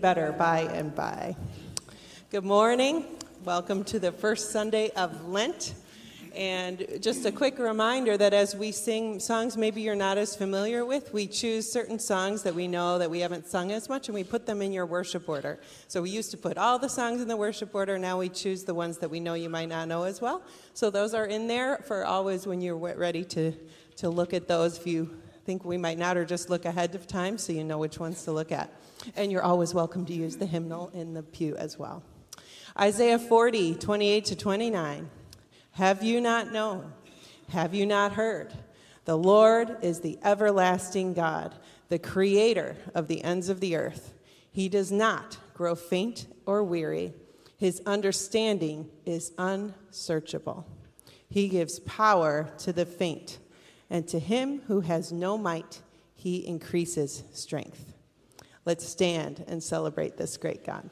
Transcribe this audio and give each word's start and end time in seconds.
better 0.00 0.32
by 0.32 0.60
and 0.60 0.94
by. 0.94 1.36
Good 2.30 2.44
morning. 2.44 3.04
Welcome 3.44 3.84
to 3.84 3.98
the 3.98 4.10
first 4.10 4.50
Sunday 4.50 4.88
of 4.96 5.28
Lent. 5.28 5.74
And 6.34 6.86
just 7.00 7.26
a 7.26 7.32
quick 7.32 7.58
reminder 7.58 8.16
that 8.16 8.32
as 8.32 8.56
we 8.56 8.72
sing 8.72 9.20
songs 9.20 9.58
maybe 9.58 9.82
you're 9.82 9.94
not 9.94 10.16
as 10.16 10.34
familiar 10.34 10.86
with, 10.86 11.12
we 11.12 11.26
choose 11.26 11.70
certain 11.70 11.98
songs 11.98 12.44
that 12.44 12.54
we 12.54 12.66
know 12.66 12.98
that 12.98 13.10
we 13.10 13.20
haven't 13.20 13.46
sung 13.46 13.72
as 13.72 13.90
much 13.90 14.08
and 14.08 14.14
we 14.14 14.24
put 14.24 14.46
them 14.46 14.62
in 14.62 14.72
your 14.72 14.86
worship 14.86 15.28
order. 15.28 15.60
So 15.88 16.00
we 16.00 16.08
used 16.08 16.30
to 16.30 16.38
put 16.38 16.56
all 16.56 16.78
the 16.78 16.88
songs 16.88 17.20
in 17.20 17.28
the 17.28 17.36
worship 17.36 17.74
order, 17.74 17.98
now 17.98 18.18
we 18.18 18.30
choose 18.30 18.64
the 18.64 18.74
ones 18.74 18.96
that 18.98 19.10
we 19.10 19.20
know 19.20 19.34
you 19.34 19.50
might 19.50 19.68
not 19.68 19.86
know 19.86 20.04
as 20.04 20.22
well. 20.22 20.40
So 20.72 20.88
those 20.88 21.12
are 21.12 21.26
in 21.26 21.46
there 21.46 21.76
for 21.78 22.06
always 22.06 22.46
when 22.46 22.62
you're 22.62 22.76
ready 22.76 23.24
to, 23.24 23.52
to 23.96 24.08
look 24.08 24.32
at 24.32 24.48
those 24.48 24.78
if 24.78 24.86
you 24.86 25.20
think 25.50 25.64
we 25.64 25.76
might 25.76 25.98
not, 25.98 26.16
or 26.16 26.24
just 26.24 26.48
look 26.48 26.64
ahead 26.64 26.94
of 26.94 27.08
time 27.08 27.36
so 27.36 27.52
you 27.52 27.64
know 27.64 27.76
which 27.76 27.98
ones 27.98 28.22
to 28.22 28.30
look 28.30 28.52
at. 28.52 28.72
And 29.16 29.32
you're 29.32 29.42
always 29.42 29.74
welcome 29.74 30.06
to 30.06 30.12
use 30.12 30.36
the 30.36 30.46
hymnal 30.46 30.90
in 30.94 31.12
the 31.12 31.24
pew 31.24 31.56
as 31.56 31.76
well. 31.76 32.04
Isaiah 32.78 33.18
40, 33.18 33.74
28 33.74 34.24
to 34.26 34.36
29. 34.36 35.10
Have 35.72 36.04
you 36.04 36.20
not 36.20 36.52
known? 36.52 36.92
Have 37.48 37.74
you 37.74 37.84
not 37.84 38.12
heard? 38.12 38.52
The 39.06 39.18
Lord 39.18 39.78
is 39.82 40.02
the 40.02 40.20
everlasting 40.22 41.14
God, 41.14 41.56
the 41.88 41.98
creator 41.98 42.76
of 42.94 43.08
the 43.08 43.24
ends 43.24 43.48
of 43.48 43.58
the 43.58 43.74
earth. 43.74 44.14
He 44.52 44.68
does 44.68 44.92
not 44.92 45.38
grow 45.52 45.74
faint 45.74 46.28
or 46.46 46.62
weary. 46.62 47.12
His 47.56 47.82
understanding 47.86 48.88
is 49.04 49.32
unsearchable. 49.36 50.64
He 51.28 51.48
gives 51.48 51.80
power 51.80 52.52
to 52.58 52.72
the 52.72 52.86
faint, 52.86 53.40
and 53.90 54.06
to 54.08 54.18
him 54.18 54.62
who 54.68 54.80
has 54.80 55.12
no 55.12 55.36
might, 55.36 55.82
he 56.14 56.46
increases 56.46 57.24
strength. 57.32 57.92
Let's 58.64 58.86
stand 58.86 59.44
and 59.48 59.62
celebrate 59.62 60.16
this 60.16 60.36
great 60.36 60.64
God. 60.64 60.88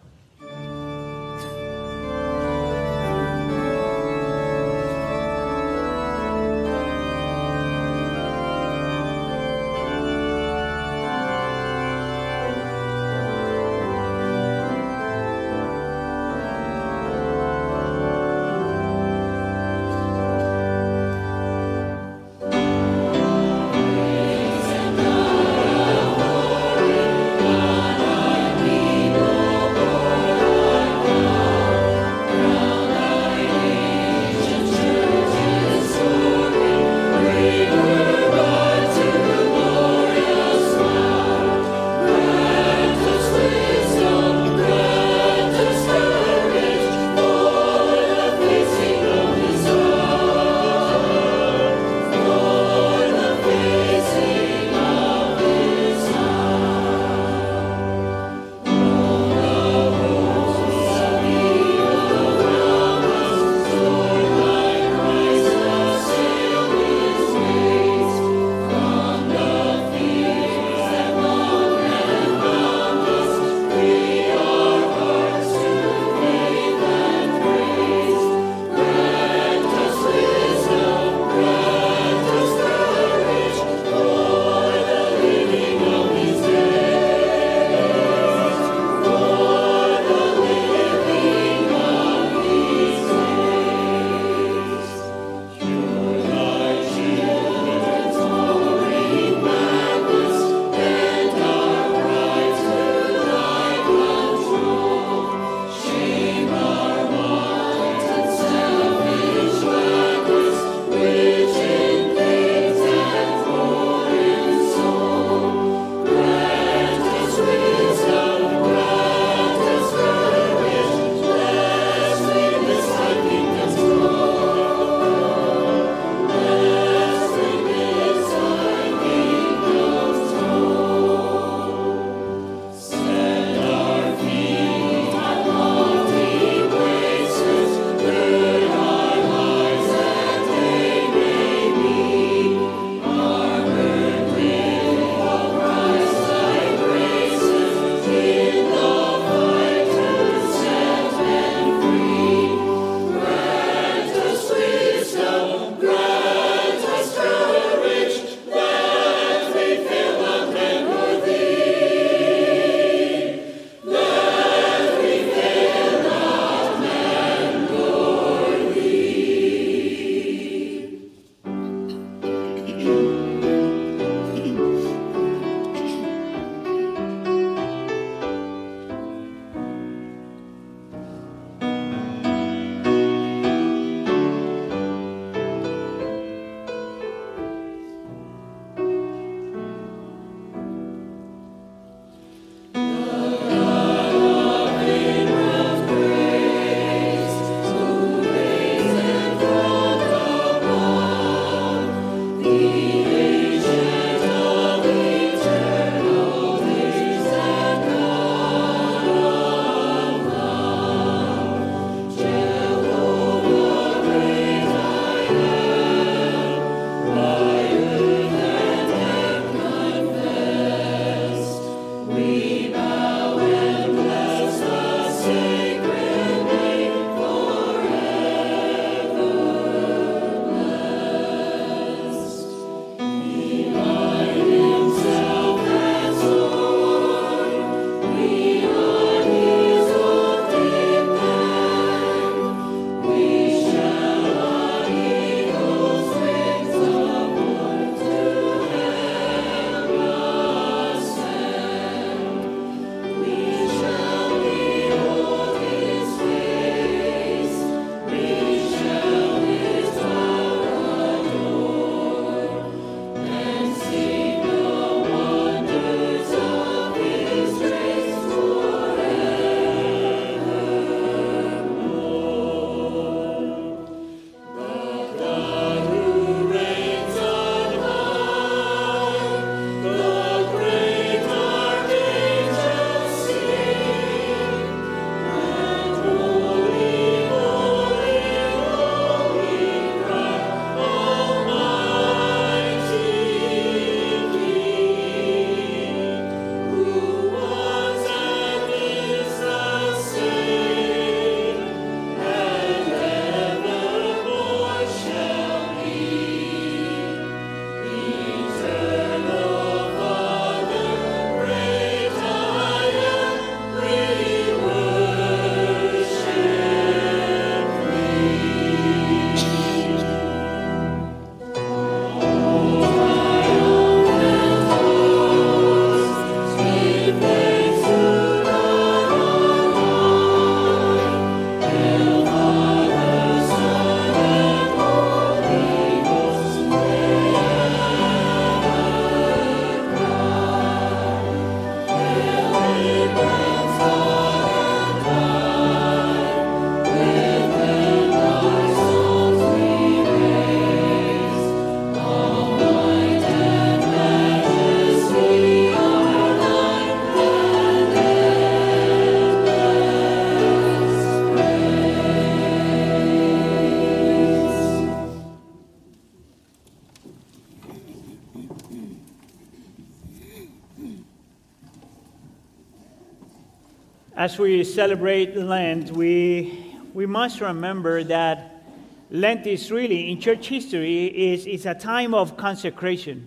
As 374.29 374.39
we 374.39 374.63
celebrate 374.63 375.35
Lent, 375.35 375.91
we, 375.91 376.75
we 376.93 377.06
must 377.06 377.41
remember 377.41 378.05
that 378.05 378.63
Lent 379.11 379.47
is 379.47 379.70
really, 379.70 380.11
in 380.11 380.20
church 380.20 380.49
history, 380.49 381.06
is, 381.06 381.47
is 381.47 381.65
a 381.65 381.75
time 381.75 382.13
of 382.13 382.37
consecration. 382.37 383.27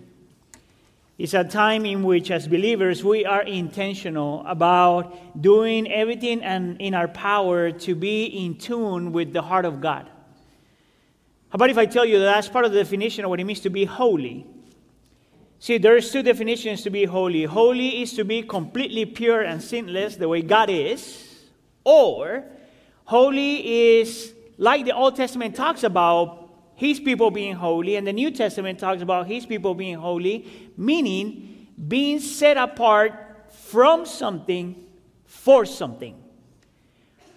It's 1.18 1.34
a 1.34 1.42
time 1.42 1.84
in 1.86 2.04
which, 2.04 2.30
as 2.30 2.46
believers, 2.46 3.02
we 3.02 3.24
are 3.24 3.42
intentional 3.42 4.44
about 4.46 5.42
doing 5.42 5.90
everything 5.90 6.40
and 6.40 6.80
in 6.80 6.94
our 6.94 7.08
power 7.08 7.72
to 7.72 7.96
be 7.96 8.26
in 8.26 8.54
tune 8.54 9.10
with 9.10 9.32
the 9.32 9.42
heart 9.42 9.64
of 9.64 9.80
God. 9.80 10.06
How 11.48 11.56
about 11.56 11.70
if 11.70 11.78
I 11.78 11.86
tell 11.86 12.04
you 12.04 12.20
that 12.20 12.26
that's 12.26 12.48
part 12.48 12.64
of 12.64 12.70
the 12.70 12.78
definition 12.78 13.24
of 13.24 13.30
what 13.30 13.40
it 13.40 13.44
means 13.44 13.58
to 13.62 13.70
be 13.70 13.86
holy? 13.86 14.46
See, 15.62 15.78
there's 15.78 16.10
two 16.10 16.24
definitions 16.24 16.82
to 16.82 16.90
be 16.90 17.04
holy. 17.04 17.44
Holy 17.44 18.02
is 18.02 18.14
to 18.14 18.24
be 18.24 18.42
completely 18.42 19.06
pure 19.06 19.42
and 19.42 19.62
sinless, 19.62 20.16
the 20.16 20.28
way 20.28 20.42
God 20.42 20.68
is, 20.68 21.38
or 21.84 22.42
holy 23.04 24.00
is 24.00 24.34
like 24.58 24.84
the 24.84 24.90
Old 24.90 25.14
Testament 25.14 25.54
talks 25.54 25.84
about 25.84 26.50
his 26.74 26.98
people 26.98 27.30
being 27.30 27.54
holy, 27.54 27.94
and 27.94 28.04
the 28.04 28.12
New 28.12 28.32
Testament 28.32 28.80
talks 28.80 29.02
about 29.02 29.28
his 29.28 29.46
people 29.46 29.72
being 29.72 29.94
holy, 29.98 30.72
meaning 30.76 31.68
being 31.86 32.18
set 32.18 32.56
apart 32.56 33.52
from 33.52 34.04
something 34.04 34.84
for 35.24 35.64
something. 35.64 36.21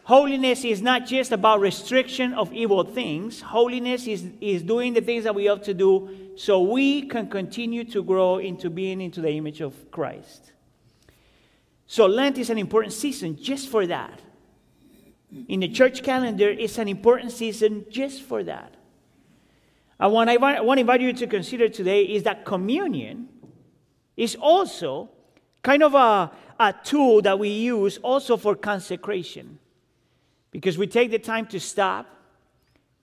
Holiness 0.05 0.63
is 0.63 0.83
not 0.83 1.07
just 1.07 1.31
about 1.31 1.59
restriction 1.61 2.33
of 2.33 2.53
evil 2.53 2.83
things. 2.83 3.41
Holiness 3.41 4.05
is, 4.05 4.23
is 4.39 4.61
doing 4.61 4.93
the 4.93 5.01
things 5.01 5.23
that 5.23 5.33
we 5.33 5.45
have 5.45 5.63
to 5.63 5.73
do 5.73 6.07
so 6.35 6.61
we 6.61 7.07
can 7.07 7.27
continue 7.27 7.83
to 7.85 8.03
grow 8.03 8.37
into 8.37 8.69
being 8.69 9.01
into 9.01 9.19
the 9.19 9.31
image 9.31 9.61
of 9.61 9.89
Christ. 9.89 10.51
So 11.87 12.05
Lent 12.05 12.37
is 12.37 12.51
an 12.51 12.59
important 12.59 12.93
season 12.93 13.35
just 13.35 13.67
for 13.67 13.87
that. 13.87 14.21
In 15.47 15.61
the 15.61 15.69
church 15.69 16.03
calendar, 16.03 16.49
it's 16.49 16.77
an 16.77 16.87
important 16.87 17.31
season 17.31 17.87
just 17.89 18.21
for 18.21 18.43
that. 18.43 18.75
And 19.99 20.13
what 20.13 20.29
I 20.29 20.37
want 20.37 20.77
to 20.77 20.81
invite 20.81 21.01
you 21.01 21.13
to 21.13 21.25
consider 21.25 21.67
today 21.67 22.03
is 22.03 22.21
that 22.23 22.45
communion 22.45 23.27
is 24.15 24.35
also 24.35 25.09
kind 25.63 25.81
of 25.81 25.95
a, 25.95 26.31
a 26.59 26.75
tool 26.83 27.23
that 27.23 27.39
we 27.39 27.49
use 27.49 27.97
also 27.97 28.37
for 28.37 28.53
consecration. 28.53 29.57
Because 30.55 30.77
we 30.77 30.87
take 30.87 31.11
the 31.11 31.19
time 31.19 31.45
to 31.47 31.59
stop, 31.59 32.07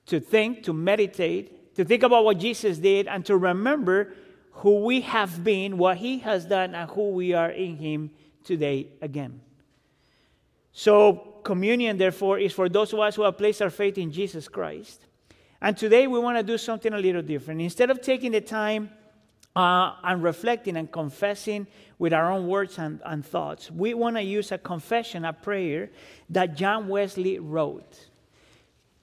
to 0.07 0.21
think, 0.21 0.63
to 0.65 0.73
meditate, 0.73 1.75
to 1.77 1.85
think 1.85 2.03
about 2.03 2.25
what 2.25 2.39
Jesus 2.39 2.79
did 2.79 3.07
and 3.07 3.25
to 3.27 3.37
remember 3.37 4.15
who 4.53 4.81
we 4.85 5.03
have 5.03 5.45
been, 5.45 5.79
what 5.79 5.99
he 5.99 6.19
has 6.21 6.45
done, 6.47 6.75
and 6.75 6.91
who 6.91 7.11
we 7.11 7.35
are 7.35 7.51
in 7.51 7.77
him 7.77 8.11
today 8.45 8.89
again. 9.01 9.41
So, 10.73 11.41
communion, 11.45 11.99
therefore, 11.99 12.39
is 12.39 12.53
for 12.53 12.69
those 12.69 12.93
of 12.93 13.01
us 13.01 13.17
who 13.17 13.23
have 13.23 13.37
placed 13.37 13.61
our 13.61 13.71
faith 13.71 13.99
in 13.99 14.11
Jesus 14.11 14.49
Christ. 14.49 15.07
And 15.61 15.77
today 15.77 16.07
we 16.07 16.19
want 16.19 16.39
to 16.39 16.43
do 16.43 16.57
something 16.59 16.93
a 16.93 16.99
little 16.99 17.23
different. 17.23 17.61
Instead 17.61 17.91
of 17.91 18.01
taking 18.01 18.33
the 18.33 18.41
time 18.41 18.91
uh, 19.55 19.95
and 20.03 20.23
reflecting 20.23 20.77
and 20.77 20.91
confessing 20.91 21.67
with 21.99 22.13
our 22.13 22.33
own 22.33 22.47
words 22.47 22.79
and, 22.79 23.01
and 23.05 23.25
thoughts, 23.25 23.71
we 23.71 23.95
want 23.95 24.17
to 24.17 24.23
use 24.23 24.51
a 24.51 24.59
confession, 24.59 25.25
a 25.25 25.33
prayer 25.33 25.91
that 26.31 26.57
John 26.57 26.89
Wesley 26.89 27.39
wrote. 27.39 28.09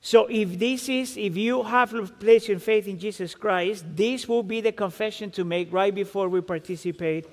So 0.02 0.28
if 0.28 0.58
this 0.58 0.90
is, 0.90 1.18
if 1.18 1.36
you 1.36 1.64
have 1.64 2.20
placed 2.20 2.48
your 2.48 2.60
faith 2.60 2.88
in 2.88 2.98
Jesus 2.98 3.36
Christ, 3.36 3.86
this 3.96 4.28
will 4.28 4.44
be 4.44 4.62
the 4.62 4.72
confession 4.72 5.30
to 5.32 5.44
make 5.44 5.72
right 5.74 5.94
before 5.94 6.30
we 6.30 6.42
participate 6.42 7.28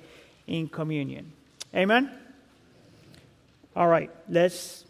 in 0.45 0.67
communion. 0.67 1.31
Amen? 1.73 2.11
All 3.75 3.87
right, 3.87 4.09
let's 4.27 4.85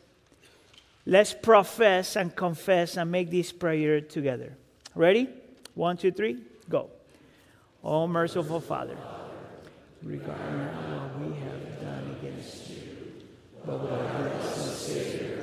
let's 1.05 1.33
profess 1.33 2.15
and 2.15 2.35
confess 2.35 2.97
and 2.97 3.11
make 3.11 3.29
this 3.29 3.51
prayer 3.51 4.01
together. 4.01 4.55
Ready? 4.95 5.29
One, 5.75 5.97
two, 5.97 6.11
three, 6.11 6.37
go. 6.69 6.89
Oh, 7.83 8.07
merciful 8.07 8.59
Father, 8.59 8.97
regarding 10.03 10.59
what 10.59 11.19
we 11.19 11.39
have 11.39 11.81
done 11.81 12.17
against 12.19 12.69
you, 12.69 13.13
but 13.65 13.79
what 13.79 13.91
our 13.91 14.41
Savior 14.41 15.35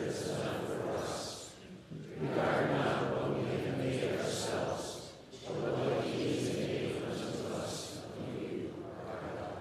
regard 2.21 2.71
not 2.71 3.11
what 3.13 3.39
we 3.39 3.43
have 3.51 3.79
made 3.79 4.19
ourselves, 4.19 5.11
but 5.47 5.55
what 5.57 6.05
he 6.05 6.29
has 6.29 6.57
made 6.57 6.97
unto 7.03 7.55
us 7.55 7.99
of 7.99 8.41
you, 8.41 8.73
our 9.09 9.21
God. 9.37 9.55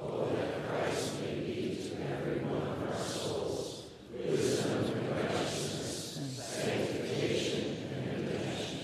Oh, 0.00 0.28
that 0.34 0.50
Christ 0.68 1.20
may 1.20 1.34
be 1.34 1.76
to 1.76 1.90
every 2.10 2.38
one 2.44 2.62
of 2.62 2.90
our 2.90 2.96
souls 2.98 3.84
wisdom 4.26 4.72
and 4.72 5.10
righteousness, 5.10 6.16
and 6.18 6.30
sanctification 6.30 7.64
and 7.92 8.02
redemption, 8.26 8.80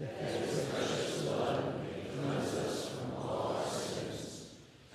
that 0.00 0.12
his 0.16 0.64
precious 0.66 1.22
blood 1.22 1.60
may 1.82 1.98
cleanse 2.10 2.54
us 2.54 2.88
from 2.88 3.08
all 3.16 3.56
our 3.56 3.68
sins, 3.70 4.46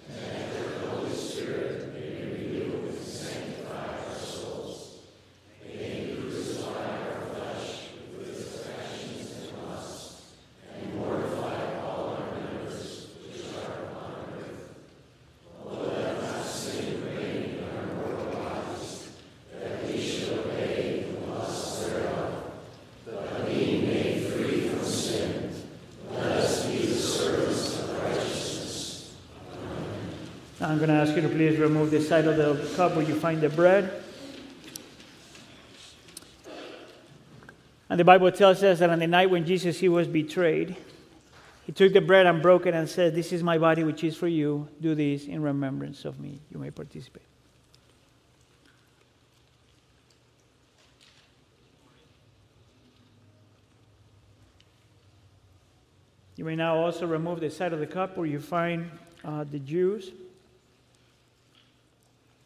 and 0.10 0.18
that 0.18 0.48
your 0.54 0.90
Holy 0.90 1.16
Spirit 1.16 1.94
may 1.94 2.10
renew 2.26 2.88
and 2.90 2.98
sanctify 3.00 3.86
our 4.08 4.16
souls. 4.16 4.98
May 5.66 6.10
you 6.10 6.16
crucify 6.22 6.90
our 7.00 7.22
flesh 7.32 7.68
with 8.18 8.30
its 8.30 8.42
affections 8.56 9.26
and 9.32 9.70
lusts, 9.70 10.34
and 10.74 10.96
mortify 10.96 11.58
all 11.82 12.18
our 12.18 12.26
members 12.36 13.08
which 13.24 13.42
are 13.56 13.72
upon 13.84 14.14
earth. 14.38 14.64
Oh, 15.66 15.70
let 15.88 16.22
not 16.22 16.46
sin 16.46 17.04
reign 17.06 17.58
in 17.58 17.64
our 17.64 17.86
mortal 17.96 18.26
bodies, 18.34 19.10
that 19.54 19.88
we 19.88 19.96
should 20.02 20.40
obey 20.40 21.06
the 21.10 21.32
lusts 21.32 21.86
thereof. 21.86 22.32
But 23.06 23.46
being 23.48 23.86
made 23.88 24.18
free 24.28 24.68
from 24.68 24.84
sin, 24.84 25.54
let 26.12 26.26
us 26.28 26.66
be 26.66 26.78
the 26.86 26.94
servants 26.94 27.80
of 27.80 28.04
righteousness. 28.04 29.14
Now 30.60 30.61
I'm 30.72 30.78
going 30.78 30.88
to 30.88 30.96
ask 30.96 31.14
you 31.18 31.22
to 31.22 31.28
please 31.28 31.60
remove 31.60 31.92
the 31.92 32.00
side 32.00 32.26
of 32.26 32.38
the 32.38 32.76
cup 32.78 32.96
where 32.96 33.06
you 33.06 33.14
find 33.14 33.42
the 33.42 33.50
bread. 33.50 33.92
And 37.90 38.00
the 38.00 38.06
Bible 38.06 38.32
tells 38.32 38.64
us 38.64 38.80
that 38.80 38.90
on 38.90 39.00
the 39.00 39.08
night 39.08 39.30
when 39.30 39.46
Jesus 39.46 39.82
he 39.82 39.90
was 39.90 40.08
betrayed, 40.08 40.78
he 41.66 41.74
took 41.74 41.92
the 41.92 42.00
bread 42.00 42.26
and 42.26 42.42
broke 42.42 42.68
it 42.68 42.74
and 42.74 42.88
said, 42.88 43.14
This 43.14 43.34
is 43.34 43.44
my 43.44 43.58
body 43.58 43.84
which 43.84 44.02
is 44.06 44.16
for 44.16 44.30
you. 44.30 44.70
Do 44.80 44.96
this 44.96 45.26
in 45.26 45.42
remembrance 45.42 46.06
of 46.06 46.22
me. 46.22 46.40
You 46.50 46.58
may 46.58 46.72
participate. 46.72 47.24
You 56.38 56.46
may 56.46 56.56
now 56.56 56.78
also 56.78 57.06
remove 57.06 57.42
the 57.42 57.50
side 57.50 57.74
of 57.74 57.80
the 57.80 57.88
cup 57.88 58.16
where 58.16 58.26
you 58.26 58.40
find 58.40 58.90
uh, 59.26 59.44
the 59.44 59.60
juice. 59.60 60.12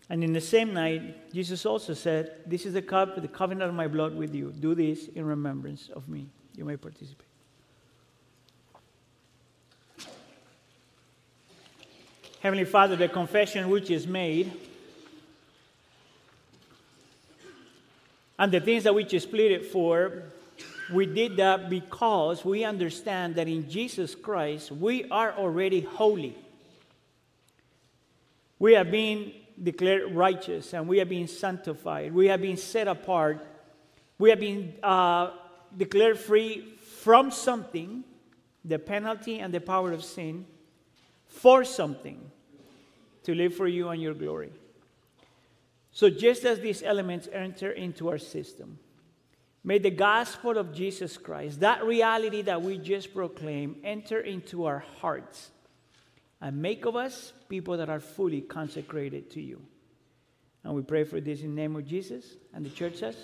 And 0.10 0.24
in 0.24 0.34
the 0.34 0.42
same 0.42 0.74
night, 0.74 1.34
Jesus 1.34 1.66
also 1.66 1.94
said, 1.94 2.42
This 2.46 2.66
is 2.66 2.74
the 2.74 2.82
cup, 2.82 3.20
the 3.20 3.28
covenant 3.28 3.70
of 3.70 3.76
my 3.76 3.88
blood 3.88 4.16
with 4.16 4.36
you. 4.36 4.54
Do 4.60 4.76
this 4.76 5.08
in 5.08 5.26
remembrance 5.26 5.90
of 5.90 6.08
me. 6.08 6.30
You 6.56 6.66
may 6.66 6.78
participate. 6.78 7.26
Heavenly 12.40 12.66
Father, 12.66 12.96
the 12.96 13.08
confession 13.08 13.70
which 13.70 13.90
is 13.90 14.06
made 14.06 14.54
and 18.38 18.52
the 18.52 18.60
things 18.60 18.84
that 18.84 18.94
which 18.94 19.16
is 19.16 19.26
pleaded 19.26 19.66
for, 19.66 20.24
we 20.94 21.08
did 21.08 21.38
that 21.38 21.72
because 21.72 22.46
we 22.46 22.64
understand 22.64 23.34
that 23.36 23.48
in 23.48 23.68
Jesus 23.68 24.14
Christ 24.14 24.72
we 24.72 25.10
are 25.10 25.34
already 25.34 25.82
holy. 25.82 26.38
We 28.60 28.74
have 28.74 28.92
been 28.92 29.34
declared 29.62 30.14
righteous 30.14 30.74
and 30.74 30.88
we 30.88 30.98
have 31.00 31.10
been 31.10 31.28
sanctified. 31.28 32.14
We 32.14 32.28
have 32.28 32.42
been 32.42 32.58
set 32.58 32.88
apart. 32.88 33.46
We 34.18 34.30
have 34.30 34.40
been 34.40 34.74
uh, 34.84 35.32
declared 35.76 36.20
free 36.20 36.74
from 37.02 37.32
something, 37.32 38.04
the 38.64 38.80
penalty 38.80 39.40
and 39.40 39.54
the 39.54 39.62
power 39.62 39.92
of 39.92 40.04
sin, 40.04 40.46
for 41.28 41.64
something 41.64 42.20
to 43.24 43.36
live 43.36 43.56
for 43.56 43.68
you 43.68 43.90
and 43.90 44.02
your 44.02 44.14
glory. 44.14 44.52
So, 45.92 46.10
just 46.10 46.44
as 46.44 46.60
these 46.60 46.84
elements 46.84 47.30
enter 47.32 47.72
into 47.72 48.10
our 48.10 48.18
system, 48.18 48.80
may 49.64 49.78
the 49.78 49.92
gospel 49.92 50.58
of 50.58 50.74
Jesus 50.74 51.18
Christ, 51.18 51.62
that 51.62 51.86
reality 51.86 52.42
that 52.44 52.62
we 52.62 52.78
just 52.78 53.14
proclaimed, 53.14 53.78
enter 53.84 54.20
into 54.20 54.66
our 54.66 54.84
hearts 55.00 55.52
and 56.42 56.62
make 56.62 56.86
of 56.86 56.96
us 56.96 57.34
people 57.50 57.78
that 57.78 57.90
are 57.90 58.00
fully 58.00 58.42
consecrated 58.42 59.32
to 59.32 59.42
you. 59.42 59.62
And 60.64 60.74
we 60.74 60.82
pray 60.82 61.04
for 61.04 61.22
this 61.22 61.42
in 61.42 61.56
the 61.56 61.62
name 61.62 61.76
of 61.76 61.86
Jesus. 61.86 62.26
And 62.54 62.66
the 62.66 62.70
church 62.70 62.96
says, 62.98 63.16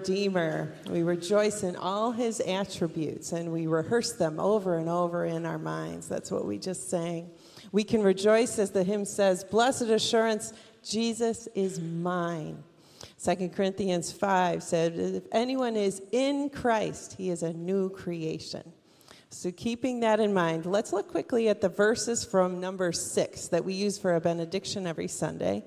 Redeemer. 0.00 0.72
We 0.88 1.02
rejoice 1.02 1.62
in 1.62 1.76
all 1.76 2.10
his 2.10 2.40
attributes 2.40 3.32
and 3.32 3.52
we 3.52 3.66
rehearse 3.66 4.12
them 4.12 4.40
over 4.40 4.78
and 4.78 4.88
over 4.88 5.26
in 5.26 5.44
our 5.44 5.58
minds. 5.58 6.08
That's 6.08 6.30
what 6.30 6.46
we 6.46 6.56
just 6.56 6.88
sang. 6.88 7.30
We 7.70 7.84
can 7.84 8.02
rejoice, 8.02 8.58
as 8.58 8.70
the 8.70 8.82
hymn 8.82 9.04
says, 9.04 9.44
Blessed 9.44 9.82
assurance, 9.82 10.54
Jesus 10.82 11.48
is 11.54 11.80
mine. 11.80 12.64
2 13.22 13.50
Corinthians 13.50 14.10
5 14.10 14.62
said, 14.62 14.98
If 14.98 15.24
anyone 15.32 15.76
is 15.76 16.00
in 16.12 16.48
Christ, 16.48 17.16
he 17.18 17.28
is 17.28 17.42
a 17.42 17.52
new 17.52 17.90
creation. 17.90 18.72
So, 19.28 19.52
keeping 19.52 20.00
that 20.00 20.18
in 20.18 20.32
mind, 20.32 20.64
let's 20.64 20.94
look 20.94 21.10
quickly 21.10 21.50
at 21.50 21.60
the 21.60 21.68
verses 21.68 22.24
from 22.24 22.58
number 22.58 22.90
six 22.90 23.48
that 23.48 23.64
we 23.64 23.74
use 23.74 23.98
for 23.98 24.14
a 24.14 24.20
benediction 24.20 24.86
every 24.86 25.08
Sunday 25.08 25.62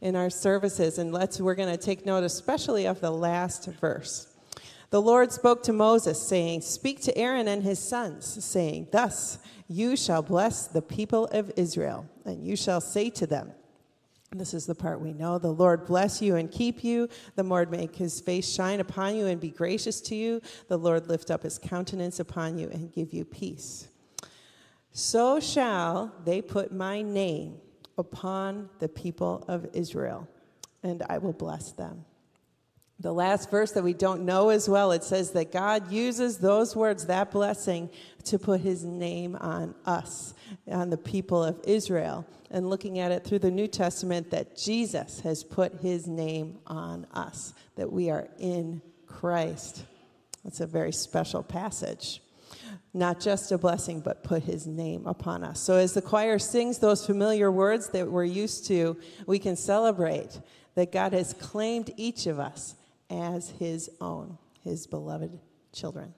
in 0.00 0.16
our 0.16 0.30
services. 0.30 0.98
And 0.98 1.12
let's, 1.12 1.40
we're 1.40 1.54
going 1.54 1.76
to 1.76 1.82
take 1.82 2.06
note 2.06 2.24
especially 2.24 2.86
of 2.86 3.00
the 3.00 3.10
last 3.10 3.66
verse. 3.80 4.32
The 4.90 5.02
Lord 5.02 5.32
spoke 5.32 5.62
to 5.64 5.72
Moses, 5.72 6.20
saying, 6.20 6.60
Speak 6.60 7.00
to 7.02 7.18
Aaron 7.18 7.48
and 7.48 7.62
his 7.62 7.78
sons, 7.78 8.44
saying, 8.44 8.88
Thus 8.92 9.38
you 9.68 9.96
shall 9.96 10.22
bless 10.22 10.68
the 10.68 10.82
people 10.82 11.26
of 11.26 11.50
Israel, 11.56 12.06
and 12.24 12.44
you 12.44 12.56
shall 12.56 12.80
say 12.80 13.10
to 13.10 13.26
them, 13.26 13.52
this 14.32 14.54
is 14.54 14.66
the 14.66 14.74
part 14.74 15.00
we 15.00 15.12
know. 15.12 15.38
The 15.38 15.52
Lord 15.52 15.86
bless 15.86 16.20
you 16.20 16.36
and 16.36 16.50
keep 16.50 16.82
you. 16.82 17.08
The 17.36 17.42
Lord 17.42 17.70
make 17.70 17.94
his 17.94 18.20
face 18.20 18.52
shine 18.52 18.80
upon 18.80 19.16
you 19.16 19.26
and 19.26 19.40
be 19.40 19.50
gracious 19.50 20.00
to 20.02 20.14
you. 20.14 20.40
The 20.68 20.76
Lord 20.76 21.08
lift 21.08 21.30
up 21.30 21.42
his 21.42 21.58
countenance 21.58 22.18
upon 22.20 22.58
you 22.58 22.68
and 22.70 22.92
give 22.92 23.12
you 23.12 23.24
peace. 23.24 23.88
So 24.92 25.40
shall 25.40 26.12
they 26.24 26.42
put 26.42 26.72
my 26.72 27.02
name 27.02 27.58
upon 27.98 28.68
the 28.78 28.88
people 28.88 29.44
of 29.48 29.66
Israel, 29.72 30.28
and 30.82 31.02
I 31.08 31.18
will 31.18 31.32
bless 31.32 31.72
them. 31.72 32.04
The 32.98 33.12
last 33.12 33.50
verse 33.50 33.72
that 33.72 33.84
we 33.84 33.92
don't 33.92 34.24
know 34.24 34.48
as 34.48 34.70
well, 34.70 34.90
it 34.92 35.04
says 35.04 35.32
that 35.32 35.52
God 35.52 35.92
uses 35.92 36.38
those 36.38 36.74
words, 36.74 37.06
that 37.06 37.30
blessing, 37.30 37.90
to 38.24 38.38
put 38.38 38.60
his 38.62 38.84
name 38.84 39.36
on 39.36 39.74
us, 39.84 40.32
on 40.66 40.88
the 40.88 40.96
people 40.96 41.44
of 41.44 41.60
Israel. 41.64 42.26
And 42.50 42.70
looking 42.70 42.98
at 42.98 43.12
it 43.12 43.24
through 43.24 43.40
the 43.40 43.50
New 43.50 43.68
Testament, 43.68 44.30
that 44.30 44.56
Jesus 44.56 45.20
has 45.20 45.44
put 45.44 45.80
his 45.80 46.06
name 46.06 46.58
on 46.66 47.06
us, 47.12 47.52
that 47.74 47.92
we 47.92 48.08
are 48.08 48.28
in 48.38 48.80
Christ. 49.06 49.84
That's 50.42 50.60
a 50.60 50.66
very 50.66 50.92
special 50.92 51.42
passage 51.42 52.22
not 52.94 53.20
just 53.20 53.52
a 53.52 53.58
blessing, 53.58 54.00
but 54.00 54.24
put 54.24 54.42
his 54.42 54.66
name 54.66 55.06
upon 55.06 55.44
us. 55.44 55.60
So 55.60 55.76
as 55.76 55.94
the 55.94 56.02
choir 56.02 56.38
sings 56.38 56.78
those 56.78 57.04
familiar 57.04 57.50
words 57.50 57.90
that 57.90 58.10
we're 58.10 58.24
used 58.24 58.66
to, 58.66 58.96
we 59.26 59.38
can 59.38 59.56
celebrate 59.56 60.40
that 60.74 60.92
God 60.92 61.12
has 61.12 61.32
claimed 61.34 61.90
each 61.96 62.26
of 62.26 62.38
us 62.38 62.74
as 63.10 63.50
his 63.50 63.90
own, 64.00 64.38
his 64.62 64.86
beloved 64.86 65.38
children. 65.72 66.14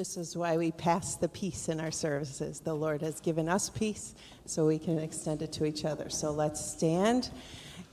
This 0.00 0.16
is 0.16 0.34
why 0.34 0.56
we 0.56 0.72
pass 0.72 1.16
the 1.16 1.28
peace 1.28 1.68
in 1.68 1.78
our 1.78 1.90
services. 1.90 2.60
The 2.60 2.72
Lord 2.72 3.02
has 3.02 3.20
given 3.20 3.50
us 3.50 3.68
peace 3.68 4.14
so 4.46 4.66
we 4.66 4.78
can 4.78 4.98
extend 4.98 5.42
it 5.42 5.52
to 5.52 5.66
each 5.66 5.84
other. 5.84 6.08
So 6.08 6.30
let's 6.30 6.58
stand 6.58 7.28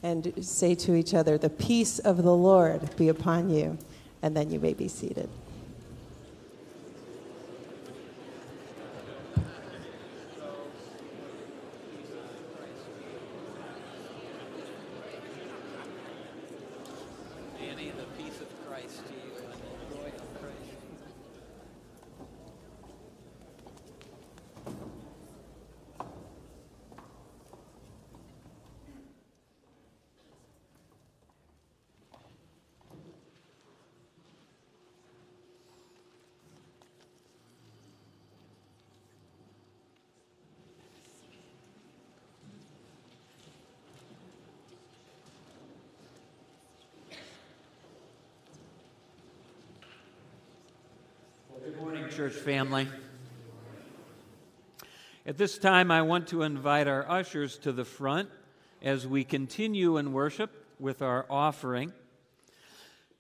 and 0.03 0.33
say 0.39 0.73
to 0.75 0.95
each 0.95 1.13
other, 1.13 1.37
The 1.37 1.49
peace 1.49 1.99
of 1.99 2.23
the 2.23 2.33
Lord 2.33 2.95
be 2.95 3.09
upon 3.09 3.49
you. 3.49 3.77
And 4.21 4.37
then 4.37 4.49
you 4.49 4.57
may 4.57 4.73
be 4.73 4.87
seated. 4.87 5.27
Church 52.17 52.33
family. 52.33 52.87
At 55.23 55.37
this 55.37 55.59
time, 55.59 55.91
I 55.91 56.01
want 56.01 56.29
to 56.29 56.41
invite 56.41 56.87
our 56.87 57.07
ushers 57.07 57.59
to 57.59 57.71
the 57.71 57.85
front 57.85 58.27
as 58.81 59.05
we 59.05 59.23
continue 59.23 59.97
in 59.97 60.13
worship 60.13 60.65
with 60.79 61.03
our 61.03 61.27
offering. 61.29 61.93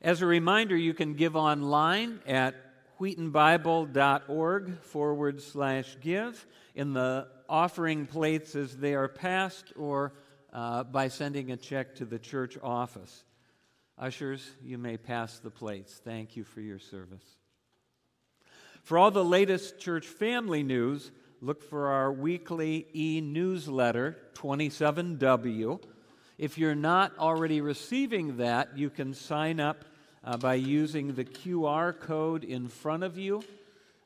As 0.01 0.23
a 0.23 0.25
reminder, 0.25 0.75
you 0.75 0.95
can 0.95 1.13
give 1.13 1.35
online 1.35 2.21
at 2.25 2.55
wheatonbible.org 2.99 4.81
forward 4.81 5.43
slash 5.43 5.95
give 6.01 6.47
in 6.73 6.93
the 6.93 7.27
offering 7.47 8.07
plates 8.07 8.55
as 8.55 8.77
they 8.77 8.95
are 8.95 9.07
passed 9.07 9.73
or 9.75 10.13
uh, 10.51 10.85
by 10.85 11.07
sending 11.07 11.51
a 11.51 11.57
check 11.57 11.93
to 11.97 12.05
the 12.05 12.17
church 12.17 12.57
office. 12.63 13.25
Ushers, 13.99 14.49
you 14.63 14.79
may 14.79 14.97
pass 14.97 15.37
the 15.37 15.51
plates. 15.51 16.01
Thank 16.03 16.35
you 16.35 16.43
for 16.43 16.61
your 16.61 16.79
service. 16.79 17.37
For 18.87 18.97
all 18.97 19.11
the 19.11 19.21
latest 19.21 19.79
church 19.79 20.07
family 20.07 20.63
news, 20.63 21.11
look 21.41 21.61
for 21.61 21.87
our 21.87 22.09
weekly 22.09 22.87
e 22.95 23.19
newsletter, 23.19 24.17
27W. 24.35 25.81
If 26.37 26.57
you're 26.57 26.73
not 26.73 27.11
already 27.19 27.59
receiving 27.59 28.37
that, 28.37 28.77
you 28.77 28.89
can 28.89 29.13
sign 29.13 29.59
up 29.59 29.83
uh, 30.23 30.37
by 30.37 30.53
using 30.53 31.15
the 31.15 31.25
QR 31.25 31.99
code 31.99 32.45
in 32.45 32.69
front 32.69 33.03
of 33.03 33.17
you 33.17 33.43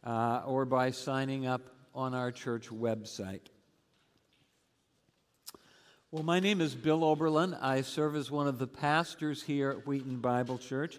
uh, 0.04 0.42
or 0.48 0.66
by 0.66 0.90
signing 0.90 1.46
up 1.46 1.62
on 1.94 2.16
our 2.16 2.32
church 2.32 2.70
website. 2.70 3.42
Well, 6.10 6.24
my 6.24 6.40
name 6.40 6.60
is 6.60 6.74
Bill 6.74 7.04
Oberlin. 7.04 7.54
I 7.54 7.82
serve 7.82 8.16
as 8.16 8.32
one 8.32 8.48
of 8.48 8.58
the 8.58 8.66
pastors 8.66 9.44
here 9.44 9.70
at 9.70 9.86
Wheaton 9.86 10.22
Bible 10.22 10.58
Church. 10.58 10.98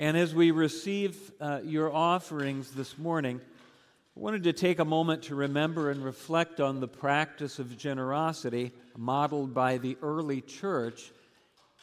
And 0.00 0.16
as 0.16 0.34
we 0.34 0.50
receive 0.50 1.30
uh, 1.42 1.60
your 1.62 1.92
offerings 1.92 2.70
this 2.70 2.96
morning, 2.96 3.38
I 3.38 4.18
wanted 4.18 4.44
to 4.44 4.54
take 4.54 4.78
a 4.78 4.84
moment 4.86 5.24
to 5.24 5.34
remember 5.34 5.90
and 5.90 6.02
reflect 6.02 6.58
on 6.58 6.80
the 6.80 6.88
practice 6.88 7.58
of 7.58 7.76
generosity 7.76 8.72
modeled 8.96 9.52
by 9.52 9.76
the 9.76 9.98
early 10.00 10.40
church 10.40 11.12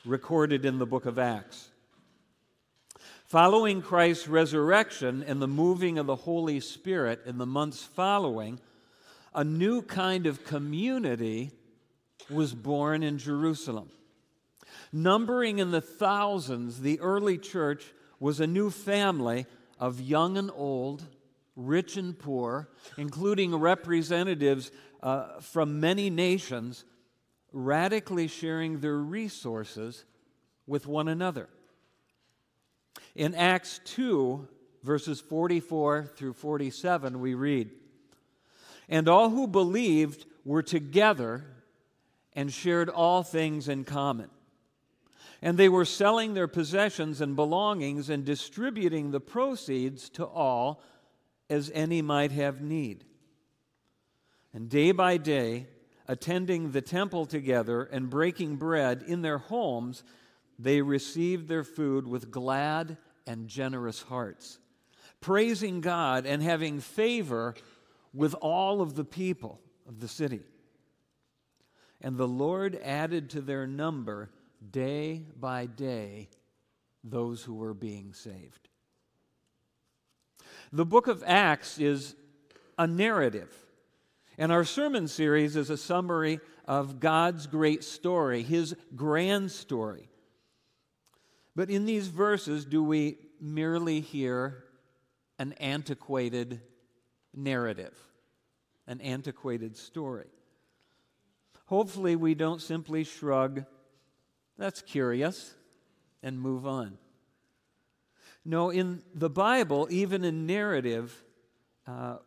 recorded 0.04 0.66
in 0.66 0.80
the 0.80 0.86
book 0.88 1.06
of 1.06 1.20
Acts. 1.20 1.70
Following 3.28 3.84
Christ's 3.84 4.28
resurrection 4.28 5.22
and 5.22 5.40
the 5.40 5.48
moving 5.48 6.00
of 6.00 6.08
the 6.08 6.16
Holy 6.16 6.60
Spirit 6.60 7.22
in 7.28 7.38
the 7.38 7.46
months 7.46 7.84
following, 7.84 8.60
a 9.36 9.44
new 9.44 9.84
kind 9.84 10.26
of 10.26 10.44
community 10.44 11.52
was 12.32 12.56
born 12.56 13.04
in 13.04 13.20
Jerusalem. 13.20 13.92
Numbering 14.92 15.60
in 15.60 15.70
the 15.70 15.82
thousands, 15.82 16.82
the 16.82 17.00
early 17.00 17.38
church 17.38 17.94
was 18.20 18.40
a 18.40 18.48
new 18.48 18.70
family 18.70 19.46
of 19.80 20.02
young 20.02 20.38
and 20.38 20.52
old 20.54 21.04
rich 21.56 21.98
and 21.98 22.18
poor, 22.18 22.70
including 22.98 23.56
representatives 23.56 24.72
uh, 25.02 25.40
from 25.40 25.80
many 25.80 26.10
nations, 26.10 26.86
radically 27.52 28.28
sharing 28.28 28.80
their 28.80 28.98
resources 28.98 30.06
with 30.68 30.86
one 30.88 31.08
another. 31.08 31.50
In 33.16 33.34
Acts 33.34 33.80
2, 33.86 34.48
verses 34.84 35.20
44 35.20 36.12
through 36.16 36.34
47, 36.34 37.20
we 37.20 37.34
read, 37.34 37.72
And 38.88 39.08
all 39.08 39.30
who 39.30 39.48
believed 39.48 40.26
were 40.46 40.64
together 40.64 41.44
and 42.34 42.54
shared 42.54 42.90
all 42.90 43.24
things 43.24 43.68
in 43.68 43.84
common. 43.84 44.30
And 45.42 45.58
they 45.58 45.70
were 45.70 45.86
selling 45.86 46.34
their 46.34 46.48
possessions 46.48 47.22
and 47.22 47.36
belongings 47.36 48.10
and 48.10 48.26
distributing 48.26 49.12
the 49.12 49.20
proceeds 49.20 50.10
to 50.12 50.26
all 50.26 50.82
as 51.50 51.72
any 51.74 52.02
might 52.02 52.32
have 52.32 52.62
need. 52.62 53.06
And 54.54 54.70
day 54.70 54.92
by 54.92 55.18
day, 55.18 55.68
attending 56.08 56.72
the 56.72 56.82
temple 56.82 57.26
together 57.26 57.84
and 57.84 58.10
breaking 58.10 58.56
bread 58.56 59.04
in 59.06 59.22
their 59.22 59.38
homes, 59.38 60.04
they 60.58 60.82
received 60.82 61.48
their 61.48 61.64
food 61.64 62.08
with 62.08 62.32
glad 62.32 62.98
and 63.28 63.48
generous 63.48 64.02
hearts, 64.02 64.58
praising 65.22 65.82
God 65.82 66.26
and 66.26 66.42
having 66.42 66.80
favor 66.80 67.56
with 68.14 68.34
all 68.36 68.82
of 68.82 68.96
the 68.96 69.04
people 69.04 69.60
of 69.88 70.00
the 70.00 70.08
city. 70.08 70.42
And 72.02 72.18
the 72.18 72.28
Lord 72.28 72.80
added 72.84 73.30
to 73.32 73.42
their 73.42 73.68
number 73.68 74.32
day 74.72 75.26
by 75.40 75.66
day 75.66 76.30
those 77.04 77.44
who 77.44 77.56
were 77.56 77.74
being 77.74 78.14
saved. 78.14 78.70
The 80.72 80.86
book 80.86 81.08
of 81.08 81.24
Acts 81.26 81.80
is 81.80 82.16
a 82.78 82.88
narrative, 82.88 83.54
and 84.38 84.52
our 84.52 84.66
sermon 84.66 85.08
series 85.08 85.56
is 85.56 85.70
a 85.70 85.78
summary 85.78 86.40
of 86.66 87.00
God's 87.00 87.48
great 87.48 87.84
story, 87.84 88.44
his 88.44 88.76
grand 88.96 89.52
story. 89.52 90.10
But 91.56 91.70
in 91.70 91.86
these 91.86 92.08
verses, 92.08 92.66
do 92.66 92.84
we 92.84 93.18
merely 93.40 94.02
hear 94.02 94.64
an 95.40 95.54
antiquated 95.54 96.62
narrative, 97.34 97.98
an 98.86 99.02
antiquated 99.02 99.76
story? 99.76 100.28
Hopefully, 101.66 102.16
we 102.16 102.36
don't 102.36 102.62
simply 102.62 103.04
shrug, 103.04 103.66
that's 104.58 104.82
curious, 104.82 105.54
and 106.24 106.40
move 106.40 106.66
on. 106.66 106.98
No, 108.44 108.70
in 108.70 109.04
the 109.14 109.30
Bible, 109.30 109.88
even 109.92 110.24
in 110.24 110.46
narrative, 110.46 111.24
uh, 111.86 112.18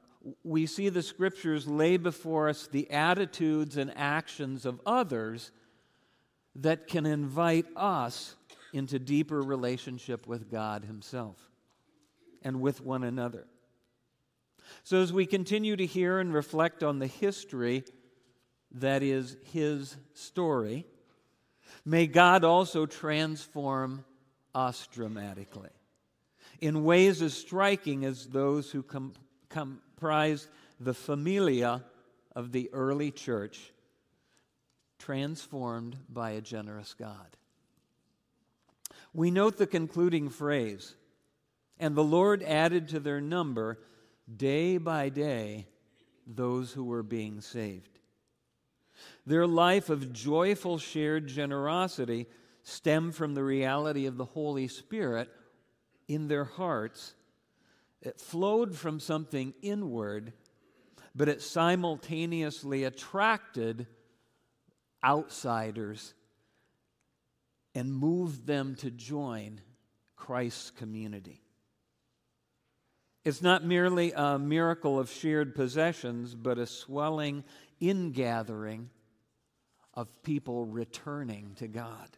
we 0.44 0.66
see 0.66 0.90
the 0.90 1.02
scriptures 1.02 1.66
lay 1.66 1.96
before 1.96 2.48
us 2.48 2.66
the 2.66 2.90
attitudes 2.90 3.76
and 3.76 3.90
actions 3.96 4.66
of 4.66 4.80
others 4.84 5.50
that 6.56 6.86
can 6.86 7.06
invite 7.06 7.66
us 7.74 8.36
into 8.72 8.98
deeper 8.98 9.40
relationship 9.40 10.26
with 10.26 10.50
God 10.50 10.84
Himself 10.84 11.36
and 12.42 12.60
with 12.60 12.80
one 12.80 13.02
another. 13.02 13.46
So, 14.84 15.00
as 15.00 15.12
we 15.12 15.26
continue 15.26 15.76
to 15.76 15.86
hear 15.86 16.18
and 16.18 16.32
reflect 16.32 16.82
on 16.82 16.98
the 16.98 17.06
history 17.06 17.84
that 18.72 19.02
is 19.02 19.36
His 19.52 19.96
story, 20.14 20.86
may 21.84 22.06
God 22.06 22.44
also 22.44 22.86
transform 22.86 24.04
us 24.54 24.86
dramatically 24.92 25.70
in 26.60 26.84
ways 26.84 27.22
as 27.22 27.34
striking 27.34 28.04
as 28.04 28.26
those 28.26 28.70
who 28.70 28.82
com- 28.82 29.14
comprised 29.48 30.48
the 30.78 30.94
familia 30.94 31.84
of 32.34 32.52
the 32.52 32.70
early 32.72 33.10
church, 33.10 33.72
transformed 34.98 35.96
by 36.08 36.32
a 36.32 36.40
generous 36.40 36.94
God. 36.94 37.36
We 39.12 39.30
note 39.30 39.58
the 39.58 39.66
concluding 39.66 40.28
phrase, 40.28 40.94
and 41.78 41.94
the 41.94 42.04
Lord 42.04 42.42
added 42.42 42.88
to 42.88 43.00
their 43.00 43.20
number 43.20 43.78
day 44.36 44.78
by 44.78 45.08
day 45.08 45.66
those 46.26 46.72
who 46.72 46.84
were 46.84 47.02
being 47.02 47.40
saved. 47.40 47.99
Their 49.26 49.46
life 49.46 49.90
of 49.90 50.12
joyful 50.12 50.78
shared 50.78 51.26
generosity 51.26 52.26
stemmed 52.62 53.14
from 53.14 53.34
the 53.34 53.44
reality 53.44 54.06
of 54.06 54.16
the 54.16 54.24
Holy 54.24 54.68
Spirit 54.68 55.30
in 56.08 56.28
their 56.28 56.44
hearts. 56.44 57.14
It 58.02 58.20
flowed 58.20 58.74
from 58.74 58.98
something 58.98 59.54
inward, 59.62 60.32
but 61.14 61.28
it 61.28 61.42
simultaneously 61.42 62.84
attracted 62.84 63.86
outsiders 65.04 66.14
and 67.74 67.92
moved 67.92 68.46
them 68.46 68.74
to 68.76 68.90
join 68.90 69.60
Christ's 70.16 70.70
community. 70.70 71.42
It's 73.24 73.42
not 73.42 73.64
merely 73.64 74.12
a 74.12 74.38
miracle 74.38 74.98
of 74.98 75.10
shared 75.10 75.54
possessions, 75.54 76.34
but 76.34 76.58
a 76.58 76.66
swelling 76.66 77.44
ingathering 77.78 78.90
of 80.00 80.22
people 80.22 80.64
returning 80.64 81.52
to 81.56 81.68
God. 81.68 82.08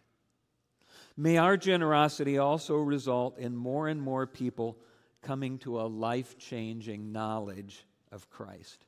May 1.16 1.36
our 1.36 1.56
generosity 1.56 2.38
also 2.38 2.76
result 2.76 3.38
in 3.38 3.56
more 3.56 3.88
and 3.88 4.00
more 4.00 4.24
people 4.24 4.78
coming 5.20 5.58
to 5.58 5.80
a 5.80 5.82
life 5.82 6.38
changing 6.38 7.10
knowledge 7.10 7.84
of 8.12 8.30
Christ. 8.30 8.86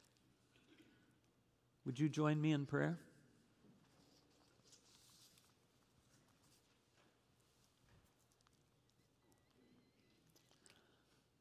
Would 1.84 1.98
you 1.98 2.08
join 2.08 2.40
me 2.40 2.52
in 2.52 2.66
prayer? 2.66 3.00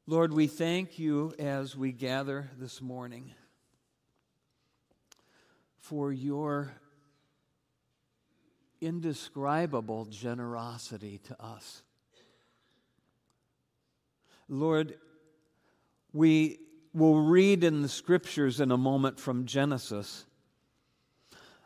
Lord, 0.08 0.34
we 0.34 0.48
thank 0.48 0.98
you 0.98 1.36
as 1.38 1.78
we 1.78 1.92
gather 1.92 2.50
this 2.58 2.82
morning 2.82 3.32
for 5.78 6.12
your 6.12 6.74
indescribable 8.84 10.06
generosity 10.06 11.20
to 11.26 11.42
us. 11.42 11.84
Lord, 14.50 14.96
we 16.12 16.60
will 16.94 17.22
read 17.22 17.64
in 17.64 17.82
the 17.82 17.90
scriptures 17.90 18.60
in 18.60 18.72
a 18.72 18.78
moment 18.78 19.20
from 19.20 19.46
Genesis 19.46 20.26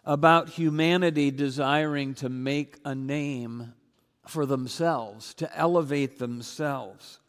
about 0.05 0.49
humanity 0.49 1.31
desiring 1.31 2.13
to 2.15 2.29
make 2.29 2.77
a 2.85 2.95
name 2.95 3.73
for 4.25 4.45
themselves, 4.45 5.33
to 5.33 5.57
elevate 5.57 6.17
themselves. 6.17 7.19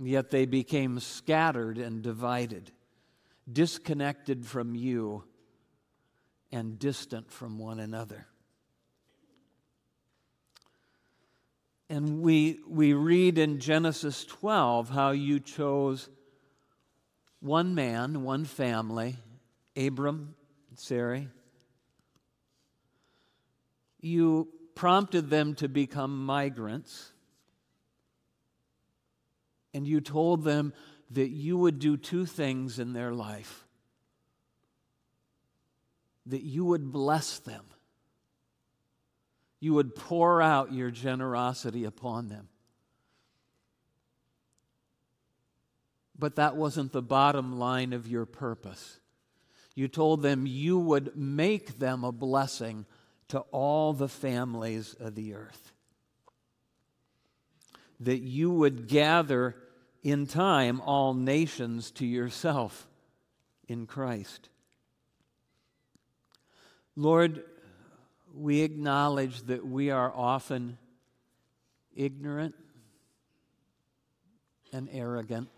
Yet 0.00 0.30
they 0.30 0.44
became 0.44 1.00
scattered 1.00 1.78
and 1.78 2.02
divided, 2.02 2.72
disconnected 3.50 4.44
from 4.44 4.74
you, 4.74 5.24
and 6.50 6.78
distant 6.78 7.30
from 7.30 7.58
one 7.58 7.78
another. 7.78 8.26
And 11.90 12.20
we, 12.20 12.58
we 12.68 12.92
read 12.92 13.38
in 13.38 13.60
Genesis 13.60 14.24
12 14.24 14.90
how 14.90 15.10
you 15.10 15.40
chose 15.40 16.08
one 17.40 17.74
man, 17.74 18.22
one 18.22 18.44
family, 18.44 19.16
Abram, 19.76 20.34
Sarai. 20.74 21.28
You 24.00 24.48
prompted 24.74 25.30
them 25.30 25.54
to 25.56 25.68
become 25.68 26.24
migrants, 26.24 27.12
and 29.72 29.86
you 29.86 30.00
told 30.00 30.44
them 30.44 30.72
that 31.10 31.28
you 31.28 31.56
would 31.56 31.78
do 31.78 31.96
two 31.96 32.26
things 32.26 32.78
in 32.78 32.92
their 32.92 33.12
life 33.12 33.67
that 36.28 36.42
you 36.42 36.64
would 36.64 36.92
bless 36.92 37.38
them 37.38 37.64
you 39.60 39.74
would 39.74 39.94
pour 39.94 40.40
out 40.40 40.72
your 40.72 40.90
generosity 40.90 41.84
upon 41.84 42.28
them. 42.28 42.48
But 46.18 46.36
that 46.36 46.56
wasn't 46.56 46.92
the 46.92 47.02
bottom 47.02 47.58
line 47.58 47.92
of 47.92 48.08
your 48.08 48.26
purpose. 48.26 48.98
You 49.74 49.88
told 49.88 50.22
them 50.22 50.46
you 50.46 50.78
would 50.78 51.16
make 51.16 51.78
them 51.78 52.02
a 52.02 52.12
blessing 52.12 52.86
to 53.28 53.40
all 53.52 53.92
the 53.92 54.08
families 54.08 54.94
of 54.98 55.14
the 55.14 55.34
earth. 55.34 55.72
That 58.00 58.18
you 58.18 58.50
would 58.50 58.88
gather 58.88 59.56
in 60.02 60.26
time 60.26 60.80
all 60.80 61.14
nations 61.14 61.90
to 61.92 62.06
yourself 62.06 62.88
in 63.68 63.86
Christ. 63.86 64.48
Lord, 66.98 67.44
we 68.34 68.62
acknowledge 68.62 69.42
that 69.42 69.64
we 69.64 69.92
are 69.92 70.12
often 70.12 70.78
ignorant 71.94 72.56
and 74.72 74.88
arrogant 74.90 75.48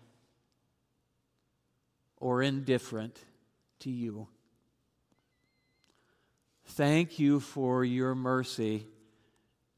or 2.18 2.42
indifferent 2.42 3.18
to 3.78 3.90
you. 3.90 4.28
Thank 6.66 7.18
you 7.18 7.40
for 7.40 7.86
your 7.86 8.14
mercy, 8.14 8.86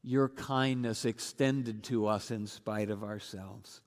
your 0.01 0.27
kindness 0.27 1.05
extended 1.05 1.81
to 1.83 2.07
us 2.07 2.29
in 2.29 2.45
spite 2.45 2.89
of 2.89 3.05
ourselves. 3.05 3.79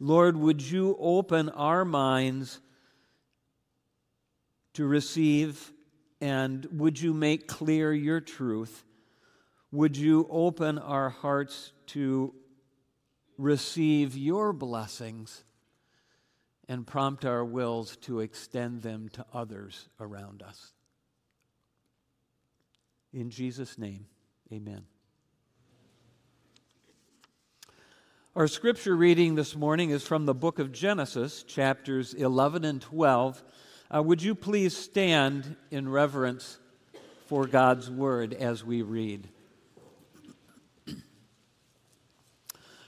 Lord, 0.00 0.36
would 0.36 0.60
you 0.60 0.96
open 0.98 1.50
our 1.50 1.84
minds 1.84 2.58
to 4.74 4.84
receive 4.84 5.72
and 6.20 6.66
would 6.72 7.00
you 7.00 7.14
make 7.14 7.46
clear 7.46 7.92
your 7.92 8.20
truth? 8.20 8.84
Would 9.72 9.96
you 9.96 10.26
open 10.30 10.78
our 10.78 11.10
hearts 11.10 11.72
to 11.88 12.34
receive 13.38 14.16
your 14.16 14.52
blessings 14.52 15.44
and 16.68 16.86
prompt 16.86 17.24
our 17.24 17.44
wills 17.44 17.96
to 17.96 18.20
extend 18.20 18.82
them 18.82 19.08
to 19.10 19.24
others 19.32 19.88
around 19.98 20.42
us? 20.42 20.72
In 23.12 23.30
Jesus' 23.30 23.78
name, 23.78 24.06
amen. 24.52 24.84
Our 28.36 28.46
scripture 28.46 28.94
reading 28.94 29.34
this 29.34 29.56
morning 29.56 29.90
is 29.90 30.06
from 30.06 30.26
the 30.26 30.34
book 30.34 30.60
of 30.60 30.70
Genesis, 30.70 31.42
chapters 31.42 32.14
11 32.14 32.64
and 32.64 32.80
12 32.80 33.42
uh, 33.94 34.02
would 34.02 34.22
you 34.22 34.34
please 34.34 34.76
stand 34.76 35.56
in 35.70 35.88
reverence 35.88 36.58
for 37.26 37.46
God's 37.46 37.90
word 37.90 38.32
as 38.34 38.64
we 38.64 38.82
read? 38.82 39.28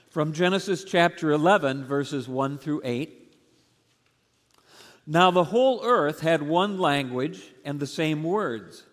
From 0.09 0.31
Genesis 0.31 0.83
chapter 0.83 1.31
11, 1.31 1.85
verses 1.85 2.27
1 2.29 2.59
through 2.59 2.81
8. 2.83 3.35
Now 5.05 5.31
the 5.31 5.45
whole 5.45 5.83
earth 5.83 6.21
had 6.21 6.43
one 6.43 6.77
language 6.77 7.41
and 7.65 7.79
the 7.79 7.87
same 7.87 8.23
words. 8.23 8.83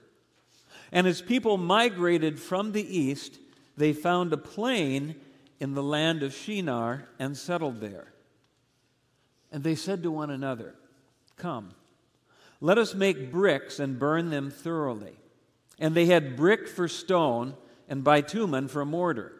And 0.91 1.07
as 1.07 1.23
people 1.23 1.59
migrated 1.59 2.41
from 2.41 2.73
the 2.73 2.99
east, 2.99 3.39
they 3.77 3.93
found 3.93 4.33
a 4.33 4.37
plain 4.37 5.15
in 5.61 5.75
the 5.75 5.83
land 5.83 6.23
of 6.23 6.35
Shinar 6.35 7.07
and 7.19 7.37
settled 7.37 7.81
there. 7.81 8.13
And 9.53 9.63
they 9.63 9.75
said 9.75 10.03
to 10.03 10.11
one 10.11 10.31
another, 10.31 10.75
Come, 11.37 11.75
let 12.61 12.79
us 12.79 12.95
make 12.95 13.33
bricks 13.33 13.79
and 13.79 13.99
burn 13.99 14.31
them 14.31 14.51
thoroughly. 14.51 15.15
And 15.79 15.95
they 15.95 16.07
had 16.07 16.37
brick 16.37 16.69
for 16.69 16.89
stone 16.89 17.55
and 17.89 18.05
bitumen 18.05 18.69
for 18.69 18.85
mortar. 18.85 19.33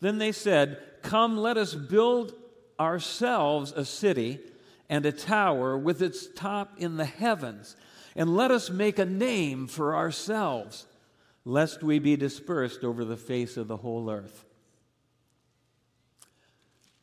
Then 0.00 0.18
they 0.18 0.32
said, 0.32 0.78
Come, 1.02 1.36
let 1.36 1.56
us 1.56 1.74
build 1.74 2.34
ourselves 2.78 3.72
a 3.72 3.84
city 3.84 4.38
and 4.88 5.04
a 5.06 5.12
tower 5.12 5.76
with 5.76 6.02
its 6.02 6.26
top 6.34 6.72
in 6.78 6.96
the 6.96 7.04
heavens, 7.04 7.76
and 8.16 8.34
let 8.36 8.50
us 8.50 8.70
make 8.70 8.98
a 8.98 9.04
name 9.04 9.66
for 9.66 9.94
ourselves, 9.94 10.86
lest 11.44 11.82
we 11.82 11.98
be 11.98 12.16
dispersed 12.16 12.84
over 12.84 13.04
the 13.04 13.16
face 13.16 13.56
of 13.56 13.68
the 13.68 13.78
whole 13.78 14.10
earth. 14.10 14.44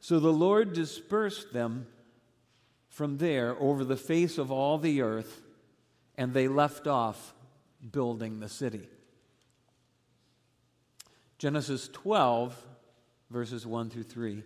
So 0.00 0.18
the 0.18 0.32
Lord 0.32 0.72
dispersed 0.72 1.52
them 1.52 1.86
from 2.88 3.18
there 3.18 3.54
over 3.60 3.84
the 3.84 3.96
face 3.96 4.38
of 4.38 4.50
all 4.50 4.78
the 4.78 5.02
earth, 5.02 5.42
and 6.16 6.32
they 6.32 6.48
left 6.48 6.86
off 6.86 7.34
building 7.92 8.40
the 8.40 8.48
city. 8.48 8.88
Genesis 11.38 11.88
12, 11.88 12.56
verses 13.30 13.66
1 13.66 13.90
through 13.90 14.02
3. 14.02 14.42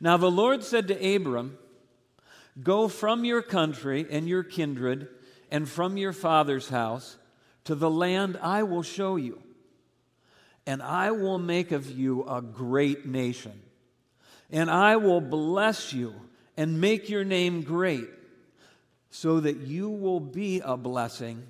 Now 0.00 0.16
the 0.16 0.30
Lord 0.30 0.62
said 0.64 0.88
to 0.88 1.16
Abram, 1.16 1.58
Go 2.62 2.88
from 2.88 3.24
your 3.24 3.42
country 3.42 4.06
and 4.10 4.28
your 4.28 4.42
kindred 4.42 5.08
and 5.50 5.68
from 5.68 5.96
your 5.96 6.12
father's 6.12 6.68
house 6.68 7.16
to 7.64 7.74
the 7.74 7.90
land 7.90 8.38
I 8.42 8.62
will 8.62 8.82
show 8.82 9.16
you, 9.16 9.40
and 10.66 10.82
I 10.82 11.10
will 11.10 11.38
make 11.38 11.72
of 11.72 11.90
you 11.90 12.24
a 12.24 12.40
great 12.40 13.06
nation 13.06 13.60
and 14.52 14.70
I 14.70 14.96
will 14.96 15.20
bless 15.20 15.92
you 15.92 16.14
and 16.56 16.80
make 16.80 17.08
your 17.08 17.24
name 17.24 17.62
great, 17.62 18.08
so 19.10 19.40
that 19.40 19.58
you 19.58 19.88
will 19.88 20.20
be 20.20 20.60
a 20.60 20.76
blessing. 20.76 21.46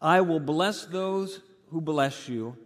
I 0.00 0.20
will 0.20 0.40
bless 0.40 0.84
those 0.84 1.40
who 1.70 1.80
bless 1.80 2.28
you, 2.28 2.56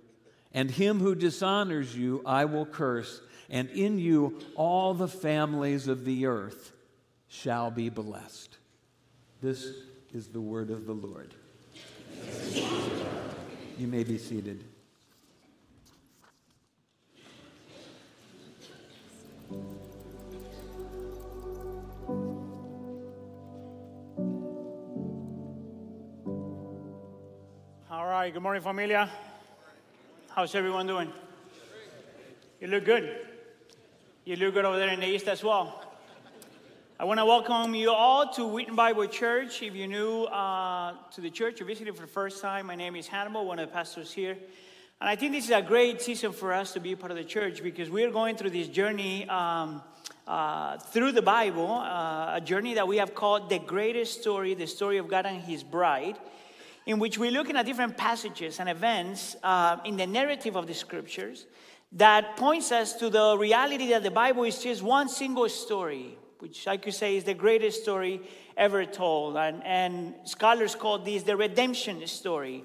and 0.52 0.70
him 0.70 1.00
who 1.00 1.14
dishonors 1.14 1.96
you 1.96 2.22
I 2.24 2.44
will 2.44 2.66
curse, 2.66 3.20
and 3.50 3.68
in 3.70 3.98
you 3.98 4.38
all 4.54 4.94
the 4.94 5.08
families 5.08 5.88
of 5.88 6.04
the 6.04 6.26
earth 6.26 6.72
shall 7.28 7.70
be 7.70 7.88
blessed. 7.88 8.56
This 9.40 9.66
is 10.12 10.28
the 10.28 10.40
word 10.40 10.70
of 10.70 10.86
the 10.86 10.94
Lord. 10.94 11.34
You 13.78 13.86
may 13.86 14.04
be 14.04 14.18
seated. 14.18 14.64
Right, 28.28 28.34
good 28.34 28.42
morning, 28.42 28.60
familia. 28.60 29.08
How's 30.28 30.54
everyone 30.54 30.86
doing? 30.86 31.10
You 32.60 32.66
look 32.66 32.84
good. 32.84 33.26
You 34.26 34.36
look 34.36 34.52
good 34.52 34.66
over 34.66 34.76
there 34.76 34.90
in 34.90 35.00
the 35.00 35.06
east 35.06 35.28
as 35.28 35.42
well. 35.42 35.82
I 37.00 37.04
want 37.04 37.20
to 37.20 37.24
welcome 37.24 37.74
you 37.74 37.90
all 37.90 38.30
to 38.34 38.46
Wheaton 38.46 38.74
Bible 38.74 39.06
Church. 39.06 39.62
If 39.62 39.74
you're 39.74 39.86
new 39.86 40.24
uh, 40.24 40.92
to 41.14 41.22
the 41.22 41.30
church 41.30 41.62
or 41.62 41.64
visiting 41.64 41.94
for 41.94 42.02
the 42.02 42.06
first 42.06 42.42
time, 42.42 42.66
my 42.66 42.74
name 42.74 42.96
is 42.96 43.06
Hannibal, 43.06 43.46
one 43.46 43.58
of 43.58 43.66
the 43.66 43.72
pastors 43.72 44.12
here. 44.12 44.36
And 45.00 45.08
I 45.08 45.14
think 45.14 45.30
this 45.30 45.44
is 45.44 45.50
a 45.50 45.62
great 45.62 46.02
season 46.02 46.32
for 46.32 46.52
us 46.52 46.72
to 46.72 46.80
be 46.80 46.96
part 46.96 47.12
of 47.12 47.16
the 47.16 47.22
church 47.24 47.62
because 47.62 47.88
we're 47.88 48.10
going 48.10 48.34
through 48.34 48.50
this 48.50 48.66
journey 48.66 49.28
um, 49.28 49.80
uh, 50.26 50.76
through 50.78 51.12
the 51.12 51.22
Bible, 51.22 51.70
uh, 51.70 52.34
a 52.34 52.40
journey 52.40 52.74
that 52.74 52.88
we 52.88 52.96
have 52.96 53.14
called 53.14 53.48
the 53.48 53.60
greatest 53.60 54.20
story, 54.20 54.54
the 54.54 54.66
story 54.66 54.98
of 54.98 55.06
God 55.06 55.24
and 55.24 55.40
His 55.40 55.62
bride, 55.62 56.18
in 56.84 56.98
which 56.98 57.16
we're 57.16 57.30
looking 57.30 57.56
at 57.56 57.64
different 57.64 57.96
passages 57.96 58.58
and 58.58 58.68
events 58.68 59.36
uh, 59.44 59.76
in 59.84 59.96
the 59.96 60.06
narrative 60.06 60.56
of 60.56 60.66
the 60.66 60.74
scriptures 60.74 61.46
that 61.92 62.36
points 62.36 62.72
us 62.72 62.94
to 62.94 63.08
the 63.08 63.38
reality 63.38 63.90
that 63.90 64.02
the 64.02 64.10
Bible 64.10 64.42
is 64.42 64.60
just 64.60 64.82
one 64.82 65.08
single 65.08 65.48
story 65.48 66.18
which 66.40 66.68
I 66.68 66.76
could 66.76 66.94
say 66.94 67.16
is 67.16 67.24
the 67.24 67.34
greatest 67.34 67.82
story 67.82 68.20
ever 68.56 68.84
told. 68.84 69.36
And, 69.36 69.62
and 69.64 70.14
scholars 70.24 70.74
call 70.74 70.98
this 70.98 71.24
the 71.24 71.36
redemption 71.36 72.06
story. 72.06 72.64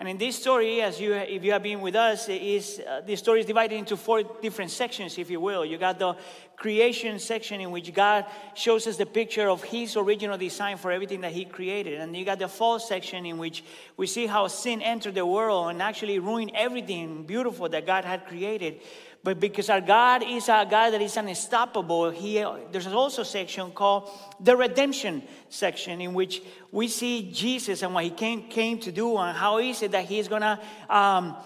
And 0.00 0.08
in 0.08 0.16
this 0.16 0.36
story, 0.36 0.80
as 0.80 1.00
you, 1.00 1.14
if 1.14 1.42
you 1.42 1.50
have 1.50 1.64
been 1.64 1.80
with 1.80 1.96
us, 1.96 2.28
is 2.28 2.80
uh, 2.88 3.00
the 3.04 3.16
story 3.16 3.40
is 3.40 3.46
divided 3.46 3.74
into 3.74 3.96
four 3.96 4.22
different 4.22 4.70
sections, 4.70 5.18
if 5.18 5.28
you 5.28 5.40
will. 5.40 5.64
You 5.64 5.76
got 5.76 5.98
the 5.98 6.14
creation 6.54 7.18
section 7.18 7.60
in 7.60 7.72
which 7.72 7.92
God 7.92 8.24
shows 8.54 8.86
us 8.86 8.96
the 8.96 9.06
picture 9.06 9.48
of 9.48 9.64
His 9.64 9.96
original 9.96 10.38
design 10.38 10.76
for 10.76 10.92
everything 10.92 11.22
that 11.22 11.32
He 11.32 11.44
created, 11.44 12.00
and 12.00 12.16
you 12.16 12.24
got 12.24 12.38
the 12.38 12.46
fall 12.46 12.78
section 12.78 13.26
in 13.26 13.38
which 13.38 13.64
we 13.96 14.06
see 14.06 14.26
how 14.26 14.46
sin 14.46 14.82
entered 14.82 15.16
the 15.16 15.26
world 15.26 15.70
and 15.70 15.82
actually 15.82 16.20
ruined 16.20 16.52
everything 16.54 17.24
beautiful 17.24 17.68
that 17.68 17.84
God 17.84 18.04
had 18.04 18.24
created. 18.28 18.80
But 19.24 19.40
because 19.40 19.68
our 19.68 19.80
God 19.80 20.22
is 20.22 20.48
a 20.48 20.66
God 20.70 20.90
that 20.90 21.02
is 21.02 21.16
unstoppable, 21.16 22.10
he, 22.10 22.44
there's 22.70 22.86
also 22.86 23.22
a 23.22 23.24
section 23.24 23.72
called 23.72 24.10
the 24.40 24.56
redemption 24.56 25.22
section 25.48 26.00
in 26.00 26.14
which 26.14 26.40
we 26.70 26.86
see 26.88 27.30
Jesus 27.32 27.82
and 27.82 27.92
what 27.94 28.04
he 28.04 28.10
came, 28.10 28.48
came 28.48 28.78
to 28.78 28.92
do 28.92 29.16
and 29.18 29.36
how 29.36 29.58
is 29.58 29.82
it 29.82 29.90
that 29.90 30.04
he's 30.04 30.28
going 30.28 30.42
to 30.42 30.58
um, 30.88 31.36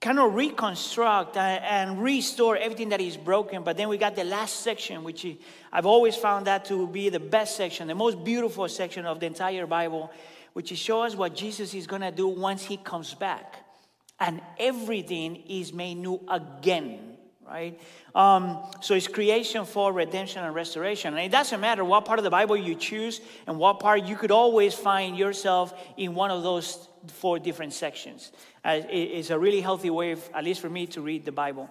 kind 0.00 0.18
of 0.18 0.34
reconstruct 0.34 1.36
and 1.36 2.02
restore 2.02 2.56
everything 2.56 2.88
that 2.88 3.00
is 3.00 3.16
broken. 3.16 3.62
But 3.62 3.76
then 3.76 3.88
we 3.88 3.98
got 3.98 4.16
the 4.16 4.24
last 4.24 4.60
section, 4.60 5.04
which 5.04 5.26
I've 5.70 5.86
always 5.86 6.16
found 6.16 6.46
that 6.46 6.64
to 6.66 6.88
be 6.88 7.10
the 7.10 7.20
best 7.20 7.56
section, 7.56 7.88
the 7.88 7.94
most 7.94 8.24
beautiful 8.24 8.66
section 8.68 9.04
of 9.04 9.20
the 9.20 9.26
entire 9.26 9.66
Bible, 9.66 10.10
which 10.54 10.76
shows 10.76 11.14
what 11.14 11.36
Jesus 11.36 11.74
is 11.74 11.86
going 11.86 12.02
to 12.02 12.10
do 12.10 12.26
once 12.26 12.62
he 12.62 12.78
comes 12.78 13.12
back 13.12 13.61
and 14.22 14.40
everything 14.58 15.42
is 15.48 15.72
made 15.72 15.96
new 15.96 16.20
again 16.30 17.12
right? 17.44 17.78
Um, 18.14 18.58
so 18.80 18.94
it's 18.94 19.08
creation, 19.08 19.66
for 19.66 19.92
redemption, 19.92 20.42
and 20.42 20.54
restoration. 20.54 21.12
And 21.12 21.22
it 21.22 21.30
doesn't 21.30 21.60
matter 21.60 21.84
what 21.84 22.06
part 22.06 22.18
of 22.18 22.22
the 22.22 22.30
Bible 22.30 22.56
you 22.56 22.74
choose 22.74 23.20
and 23.46 23.58
what 23.58 23.78
part, 23.78 24.04
you 24.04 24.16
could 24.16 24.30
always 24.30 24.72
find 24.72 25.18
yourself 25.18 25.74
in 25.98 26.14
one 26.14 26.30
of 26.30 26.42
those 26.42 26.88
four 27.08 27.38
different 27.38 27.74
sections. 27.74 28.32
Uh, 28.64 28.80
it's 28.88 29.30
a 29.30 29.38
really 29.38 29.60
healthy 29.60 29.90
way, 29.90 30.16
at 30.34 30.44
least 30.44 30.60
for 30.60 30.70
me, 30.70 30.86
to 30.86 31.02
read 31.02 31.26
the 31.26 31.32
Bible. 31.32 31.68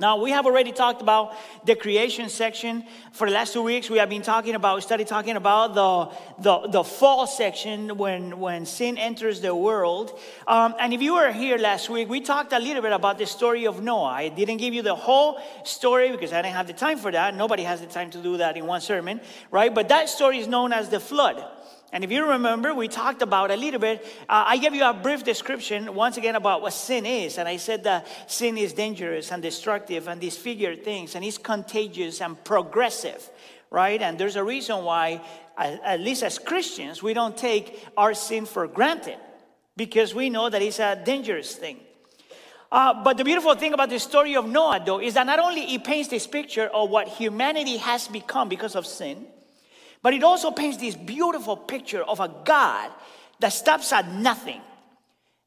Now, 0.00 0.20
we 0.20 0.32
have 0.32 0.44
already 0.44 0.72
talked 0.72 1.02
about 1.02 1.36
the 1.64 1.76
creation 1.76 2.28
section. 2.28 2.84
For 3.12 3.28
the 3.28 3.32
last 3.32 3.52
two 3.52 3.62
weeks, 3.62 3.88
we 3.88 3.98
have 3.98 4.08
been 4.08 4.22
talking 4.22 4.56
about, 4.56 4.82
study 4.82 5.04
talking 5.04 5.36
about 5.36 5.76
the, 5.76 6.42
the, 6.42 6.68
the 6.68 6.82
fall 6.82 7.28
section 7.28 7.96
when, 7.96 8.40
when 8.40 8.66
sin 8.66 8.98
enters 8.98 9.40
the 9.40 9.54
world. 9.54 10.18
Um, 10.48 10.74
and 10.80 10.92
if 10.92 11.00
you 11.00 11.14
were 11.14 11.30
here 11.30 11.58
last 11.58 11.88
week, 11.88 12.08
we 12.08 12.20
talked 12.20 12.52
a 12.52 12.58
little 12.58 12.82
bit 12.82 12.90
about 12.90 13.18
the 13.18 13.26
story 13.26 13.68
of 13.68 13.84
Noah. 13.84 14.06
I 14.06 14.30
didn't 14.30 14.56
give 14.56 14.74
you 14.74 14.82
the 14.82 14.96
whole 14.96 15.40
story 15.62 16.10
because 16.10 16.32
I 16.32 16.42
didn't 16.42 16.56
have 16.56 16.66
the 16.66 16.72
time 16.72 16.98
for 16.98 17.12
that. 17.12 17.36
Nobody 17.36 17.62
has 17.62 17.80
the 17.80 17.86
time 17.86 18.10
to 18.10 18.18
do 18.18 18.38
that 18.38 18.56
in 18.56 18.66
one 18.66 18.80
sermon, 18.80 19.20
right? 19.52 19.72
But 19.72 19.90
that 19.90 20.08
story 20.08 20.40
is 20.40 20.48
known 20.48 20.72
as 20.72 20.88
the 20.88 20.98
flood. 20.98 21.46
And 21.94 22.02
if 22.02 22.10
you 22.10 22.28
remember, 22.28 22.74
we 22.74 22.88
talked 22.88 23.22
about 23.22 23.52
a 23.52 23.56
little 23.56 23.78
bit. 23.78 24.04
Uh, 24.28 24.42
I 24.48 24.56
gave 24.56 24.74
you 24.74 24.84
a 24.84 24.92
brief 24.92 25.22
description 25.22 25.94
once 25.94 26.16
again 26.16 26.34
about 26.34 26.60
what 26.60 26.72
sin 26.72 27.06
is. 27.06 27.38
And 27.38 27.48
I 27.48 27.56
said 27.56 27.84
that 27.84 28.08
sin 28.26 28.58
is 28.58 28.72
dangerous 28.72 29.30
and 29.30 29.40
destructive 29.40 30.08
and 30.08 30.20
disfigured 30.20 30.82
things, 30.82 31.14
and 31.14 31.24
it's 31.24 31.38
contagious 31.38 32.20
and 32.20 32.42
progressive, 32.42 33.30
right? 33.70 34.02
And 34.02 34.18
there's 34.18 34.34
a 34.34 34.42
reason 34.42 34.82
why, 34.82 35.22
at 35.56 36.00
least 36.00 36.24
as 36.24 36.36
Christians, 36.36 37.00
we 37.00 37.14
don't 37.14 37.36
take 37.36 37.86
our 37.96 38.12
sin 38.12 38.44
for 38.44 38.66
granted 38.66 39.18
because 39.76 40.16
we 40.16 40.30
know 40.30 40.50
that 40.50 40.62
it's 40.62 40.80
a 40.80 41.00
dangerous 41.04 41.54
thing. 41.54 41.78
Uh, 42.72 43.04
but 43.04 43.16
the 43.18 43.24
beautiful 43.24 43.54
thing 43.54 43.72
about 43.72 43.88
the 43.88 44.00
story 44.00 44.34
of 44.34 44.48
Noah, 44.48 44.82
though, 44.84 45.00
is 45.00 45.14
that 45.14 45.26
not 45.26 45.38
only 45.38 45.72
it 45.72 45.84
paints 45.84 46.08
this 46.08 46.26
picture 46.26 46.66
of 46.66 46.90
what 46.90 47.06
humanity 47.06 47.76
has 47.76 48.08
become 48.08 48.48
because 48.48 48.74
of 48.74 48.84
sin, 48.84 49.28
but 50.04 50.12
it 50.12 50.22
also 50.22 50.50
paints 50.50 50.76
this 50.76 50.94
beautiful 50.94 51.56
picture 51.56 52.02
of 52.02 52.20
a 52.20 52.30
God 52.44 52.90
that 53.40 53.54
stops 53.54 53.90
at 53.90 54.06
nothing. 54.06 54.60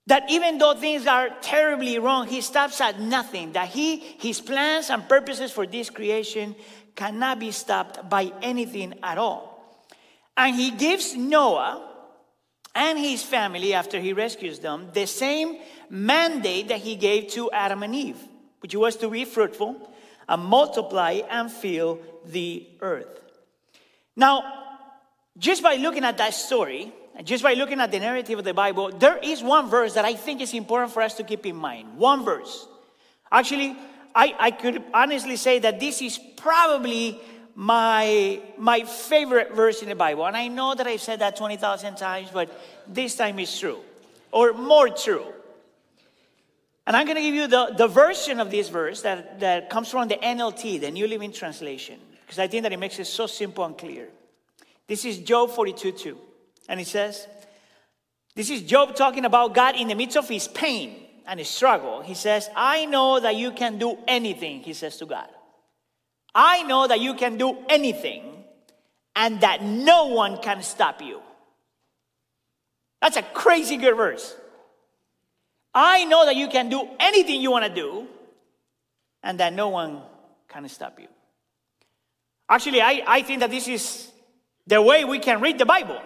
That 0.07 0.31
even 0.31 0.57
though 0.57 0.73
things 0.73 1.05
are 1.05 1.29
terribly 1.41 1.99
wrong, 1.99 2.25
he 2.25 2.41
stops 2.41 2.81
at 2.81 2.99
nothing. 2.99 3.51
That 3.51 3.69
he, 3.69 3.97
his 3.97 4.41
plans 4.41 4.89
and 4.89 5.07
purposes 5.07 5.51
for 5.51 5.67
this 5.67 5.91
creation 5.91 6.55
cannot 6.95 7.37
be 7.37 7.51
stopped 7.51 8.09
by 8.09 8.33
anything 8.41 8.95
at 9.03 9.19
all. 9.19 9.85
And 10.35 10.55
he 10.55 10.71
gives 10.71 11.15
Noah 11.15 11.93
and 12.73 12.97
his 12.97 13.21
family, 13.21 13.75
after 13.75 13.99
he 13.99 14.11
rescues 14.11 14.57
them, 14.57 14.89
the 14.91 15.05
same 15.05 15.59
mandate 15.87 16.69
that 16.69 16.79
he 16.79 16.95
gave 16.95 17.27
to 17.33 17.51
Adam 17.51 17.83
and 17.83 17.93
Eve, 17.93 18.23
which 18.61 18.73
was 18.73 18.95
to 18.95 19.09
be 19.09 19.23
fruitful 19.23 19.91
and 20.27 20.43
multiply 20.43 21.21
and 21.29 21.51
fill 21.51 21.99
the 22.25 22.67
earth. 22.81 23.21
Now, 24.17 24.43
just 25.37 25.61
by 25.61 25.75
looking 25.75 26.03
at 26.03 26.17
that 26.17 26.33
story, 26.33 26.91
just 27.23 27.43
by 27.43 27.53
looking 27.53 27.79
at 27.79 27.91
the 27.91 27.99
narrative 27.99 28.39
of 28.39 28.45
the 28.45 28.53
Bible, 28.53 28.91
there 28.91 29.17
is 29.17 29.43
one 29.43 29.69
verse 29.69 29.93
that 29.93 30.05
I 30.05 30.15
think 30.15 30.41
is 30.41 30.55
important 30.55 30.91
for 30.91 31.03
us 31.03 31.13
to 31.15 31.23
keep 31.23 31.45
in 31.45 31.55
mind. 31.55 31.97
One 31.97 32.25
verse. 32.25 32.67
Actually, 33.31 33.77
I, 34.15 34.35
I 34.39 34.51
could 34.51 34.83
honestly 34.91 35.35
say 35.35 35.59
that 35.59 35.79
this 35.79 36.01
is 36.01 36.17
probably 36.35 37.19
my, 37.53 38.41
my 38.57 38.81
favorite 38.83 39.53
verse 39.53 39.83
in 39.83 39.89
the 39.89 39.95
Bible. 39.95 40.25
And 40.25 40.35
I 40.35 40.47
know 40.47 40.73
that 40.73 40.87
I've 40.87 41.01
said 41.01 41.19
that 41.19 41.35
20,000 41.37 41.95
times, 41.95 42.29
but 42.33 42.49
this 42.87 43.15
time 43.15 43.37
it's 43.37 43.59
true, 43.59 43.79
or 44.31 44.53
more 44.53 44.89
true. 44.89 45.25
And 46.87 46.95
I'm 46.95 47.05
going 47.05 47.17
to 47.17 47.21
give 47.21 47.35
you 47.35 47.47
the, 47.47 47.75
the 47.77 47.87
version 47.87 48.39
of 48.39 48.49
this 48.49 48.69
verse 48.69 49.01
that, 49.03 49.41
that 49.41 49.69
comes 49.69 49.89
from 49.89 50.07
the 50.07 50.15
NLT, 50.15 50.81
the 50.81 50.89
New 50.89 51.07
Living 51.07 51.31
Translation 51.31 51.99
because 52.27 52.39
I 52.39 52.47
think 52.47 52.63
that 52.63 52.73
it 52.73 52.77
makes 52.77 52.99
it 52.99 53.05
so 53.05 53.25
simple 53.25 53.63
and 53.63 53.77
clear. 53.77 54.09
This 54.85 55.05
is 55.05 55.19
Job 55.19 55.49
42 55.51 55.93
2. 55.93 56.17
And 56.67 56.81
it 56.81 56.87
says, 56.87 57.25
This 58.35 58.49
is 58.49 58.63
Job 58.63 58.97
talking 58.97 59.23
about 59.23 59.55
God 59.55 59.77
in 59.77 59.87
the 59.87 59.95
midst 59.95 60.17
of 60.17 60.27
his 60.27 60.49
pain 60.49 61.05
and 61.25 61.39
his 61.39 61.47
struggle. 61.47 62.01
He 62.01 62.13
says, 62.13 62.49
I 62.53 62.85
know 62.85 63.21
that 63.21 63.37
you 63.37 63.53
can 63.53 63.77
do 63.77 63.97
anything, 64.09 64.59
he 64.59 64.73
says 64.73 64.97
to 64.97 65.05
God. 65.05 65.29
I 66.35 66.63
know 66.63 66.85
that 66.85 66.99
you 66.99 67.13
can 67.13 67.37
do 67.37 67.57
anything 67.69 68.43
and 69.15 69.39
that 69.39 69.63
no 69.63 70.07
one 70.07 70.37
can 70.41 70.61
stop 70.63 71.01
you. 71.01 71.21
That's 73.01 73.15
a 73.15 73.23
crazy 73.23 73.77
good 73.77 73.95
verse. 73.95 74.35
I 75.73 76.03
know 76.03 76.25
that 76.25 76.35
you 76.35 76.49
can 76.49 76.67
do 76.67 76.89
anything 76.99 77.39
you 77.39 77.51
want 77.51 77.65
to 77.65 77.73
do 77.73 78.07
and 79.23 79.39
that 79.39 79.53
no 79.53 79.69
one 79.69 80.01
can 80.49 80.67
stop 80.67 80.99
you. 80.99 81.07
Actually, 82.49 82.81
I, 82.81 83.03
I 83.05 83.21
think 83.21 83.41
that 83.41 83.51
this 83.51 83.67
is 83.67 84.11
the 84.65 84.81
way 84.81 85.05
we 85.05 85.19
can 85.19 85.41
read 85.41 85.57
the 85.57 85.65
Bible. 85.65 86.01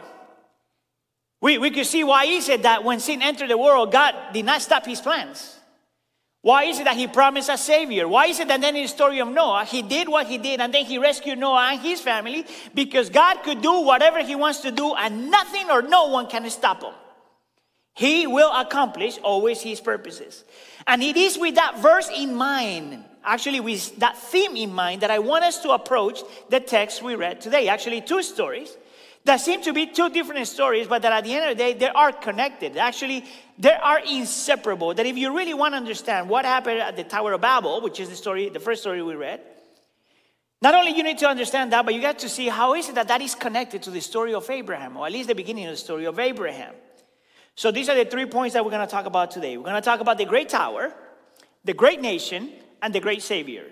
We, 1.41 1.57
we 1.57 1.71
could 1.71 1.85
see 1.85 2.03
why 2.03 2.25
is 2.25 2.49
it 2.49 2.63
that 2.63 2.83
when 2.83 2.99
sin 2.99 3.21
entered 3.21 3.49
the 3.49 3.57
world, 3.57 3.91
God 3.91 4.15
did 4.33 4.45
not 4.45 4.61
stop 4.61 4.85
his 4.85 5.01
plans. 5.01 5.57
Why 6.43 6.63
is 6.63 6.79
it 6.79 6.85
that 6.85 6.95
he 6.95 7.07
promised 7.07 7.49
a 7.49 7.57
savior? 7.57 8.07
Why 8.07 8.27
is 8.27 8.39
it 8.39 8.47
that 8.47 8.61
then 8.61 8.75
in 8.75 8.83
the 8.83 8.87
story 8.87 9.19
of 9.19 9.27
Noah, 9.27 9.63
he 9.63 9.83
did 9.83 10.09
what 10.09 10.25
he 10.25 10.39
did 10.39 10.59
and 10.59 10.73
then 10.73 10.85
he 10.85 10.97
rescued 10.97 11.37
Noah 11.37 11.69
and 11.73 11.81
his 11.81 12.01
family? 12.01 12.45
Because 12.73 13.11
God 13.11 13.43
could 13.43 13.61
do 13.61 13.81
whatever 13.81 14.23
he 14.23 14.35
wants 14.35 14.61
to 14.61 14.71
do 14.71 14.95
and 14.95 15.29
nothing 15.29 15.69
or 15.69 15.83
no 15.83 16.07
one 16.07 16.27
can 16.27 16.49
stop 16.49 16.81
him. 16.81 16.93
He 17.93 18.25
will 18.25 18.51
accomplish 18.51 19.19
always 19.19 19.61
his 19.61 19.79
purposes. 19.79 20.43
And 20.87 21.03
it 21.03 21.17
is 21.17 21.37
with 21.37 21.55
that 21.55 21.79
verse 21.79 22.09
in 22.09 22.35
mind 22.35 23.05
actually 23.23 23.59
with 23.59 23.95
that 23.97 24.17
theme 24.17 24.55
in 24.55 24.73
mind 24.73 25.01
that 25.01 25.11
I 25.11 25.19
want 25.19 25.43
us 25.43 25.59
to 25.59 25.71
approach 25.71 26.21
the 26.49 26.59
text 26.59 27.03
we 27.03 27.15
read 27.15 27.41
today. 27.41 27.67
Actually, 27.67 28.01
two 28.01 28.23
stories 28.23 28.75
that 29.23 29.37
seem 29.37 29.61
to 29.61 29.73
be 29.73 29.85
two 29.85 30.09
different 30.09 30.47
stories, 30.47 30.87
but 30.87 31.03
that 31.03 31.11
at 31.11 31.23
the 31.23 31.33
end 31.33 31.51
of 31.51 31.57
the 31.57 31.63
day, 31.63 31.73
they 31.73 31.89
are 31.89 32.11
connected. 32.11 32.77
Actually, 32.77 33.23
they 33.59 33.73
are 33.73 33.99
inseparable. 33.99 34.93
That 34.93 35.05
if 35.05 35.17
you 35.17 35.35
really 35.35 35.53
want 35.53 35.73
to 35.73 35.77
understand 35.77 36.27
what 36.27 36.45
happened 36.45 36.79
at 36.79 36.95
the 36.95 37.03
Tower 37.03 37.33
of 37.33 37.41
Babel, 37.41 37.81
which 37.81 37.99
is 37.99 38.09
the 38.09 38.15
story, 38.15 38.49
the 38.49 38.59
first 38.59 38.81
story 38.81 39.01
we 39.03 39.15
read, 39.15 39.41
not 40.61 40.75
only 40.75 40.91
you 40.91 41.03
need 41.03 41.17
to 41.19 41.27
understand 41.27 41.71
that, 41.73 41.85
but 41.85 41.93
you 41.93 42.01
got 42.01 42.19
to 42.19 42.29
see 42.29 42.47
how 42.47 42.75
is 42.75 42.89
it 42.89 42.95
that 42.95 43.07
that 43.07 43.21
is 43.21 43.33
connected 43.33 43.83
to 43.83 43.91
the 43.91 44.01
story 44.01 44.33
of 44.33 44.47
Abraham, 44.49 44.97
or 44.97 45.07
at 45.07 45.11
least 45.11 45.27
the 45.27 45.35
beginning 45.35 45.65
of 45.65 45.71
the 45.71 45.77
story 45.77 46.05
of 46.05 46.19
Abraham. 46.19 46.73
So 47.61 47.69
these 47.69 47.89
are 47.89 47.95
the 47.95 48.09
three 48.09 48.25
points 48.25 48.55
that 48.55 48.65
we're 48.65 48.71
going 48.71 48.87
to 48.87 48.91
talk 48.91 49.05
about 49.05 49.29
today. 49.29 49.55
We're 49.55 49.65
going 49.65 49.75
to 49.75 49.81
talk 49.81 49.99
about 49.99 50.17
the 50.17 50.25
great 50.25 50.49
tower, 50.49 50.91
the 51.63 51.75
great 51.75 52.01
nation, 52.01 52.49
and 52.81 52.91
the 52.91 52.99
great 52.99 53.21
Savior. 53.21 53.65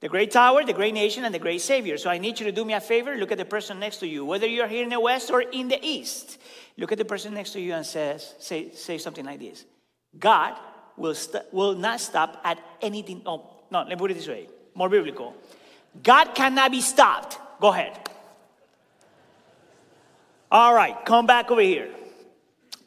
The 0.00 0.08
great 0.08 0.30
tower, 0.30 0.64
the 0.64 0.72
great 0.72 0.94
nation, 0.94 1.26
and 1.26 1.34
the 1.34 1.38
great 1.38 1.60
Savior. 1.60 1.98
So 1.98 2.08
I 2.08 2.16
need 2.16 2.40
you 2.40 2.46
to 2.46 2.52
do 2.52 2.64
me 2.64 2.72
a 2.72 2.80
favor. 2.80 3.16
Look 3.16 3.32
at 3.32 3.36
the 3.36 3.44
person 3.44 3.78
next 3.78 3.98
to 3.98 4.06
you, 4.06 4.24
whether 4.24 4.46
you're 4.46 4.66
here 4.66 4.82
in 4.82 4.88
the 4.88 4.98
West 4.98 5.30
or 5.30 5.42
in 5.42 5.68
the 5.68 5.78
East. 5.86 6.38
Look 6.78 6.90
at 6.90 6.96
the 6.96 7.04
person 7.04 7.34
next 7.34 7.50
to 7.50 7.60
you 7.60 7.74
and 7.74 7.84
says, 7.84 8.34
say, 8.38 8.70
say 8.70 8.96
something 8.96 9.26
like 9.26 9.40
this 9.40 9.66
God 10.18 10.58
will, 10.96 11.14
st- 11.14 11.44
will 11.52 11.74
not 11.74 12.00
stop 12.00 12.40
at 12.44 12.58
anything. 12.80 13.20
Oh, 13.26 13.60
no, 13.70 13.80
let 13.80 13.88
me 13.88 13.96
put 13.96 14.10
it 14.10 14.14
this 14.14 14.26
way 14.26 14.48
more 14.74 14.88
biblical. 14.88 15.36
God 16.02 16.34
cannot 16.34 16.70
be 16.70 16.80
stopped. 16.80 17.38
Go 17.60 17.68
ahead. 17.68 18.08
All 20.50 20.72
right, 20.72 20.96
come 21.04 21.26
back 21.26 21.50
over 21.50 21.60
here. 21.60 21.90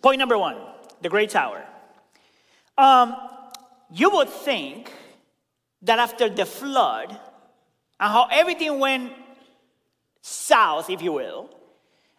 Point 0.07 0.19
number 0.19 0.37
one 0.37 0.55
the 1.01 1.09
Great 1.09 1.31
Tower. 1.31 1.65
Um, 2.77 3.13
you 3.91 4.09
would 4.11 4.29
think 4.29 4.89
that 5.81 5.99
after 5.99 6.29
the 6.29 6.45
flood 6.45 7.09
and 7.09 8.11
how 8.13 8.29
everything 8.31 8.79
went 8.79 9.11
south, 10.21 10.89
if 10.89 11.01
you 11.01 11.11
will, 11.11 11.49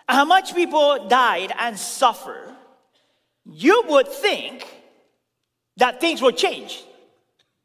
and 0.06 0.18
how 0.18 0.26
much 0.26 0.54
people 0.54 1.08
died 1.08 1.50
and 1.58 1.78
suffered, 1.78 2.54
you 3.46 3.82
would 3.88 4.08
think 4.08 4.66
that 5.78 5.98
things 5.98 6.20
would 6.20 6.36
change, 6.36 6.84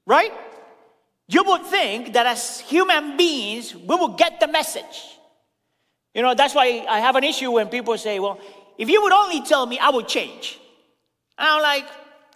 right? 0.05 0.31
You 1.27 1.43
would 1.43 1.65
think 1.65 2.13
that 2.13 2.27
as 2.27 2.61
human 2.61 3.17
beings, 3.17 3.75
we 3.75 3.93
will 3.93 4.15
get 4.15 4.39
the 4.39 4.47
message. 4.47 5.03
You 6.13 6.21
know, 6.21 6.33
that's 6.33 6.55
why 6.55 6.85
I 6.87 7.01
have 7.01 7.17
an 7.17 7.25
issue 7.25 7.51
when 7.51 7.67
people 7.67 7.97
say, 7.97 8.19
well, 8.19 8.39
if 8.77 8.89
you 8.89 9.01
would 9.01 9.13
only 9.13 9.41
tell 9.41 9.65
me, 9.65 9.79
I 9.79 9.89
would 9.89 10.07
change. 10.07 10.59
And 11.37 11.47
I'm 11.47 11.61
like, 11.61 11.85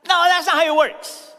no, 0.08 0.24
that's 0.26 0.48
not 0.48 0.56
how 0.56 0.74
it 0.74 0.78
works. 0.78 1.32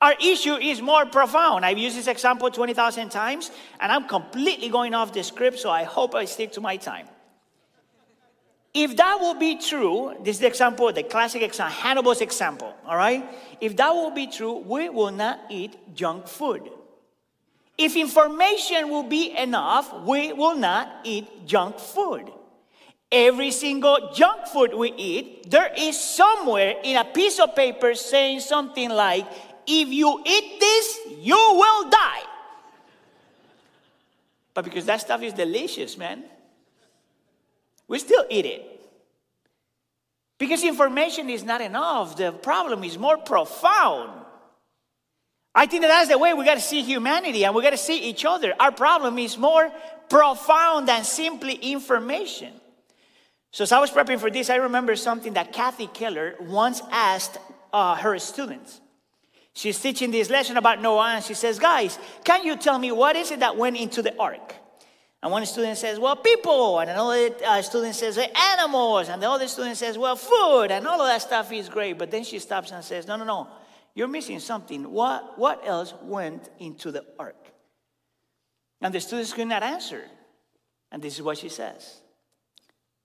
Our 0.00 0.14
issue 0.20 0.54
is 0.54 0.80
more 0.80 1.04
profound. 1.04 1.66
I've 1.66 1.76
used 1.76 1.96
this 1.96 2.06
example 2.06 2.50
20,000 2.50 3.10
times, 3.10 3.50
and 3.80 3.92
I'm 3.92 4.08
completely 4.08 4.70
going 4.70 4.94
off 4.94 5.12
the 5.12 5.22
script, 5.22 5.58
so 5.58 5.70
I 5.70 5.84
hope 5.84 6.14
I 6.14 6.24
stick 6.24 6.52
to 6.52 6.60
my 6.60 6.78
time. 6.78 7.06
If 8.72 8.96
that 8.96 9.18
will 9.20 9.34
be 9.34 9.56
true, 9.58 10.14
this 10.22 10.36
is 10.36 10.40
the 10.40 10.46
example, 10.46 10.92
the 10.92 11.02
classic 11.02 11.42
example, 11.42 11.74
Hannibal's 11.74 12.20
example, 12.20 12.72
all 12.86 12.96
right? 12.96 13.24
If 13.60 13.76
that 13.76 13.90
will 13.90 14.12
be 14.12 14.28
true, 14.28 14.58
we 14.58 14.88
will 14.88 15.10
not 15.10 15.40
eat 15.50 15.94
junk 15.94 16.28
food. 16.28 16.70
If 17.76 17.96
information 17.96 18.88
will 18.88 19.02
be 19.02 19.36
enough, 19.36 19.92
we 20.04 20.32
will 20.32 20.54
not 20.54 21.00
eat 21.02 21.46
junk 21.46 21.78
food. 21.78 22.30
Every 23.12 23.50
single 23.50 24.12
junk 24.14 24.46
food 24.46 24.72
we 24.72 24.92
eat, 24.92 25.50
there 25.50 25.72
is 25.76 25.98
somewhere 25.98 26.76
in 26.84 26.96
a 26.96 27.04
piece 27.04 27.40
of 27.40 27.56
paper 27.56 27.94
saying 27.94 28.40
something 28.40 28.88
like, 28.88 29.26
if 29.66 29.88
you 29.88 30.22
eat 30.24 30.60
this, 30.60 30.98
you 31.18 31.36
will 31.36 31.90
die. 31.90 32.22
But 34.54 34.64
because 34.64 34.86
that 34.86 35.00
stuff 35.00 35.22
is 35.22 35.32
delicious, 35.32 35.96
man, 35.98 36.22
we 37.88 37.98
still 37.98 38.24
eat 38.30 38.46
it. 38.46 38.66
Because 40.38 40.62
information 40.62 41.28
is 41.28 41.44
not 41.44 41.60
enough. 41.60 42.16
The 42.16 42.32
problem 42.32 42.84
is 42.84 42.96
more 42.96 43.18
profound. 43.18 44.10
I 45.54 45.66
think 45.66 45.82
that 45.82 45.88
that's 45.88 46.08
the 46.08 46.16
way 46.16 46.32
we 46.32 46.44
got 46.44 46.54
to 46.54 46.60
see 46.60 46.82
humanity 46.82 47.44
and 47.44 47.54
we 47.54 47.62
got 47.62 47.70
to 47.70 47.76
see 47.76 47.98
each 48.04 48.24
other. 48.24 48.54
Our 48.58 48.70
problem 48.70 49.18
is 49.18 49.36
more 49.36 49.70
profound 50.08 50.88
than 50.88 51.02
simply 51.04 51.54
information. 51.54 52.59
So, 53.52 53.64
as 53.64 53.72
I 53.72 53.80
was 53.80 53.90
prepping 53.90 54.20
for 54.20 54.30
this, 54.30 54.48
I 54.48 54.56
remember 54.56 54.94
something 54.94 55.32
that 55.34 55.52
Kathy 55.52 55.88
Keller 55.88 56.36
once 56.40 56.82
asked 56.90 57.38
uh, 57.72 57.96
her 57.96 58.18
students. 58.18 58.80
She's 59.52 59.80
teaching 59.80 60.10
this 60.12 60.30
lesson 60.30 60.56
about 60.56 60.80
Noah, 60.80 61.14
and 61.16 61.24
she 61.24 61.34
says, 61.34 61.58
Guys, 61.58 61.98
can 62.24 62.44
you 62.44 62.56
tell 62.56 62.78
me 62.78 62.92
what 62.92 63.16
is 63.16 63.30
it 63.30 63.40
that 63.40 63.56
went 63.56 63.76
into 63.76 64.02
the 64.02 64.16
ark? 64.18 64.54
And 65.22 65.32
one 65.32 65.44
student 65.44 65.76
says, 65.76 65.98
Well, 65.98 66.16
people. 66.16 66.78
And 66.78 66.90
another 66.90 67.30
uh, 67.44 67.60
student 67.62 67.94
says, 67.94 68.18
Animals. 68.18 69.08
And 69.08 69.22
the 69.22 69.28
other 69.28 69.48
student 69.48 69.76
says, 69.76 69.98
Well, 69.98 70.16
food. 70.16 70.70
And 70.70 70.86
all 70.86 71.00
of 71.00 71.08
that 71.08 71.20
stuff 71.20 71.52
is 71.52 71.68
great. 71.68 71.98
But 71.98 72.10
then 72.10 72.24
she 72.24 72.38
stops 72.38 72.70
and 72.70 72.82
says, 72.84 73.06
No, 73.06 73.16
no, 73.16 73.24
no. 73.24 73.48
You're 73.94 74.08
missing 74.08 74.38
something. 74.38 74.90
What, 74.90 75.38
what 75.38 75.62
else 75.66 75.92
went 76.02 76.48
into 76.58 76.92
the 76.92 77.04
ark? 77.18 77.36
And 78.80 78.94
the 78.94 79.00
students 79.00 79.32
could 79.32 79.48
not 79.48 79.62
answer. 79.62 80.04
And 80.92 81.02
this 81.02 81.16
is 81.16 81.22
what 81.22 81.38
she 81.38 81.48
says 81.48 81.99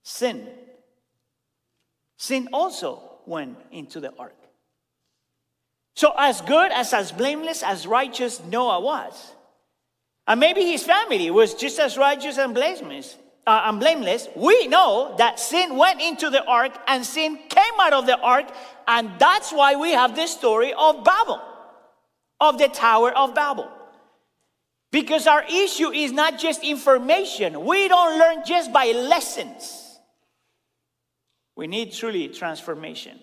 sin. 0.06 0.46
Sin 2.16 2.48
also 2.52 3.18
went 3.26 3.58
into 3.72 3.98
the 3.98 4.14
ark. 4.16 4.36
So, 5.94 6.12
as 6.16 6.40
good 6.42 6.70
as 6.70 6.94
as 6.94 7.10
blameless 7.10 7.62
as 7.64 7.86
righteous 7.86 8.40
Noah 8.44 8.80
was, 8.80 9.32
and 10.28 10.38
maybe 10.38 10.62
his 10.62 10.84
family 10.84 11.30
was 11.30 11.54
just 11.54 11.80
as 11.80 11.98
righteous 11.98 12.38
and 12.38 12.54
blameless, 12.54 13.16
uh, 13.46 13.62
and 13.64 13.80
blameless, 13.80 14.28
we 14.36 14.68
know 14.68 15.14
that 15.18 15.40
sin 15.40 15.76
went 15.76 16.00
into 16.00 16.30
the 16.30 16.44
ark 16.44 16.72
and 16.86 17.04
sin 17.04 17.36
came 17.48 17.80
out 17.80 17.92
of 17.92 18.06
the 18.06 18.18
ark, 18.18 18.46
and 18.86 19.10
that's 19.18 19.52
why 19.52 19.74
we 19.74 19.90
have 19.90 20.14
this 20.14 20.30
story 20.30 20.72
of 20.72 21.02
Babel, 21.02 21.42
of 22.40 22.58
the 22.58 22.68
Tower 22.68 23.10
of 23.10 23.34
Babel. 23.34 23.68
Because 24.92 25.26
our 25.26 25.44
issue 25.50 25.90
is 25.90 26.12
not 26.12 26.38
just 26.38 26.62
information, 26.62 27.64
we 27.64 27.88
don't 27.88 28.18
learn 28.18 28.44
just 28.46 28.72
by 28.72 28.92
lessons. 28.92 29.85
We 31.56 31.66
need 31.66 31.92
truly 31.92 32.28
transformation. 32.28 33.18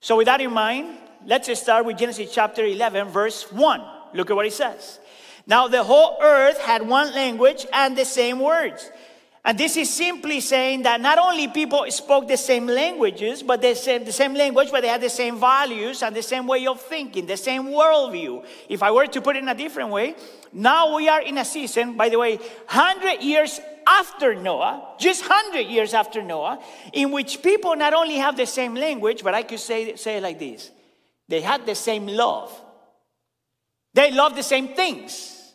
So, 0.00 0.16
with 0.16 0.26
that 0.26 0.40
in 0.40 0.52
mind, 0.52 0.98
let's 1.26 1.56
start 1.60 1.84
with 1.84 1.98
Genesis 1.98 2.32
chapter 2.32 2.64
11, 2.64 3.08
verse 3.08 3.52
1. 3.52 3.82
Look 4.14 4.30
at 4.30 4.36
what 4.36 4.46
it 4.46 4.52
says. 4.54 4.98
Now, 5.46 5.68
the 5.68 5.84
whole 5.84 6.16
earth 6.22 6.58
had 6.58 6.86
one 6.86 7.12
language 7.14 7.66
and 7.72 7.96
the 7.96 8.06
same 8.06 8.38
words. 8.40 8.90
And 9.46 9.58
this 9.58 9.76
is 9.76 9.92
simply 9.92 10.40
saying 10.40 10.84
that 10.84 11.02
not 11.02 11.18
only 11.18 11.48
people 11.48 11.84
spoke 11.90 12.26
the 12.26 12.38
same 12.38 12.66
languages, 12.66 13.42
but 13.42 13.60
the 13.60 13.74
same, 13.74 14.02
the 14.02 14.12
same 14.12 14.32
language, 14.32 14.70
but 14.70 14.80
they 14.80 14.88
had 14.88 15.02
the 15.02 15.10
same 15.10 15.38
values 15.38 16.02
and 16.02 16.16
the 16.16 16.22
same 16.22 16.46
way 16.46 16.66
of 16.66 16.80
thinking, 16.80 17.26
the 17.26 17.36
same 17.36 17.64
worldview. 17.64 18.42
If 18.70 18.82
I 18.82 18.90
were 18.90 19.06
to 19.06 19.20
put 19.20 19.36
it 19.36 19.42
in 19.42 19.48
a 19.50 19.54
different 19.54 19.90
way, 19.90 20.16
now 20.50 20.96
we 20.96 21.10
are 21.10 21.20
in 21.20 21.36
a 21.36 21.44
season, 21.44 21.94
by 21.94 22.08
the 22.08 22.18
way, 22.18 22.36
100 22.36 23.20
years 23.20 23.60
after 23.86 24.34
Noah, 24.34 24.94
just 24.98 25.28
100 25.28 25.60
years 25.60 25.94
after 25.94 26.22
Noah, 26.22 26.60
in 26.92 27.10
which 27.10 27.42
people 27.42 27.76
not 27.76 27.94
only 27.94 28.16
have 28.16 28.36
the 28.36 28.46
same 28.46 28.74
language, 28.74 29.22
but 29.22 29.34
I 29.34 29.42
could 29.42 29.60
say, 29.60 29.96
say 29.96 30.18
it 30.18 30.22
like 30.22 30.38
this 30.38 30.70
they 31.28 31.40
had 31.40 31.66
the 31.66 31.74
same 31.74 32.06
love. 32.06 32.52
They 33.94 34.10
loved 34.10 34.36
the 34.36 34.42
same 34.42 34.68
things. 34.68 35.52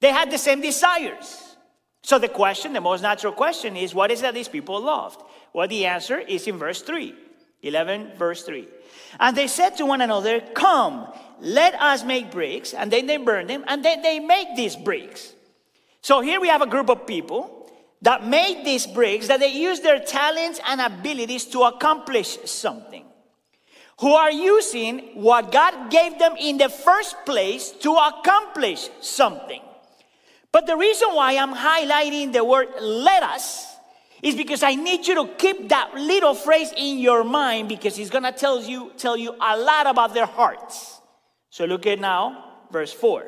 They 0.00 0.10
had 0.10 0.30
the 0.30 0.38
same 0.38 0.60
desires. 0.60 1.56
So 2.02 2.18
the 2.18 2.28
question, 2.28 2.72
the 2.72 2.80
most 2.80 3.02
natural 3.02 3.32
question 3.32 3.76
is 3.76 3.94
what 3.94 4.10
is 4.10 4.20
that 4.20 4.34
these 4.34 4.48
people 4.48 4.80
loved? 4.80 5.20
Well, 5.52 5.68
the 5.68 5.86
answer 5.86 6.18
is 6.18 6.46
in 6.46 6.58
verse 6.58 6.82
3. 6.82 7.14
11, 7.62 8.12
verse 8.16 8.42
3. 8.44 8.68
And 9.18 9.36
they 9.36 9.48
said 9.48 9.70
to 9.76 9.86
one 9.86 10.00
another, 10.00 10.40
Come, 10.40 11.12
let 11.40 11.74
us 11.74 12.04
make 12.04 12.30
bricks. 12.30 12.74
And 12.74 12.92
then 12.92 13.06
they 13.06 13.16
burn 13.16 13.46
them, 13.46 13.64
and 13.66 13.84
then 13.84 14.02
they 14.02 14.20
make 14.20 14.54
these 14.54 14.76
bricks. 14.76 15.32
So 16.02 16.20
here 16.20 16.40
we 16.40 16.48
have 16.48 16.62
a 16.62 16.66
group 16.66 16.88
of 16.88 17.06
people 17.06 17.55
that 18.02 18.26
made 18.26 18.64
these 18.64 18.86
bricks, 18.86 19.28
that 19.28 19.40
they 19.40 19.52
use 19.52 19.80
their 19.80 19.98
talents 19.98 20.60
and 20.66 20.80
abilities 20.80 21.44
to 21.46 21.62
accomplish 21.62 22.38
something. 22.44 23.04
Who 24.00 24.12
are 24.12 24.30
using 24.30 25.14
what 25.14 25.50
God 25.50 25.90
gave 25.90 26.18
them 26.18 26.34
in 26.38 26.58
the 26.58 26.68
first 26.68 27.16
place 27.24 27.70
to 27.80 27.94
accomplish 27.94 28.90
something. 29.00 29.62
But 30.52 30.66
the 30.66 30.76
reason 30.76 31.08
why 31.14 31.36
I'm 31.36 31.54
highlighting 31.54 32.32
the 32.32 32.44
word 32.44 32.68
let 32.80 33.22
us 33.22 33.66
is 34.22 34.34
because 34.34 34.62
I 34.62 34.74
need 34.74 35.06
you 35.06 35.14
to 35.14 35.34
keep 35.36 35.68
that 35.70 35.94
little 35.94 36.34
phrase 36.34 36.72
in 36.76 36.98
your 36.98 37.24
mind 37.24 37.68
because 37.68 37.98
it's 37.98 38.10
to 38.10 38.32
tell 38.32 38.62
you 38.62 38.92
tell 38.96 39.16
you 39.16 39.34
a 39.40 39.56
lot 39.56 39.86
about 39.86 40.14
their 40.14 40.26
hearts. 40.26 41.00
So 41.50 41.64
look 41.64 41.86
at 41.86 41.98
now 41.98 42.44
verse 42.70 42.92
4. 42.92 43.24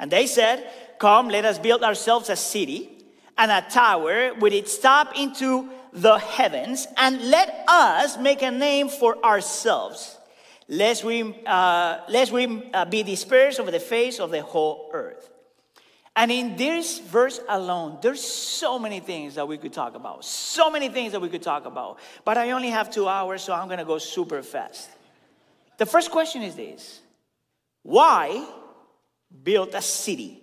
And 0.00 0.10
they 0.10 0.26
said, 0.26 0.70
"Come, 0.98 1.28
let 1.28 1.44
us 1.44 1.58
build 1.58 1.82
ourselves 1.82 2.28
a 2.30 2.36
city 2.36 2.97
and 3.38 3.50
a 3.50 3.62
tower 3.70 4.34
with 4.34 4.52
its 4.52 4.78
top 4.78 5.18
into 5.18 5.68
the 5.92 6.18
heavens 6.18 6.86
and 6.96 7.30
let 7.30 7.64
us 7.66 8.18
make 8.18 8.42
a 8.42 8.50
name 8.50 8.88
for 8.88 9.16
ourselves." 9.24 10.16
Lest 10.70 11.02
we, 11.02 11.34
uh, 11.46 12.00
lest 12.08 12.30
we 12.30 12.70
uh, 12.74 12.84
be 12.84 13.02
dispersed 13.02 13.58
over 13.58 13.70
the 13.70 13.80
face 13.80 14.20
of 14.20 14.30
the 14.30 14.42
whole 14.42 14.90
earth. 14.92 15.30
And 16.14 16.32
in 16.32 16.56
this 16.56 16.98
verse 16.98 17.40
alone, 17.48 17.98
there's 18.02 18.20
so 18.20 18.76
many 18.76 18.98
things 18.98 19.36
that 19.36 19.46
we 19.46 19.56
could 19.56 19.72
talk 19.72 19.94
about. 19.94 20.24
So 20.24 20.68
many 20.68 20.88
things 20.88 21.12
that 21.12 21.20
we 21.20 21.28
could 21.28 21.44
talk 21.44 21.64
about. 21.64 22.00
But 22.24 22.36
I 22.36 22.50
only 22.50 22.70
have 22.70 22.90
two 22.90 23.08
hours, 23.08 23.40
so 23.42 23.52
I'm 23.52 23.68
to 23.68 23.84
go 23.84 23.98
super 23.98 24.42
fast. 24.42 24.90
The 25.78 25.86
first 25.86 26.10
question 26.10 26.42
is 26.42 26.56
this 26.56 27.00
Why 27.82 28.44
build 29.44 29.74
a 29.74 29.80
city? 29.80 30.42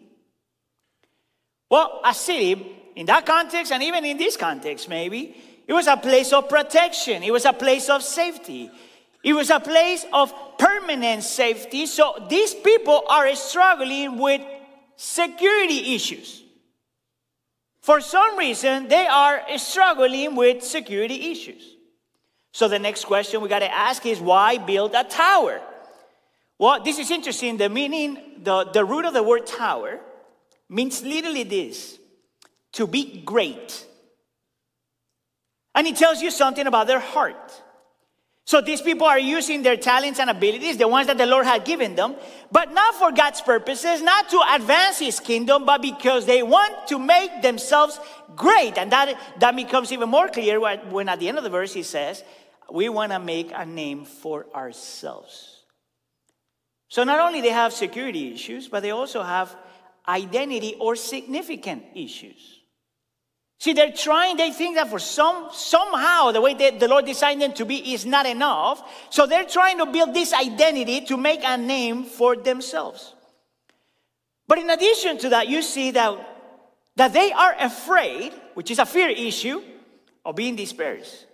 Well, 1.70 2.00
a 2.06 2.14
city, 2.14 2.75
in 2.96 3.06
that 3.08 3.26
context, 3.26 3.72
and 3.72 3.84
even 3.84 4.06
in 4.06 4.18
this 4.18 4.38
context, 4.38 4.88
maybe, 4.88 5.36
it 5.68 5.74
was 5.74 5.88
a 5.88 5.98
place 5.98 6.32
of 6.32 6.48
protection, 6.48 7.24
it 7.24 7.32
was 7.32 7.46
a 7.46 7.54
place 7.54 7.90
of 7.90 8.04
safety, 8.04 8.70
it 9.24 9.34
was 9.34 9.50
a 9.50 9.60
place 9.60 10.06
of 10.14 10.34
permanent 10.58 11.24
safety. 11.24 11.88
So 11.88 12.26
these 12.30 12.54
people 12.54 13.04
are 13.10 13.34
struggling 13.36 14.18
with 14.20 14.42
security 14.96 15.96
issues. 15.96 16.44
For 17.82 18.02
some 18.02 18.38
reason, 18.38 18.88
they 18.88 19.08
are 19.08 19.44
struggling 19.58 20.36
with 20.36 20.64
security 20.64 21.32
issues. 21.32 21.76
So 22.52 22.68
the 22.68 22.80
next 22.80 23.06
question 23.06 23.42
we 23.42 23.50
got 23.50 23.60
to 23.60 23.74
ask 23.74 24.06
is 24.06 24.20
why 24.20 24.58
build 24.58 24.94
a 24.96 25.04
tower? 25.04 25.60
Well, 26.58 26.82
this 26.82 27.00
is 27.00 27.12
interesting. 27.12 27.58
The 27.58 27.68
meaning, 27.68 28.42
the, 28.44 28.64
the 28.64 28.86
root 28.86 29.06
of 29.06 29.14
the 29.14 29.24
word 29.24 29.46
tower 29.46 30.00
means 30.70 31.04
literally 31.04 31.44
this 31.44 32.00
to 32.76 32.88
be 32.88 33.22
great. 33.26 33.86
And 35.74 35.86
it 35.88 35.98
tells 35.98 36.22
you 36.22 36.32
something 36.32 36.68
about 36.68 36.88
their 36.88 37.00
heart. 37.00 37.62
So 38.46 38.62
these 38.62 38.82
people 38.82 39.08
are 39.08 39.18
using 39.18 39.64
their 39.64 39.76
talents 39.76 40.20
and 40.20 40.30
abilities, 40.30 40.78
the 40.78 40.88
ones 40.88 41.08
that 41.08 41.18
the 41.18 41.26
Lord 41.26 41.48
had 41.48 41.66
given 41.66 41.96
them, 41.96 42.16
but 42.52 42.72
not 42.72 42.94
for 42.94 43.12
God's 43.12 43.42
purposes, 43.42 44.04
not 44.04 44.30
to 44.30 44.40
advance 44.54 45.00
his 45.00 45.20
kingdom, 45.20 45.66
but 45.66 45.82
because 45.82 46.28
they 46.28 46.44
want 46.44 46.88
to 46.90 47.00
make 47.00 47.42
themselves 47.42 48.00
great. 48.36 48.78
And 48.78 48.92
that, 48.92 49.20
that 49.40 49.56
becomes 49.56 49.92
even 49.92 50.10
more 50.10 50.28
clear 50.30 50.60
when 50.60 51.10
at 51.10 51.20
the 51.20 51.28
end 51.28 51.40
of 51.40 51.44
the 51.44 51.50
verse 51.50 51.74
he 51.74 51.82
says, 51.82 52.24
we 52.72 52.88
want 52.88 53.12
to 53.12 53.20
make 53.20 53.52
a 53.54 53.66
name 53.66 54.06
for 54.06 54.46
ourselves. 54.54 55.64
So 56.88 57.04
not 57.04 57.20
only 57.20 57.42
they 57.42 57.50
have 57.50 57.74
security 57.74 58.34
issues, 58.34 58.68
but 58.68 58.82
they 58.82 58.92
also 58.92 59.24
have 59.24 59.56
identity 60.08 60.76
or 60.80 60.96
significant 60.96 61.84
issues. 61.96 62.55
See, 63.66 63.74
they're 63.74 63.92
trying, 63.92 64.38
they 64.38 64.52
think 64.52 64.76
that 64.76 64.90
for 64.90 65.00
some, 65.00 65.50
somehow 65.52 66.30
the 66.32 66.40
way 66.40 66.54
that 66.54 66.80
the 66.80 66.88
Lord 66.88 67.04
designed 67.04 67.42
them 67.42 67.52
to 67.54 67.66
be 67.66 67.96
is 67.96 68.06
not 68.06 68.28
enough. 68.28 68.88
So 69.10 69.26
they're 69.26 69.44
trying 69.44 69.80
to 69.80 69.88
build 69.88 70.14
this 70.14 70.34
identity 70.34 71.02
to 71.06 71.18
make 71.18 71.42
a 71.44 71.58
name 71.58 72.04
for 72.04 72.36
themselves. 72.36 73.16
But 74.48 74.60
in 74.60 74.70
addition 74.70 75.18
to 75.18 75.30
that, 75.30 75.48
you 75.48 75.64
see 75.64 75.90
that, 75.90 76.14
that 76.96 77.12
they 77.12 77.32
are 77.32 77.56
afraid, 77.60 78.34
which 78.54 78.70
is 78.70 78.78
a 78.78 78.86
fear 78.86 79.10
issue, 79.10 79.64
of 80.24 80.36
being 80.36 80.56
dispersed. 80.56 81.26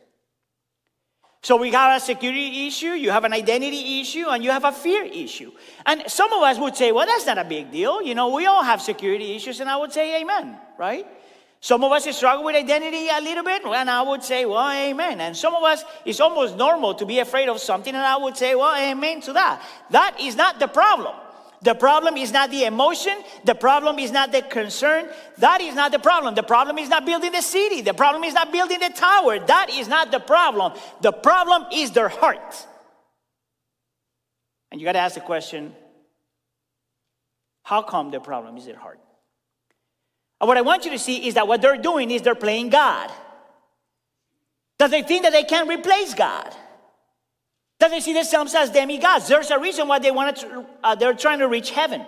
So 1.43 1.57
we 1.57 1.69
have 1.71 1.97
a 1.97 1.99
security 1.99 2.65
issue, 2.65 2.91
you 2.91 3.11
have 3.11 3.25
an 3.25 3.33
identity 3.33 3.99
issue, 3.99 4.27
and 4.29 4.41
you 4.41 4.51
have 4.51 4.63
a 4.63 4.71
fear 4.71 5.03
issue. 5.03 5.51
And 5.85 6.03
some 6.07 6.31
of 6.31 6.41
us 6.43 6.57
would 6.59 6.77
say, 6.77 6.93
well, 6.93 7.05
that's 7.05 7.25
not 7.25 7.39
a 7.39 7.43
big 7.43 7.71
deal. 7.71 8.01
You 8.01 8.15
know, 8.15 8.33
we 8.33 8.45
all 8.45 8.63
have 8.63 8.81
security 8.81 9.35
issues, 9.35 9.59
and 9.59 9.69
I 9.69 9.75
would 9.75 9.91
say, 9.91 10.21
amen, 10.21 10.57
right? 10.77 11.05
Some 11.63 11.83
of 11.83 11.91
us 11.91 12.15
struggle 12.17 12.43
with 12.43 12.55
identity 12.55 13.07
a 13.07 13.21
little 13.21 13.43
bit, 13.43 13.63
and 13.63 13.87
I 13.87 14.01
would 14.01 14.23
say, 14.23 14.45
well, 14.45 14.67
amen. 14.67 15.21
And 15.21 15.37
some 15.37 15.53
of 15.53 15.61
us, 15.63 15.83
it's 16.05 16.19
almost 16.19 16.57
normal 16.57 16.95
to 16.95 17.05
be 17.05 17.19
afraid 17.19 17.49
of 17.49 17.59
something, 17.59 17.93
and 17.93 18.03
I 18.03 18.17
would 18.17 18.35
say, 18.35 18.55
well, 18.55 18.75
amen 18.75 19.21
to 19.21 19.33
that. 19.33 19.61
That 19.91 20.19
is 20.19 20.35
not 20.35 20.59
the 20.59 20.67
problem. 20.67 21.15
The 21.61 21.75
problem 21.75 22.17
is 22.17 22.31
not 22.31 22.49
the 22.49 22.63
emotion. 22.63 23.15
The 23.43 23.53
problem 23.53 23.99
is 23.99 24.11
not 24.11 24.31
the 24.31 24.41
concern. 24.41 25.07
That 25.37 25.61
is 25.61 25.75
not 25.75 25.91
the 25.91 25.99
problem. 25.99 26.33
The 26.33 26.41
problem 26.41 26.79
is 26.79 26.89
not 26.89 27.05
building 27.05 27.31
the 27.31 27.43
city. 27.43 27.81
The 27.81 27.93
problem 27.93 28.23
is 28.23 28.33
not 28.33 28.51
building 28.51 28.79
the 28.79 28.89
tower. 28.89 29.37
That 29.37 29.69
is 29.69 29.87
not 29.87 30.09
the 30.09 30.19
problem. 30.19 30.73
The 31.01 31.11
problem 31.11 31.67
is 31.71 31.91
their 31.91 32.09
heart. 32.09 32.67
And 34.71 34.81
you 34.81 34.85
got 34.85 34.93
to 34.93 34.99
ask 34.99 35.13
the 35.13 35.21
question 35.21 35.75
how 37.61 37.83
come 37.83 38.09
the 38.09 38.19
problem 38.19 38.57
is 38.57 38.65
their 38.65 38.79
heart? 38.79 38.99
And 40.41 40.47
what 40.47 40.57
I 40.57 40.61
want 40.61 40.85
you 40.85 40.91
to 40.91 40.97
see 40.97 41.27
is 41.27 41.35
that 41.35 41.47
what 41.47 41.61
they're 41.61 41.77
doing 41.77 42.09
is 42.09 42.23
they're 42.23 42.33
playing 42.33 42.69
God. 42.69 43.11
That 44.79 44.89
they 44.89 45.03
think 45.03 45.21
that 45.21 45.31
they 45.31 45.43
can 45.43 45.67
replace 45.67 46.15
God. 46.15 46.51
That 47.79 47.91
they 47.91 47.99
see 47.99 48.13
themselves 48.13 48.55
as 48.55 48.71
demigods. 48.71 49.27
There's 49.27 49.51
a 49.51 49.59
reason 49.59 49.87
why 49.87 49.99
they 49.99 50.09
want 50.09 50.37
to, 50.37 50.65
uh, 50.83 50.95
they're 50.95 51.13
trying 51.13 51.39
to 51.39 51.47
reach 51.47 51.69
heaven. 51.69 52.03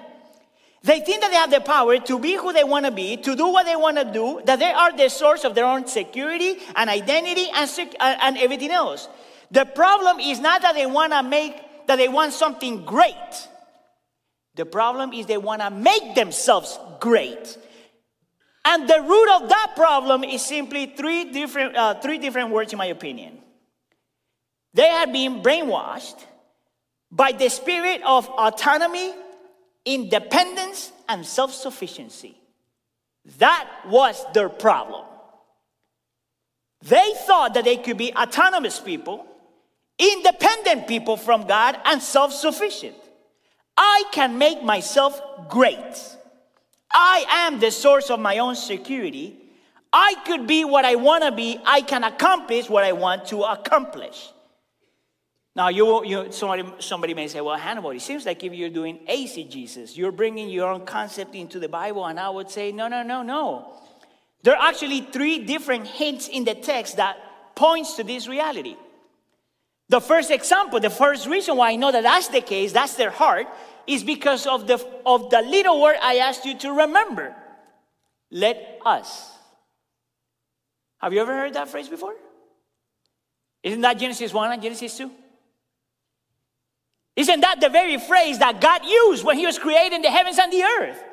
They 0.82 1.00
think 1.00 1.22
that 1.22 1.30
they 1.30 1.38
have 1.38 1.52
the 1.52 1.62
power 1.62 2.00
to 2.00 2.18
be 2.18 2.36
who 2.36 2.52
they 2.52 2.64
want 2.64 2.86
to 2.86 2.92
be, 2.92 3.18
to 3.18 3.36
do 3.36 3.48
what 3.50 3.68
they 3.68 3.76
want 3.76 3.98
to 3.98 4.04
do, 4.04 4.42
that 4.46 4.58
they 4.58 4.72
are 4.72 4.92
the 4.98 5.10
source 5.10 5.44
of 5.44 5.54
their 5.54 5.66
own 5.66 5.86
security 5.86 6.58
and 6.76 6.90
identity 6.90 7.46
and, 7.54 7.70
sec- 7.70 7.96
uh, 8.00 8.16
and 8.20 8.40
everything 8.40 8.72
else. 8.72 9.08
The 9.52 9.66
problem 9.66 10.20
is 10.20 10.40
not 10.40 10.64
that 10.64 10.74
they 10.74 10.88
want 10.88 11.14
to 11.14 11.22
make, 11.22 11.86
that 11.86 11.98
they 11.98 12.10
want 12.10 12.34
something 12.34 12.84
great. 12.84 13.48
The 14.56 14.66
problem 14.66 15.14
is 15.14 15.28
they 15.28 15.38
want 15.38 15.62
to 15.62 15.70
make 15.70 16.16
themselves 16.16 16.80
great. 17.00 17.58
And 18.66 18.88
the 18.88 19.02
root 19.02 19.30
of 19.36 19.50
that 19.50 19.74
problem 19.76 20.24
is 20.24 20.46
simply 20.46 20.88
three 20.88 21.26
different, 21.26 21.76
uh, 21.76 22.00
three 22.00 22.18
different 22.18 22.50
words, 22.52 22.72
in 22.72 22.78
my 22.78 22.86
opinion. 22.86 23.40
They 24.74 24.88
had 24.88 25.12
been 25.12 25.44
brainwashed 25.44 26.18
by 27.12 27.34
the 27.34 27.50
spirit 27.50 28.02
of 28.04 28.28
autonomy, 28.30 29.14
independence, 29.86 30.92
and 31.10 31.26
self 31.26 31.54
sufficiency. 31.54 32.38
That 33.38 33.68
was 33.88 34.24
their 34.34 34.50
problem. 34.50 35.06
They 36.82 37.14
thought 37.26 37.54
that 37.54 37.64
they 37.64 37.78
could 37.78 37.98
be 37.98 38.14
autonomous 38.14 38.80
people, 38.80 39.26
independent 39.98 40.88
people 40.88 41.18
from 41.18 41.48
God, 41.48 41.80
and 41.86 42.02
self 42.02 42.34
sufficient. 42.34 42.96
I 43.78 44.04
can 44.12 44.38
make 44.38 44.64
myself 44.64 45.20
great. 45.50 46.18
I 46.94 47.26
am 47.28 47.60
the 47.60 47.72
source 47.72 48.10
of 48.10 48.20
my 48.20 48.38
own 48.38 48.56
security. 48.56 49.38
I 49.92 50.16
could 50.26 50.48
be 50.48 50.66
what 50.66 50.86
I 50.86 50.96
want 50.96 51.24
to 51.24 51.32
be. 51.32 51.60
I 51.66 51.82
can 51.82 52.04
accomplish 52.04 52.70
what 52.70 52.84
I 52.84 52.92
want 52.92 53.26
to 53.28 53.44
accomplish. 53.44 54.30
Now, 55.56 55.70
you, 55.70 56.04
you, 56.04 56.32
somebody, 56.32 56.64
somebody 56.80 57.14
may 57.14 57.28
say, 57.28 57.40
well, 57.40 57.58
Hannibal, 57.58 57.92
it 57.92 58.02
seems 58.02 58.26
like 58.26 58.44
if 58.44 58.54
you're 58.54 58.70
doing 58.70 59.06
eisegesis, 59.08 59.96
you're 59.96 60.12
bringing 60.12 60.50
your 60.50 60.70
own 60.70 60.84
concept 60.86 61.36
into 61.36 61.60
the 61.60 61.70
Bible. 61.70 62.06
And 62.06 62.20
I 62.20 62.30
would 62.30 62.50
say, 62.50 62.72
no, 62.72 62.88
no, 62.88 63.04
no, 63.04 63.22
no. 63.22 63.74
There 64.42 64.56
are 64.56 64.68
actually 64.68 65.02
three 65.02 65.40
different 65.40 65.86
hints 65.88 66.28
in 66.28 66.44
the 66.44 66.56
text 66.56 66.98
that 66.98 67.18
points 67.56 67.96
to 67.98 68.04
this 68.04 68.28
reality. 68.28 68.76
The 69.90 70.02
first 70.02 70.32
example, 70.32 70.80
the 70.80 70.90
first 70.90 71.28
reason 71.28 71.56
why 71.56 71.72
I 71.72 71.76
know 71.76 71.92
that 71.92 72.02
that's 72.02 72.30
the 72.30 72.42
case, 72.42 72.72
that's 72.72 72.96
their 72.96 73.12
heart, 73.12 73.46
is 73.88 74.04
because 74.04 74.48
of 74.48 74.68
the, 74.68 74.86
of 75.06 75.30
the 75.30 75.42
little 75.42 75.82
word 75.82 75.98
I 76.02 76.18
asked 76.18 76.46
you 76.46 76.58
to 76.60 76.72
remember. 76.72 77.36
Let 78.32 78.80
us. 78.86 79.32
Have 81.00 81.14
you 81.14 81.22
ever 81.22 81.36
heard 81.36 81.54
that 81.54 81.70
phrase 81.70 81.90
before? 81.90 82.16
Isn't 83.62 83.82
that 83.82 83.98
Genesis 84.00 84.34
1 84.34 84.52
and 84.52 84.62
Genesis 84.62 84.98
2? 84.98 85.12
Isn't 87.16 87.42
that 87.42 87.62
the 87.62 87.70
very 87.70 87.98
phrase 88.00 88.40
that 88.40 88.60
God 88.60 88.86
used 88.86 89.24
when 89.24 89.38
He 89.38 89.46
was 89.46 89.60
creating 89.60 90.02
the 90.02 90.10
heavens 90.10 90.40
and 90.40 90.52
the 90.52 90.64
earth? 90.64 91.04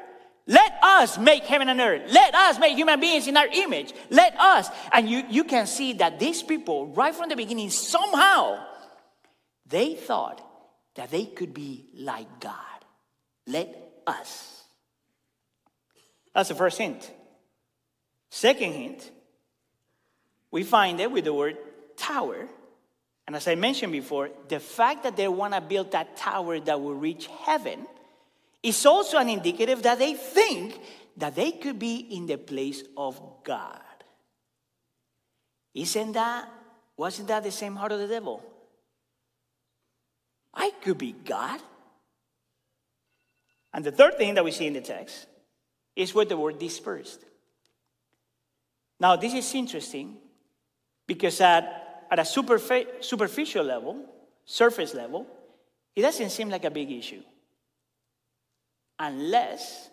Let 0.46 0.72
us 0.82 1.18
make 1.18 1.44
heaven 1.44 1.68
and 1.68 1.80
earth. 1.80 2.10
Let 2.10 2.34
us 2.34 2.58
make 2.58 2.76
human 2.76 2.98
beings 2.98 3.28
in 3.28 3.36
our 3.36 3.46
image. 3.46 3.92
Let 4.08 4.38
us. 4.40 4.68
And 4.92 5.08
you, 5.08 5.22
you 5.28 5.44
can 5.44 5.66
see 5.66 5.92
that 5.94 6.18
these 6.18 6.42
people, 6.42 6.88
right 6.88 7.14
from 7.14 7.28
the 7.28 7.36
beginning, 7.36 7.70
somehow, 7.70 8.64
they 9.66 9.94
thought 9.94 10.44
that 11.00 11.10
they 11.10 11.24
could 11.24 11.54
be 11.54 11.86
like 11.94 12.40
God. 12.40 12.54
Let 13.46 13.74
us. 14.06 14.64
That's 16.34 16.50
the 16.50 16.54
first 16.54 16.76
hint. 16.76 17.10
Second 18.28 18.74
hint, 18.74 19.10
we 20.50 20.62
find 20.62 21.00
it 21.00 21.10
with 21.10 21.24
the 21.24 21.32
word 21.32 21.56
tower. 21.96 22.46
And 23.26 23.34
as 23.34 23.48
I 23.48 23.54
mentioned 23.54 23.92
before, 23.92 24.28
the 24.48 24.60
fact 24.60 25.04
that 25.04 25.16
they 25.16 25.26
want 25.26 25.54
to 25.54 25.62
build 25.62 25.92
that 25.92 26.18
tower 26.18 26.60
that 26.60 26.78
will 26.78 26.96
reach 26.96 27.30
heaven 27.44 27.86
is 28.62 28.84
also 28.84 29.16
an 29.16 29.30
indicative 29.30 29.82
that 29.84 29.98
they 29.98 30.12
think 30.12 30.78
that 31.16 31.34
they 31.34 31.52
could 31.52 31.78
be 31.78 31.96
in 31.96 32.26
the 32.26 32.36
place 32.36 32.82
of 32.94 33.18
God. 33.42 33.80
Isn't 35.72 36.12
that, 36.12 36.46
wasn't 36.94 37.28
that 37.28 37.42
the 37.42 37.50
same 37.50 37.74
heart 37.74 37.92
of 37.92 38.00
the 38.00 38.06
devil? 38.06 38.49
I 40.54 40.72
could 40.82 40.98
be 40.98 41.12
God. 41.12 41.60
And 43.72 43.84
the 43.84 43.92
third 43.92 44.18
thing 44.18 44.34
that 44.34 44.44
we 44.44 44.50
see 44.50 44.66
in 44.66 44.72
the 44.72 44.80
text 44.80 45.26
is 45.94 46.14
with 46.14 46.28
the 46.28 46.36
word 46.36 46.58
dispersed. 46.58 47.24
Now, 48.98 49.16
this 49.16 49.32
is 49.32 49.54
interesting 49.54 50.16
because 51.06 51.40
at, 51.40 52.06
at 52.10 52.18
a 52.18 52.22
superfi- 52.22 53.02
superficial 53.02 53.64
level, 53.64 54.04
surface 54.44 54.94
level, 54.94 55.26
it 55.94 56.02
doesn't 56.02 56.30
seem 56.30 56.50
like 56.50 56.64
a 56.64 56.70
big 56.70 56.90
issue. 56.90 57.22
Unless 58.98 59.88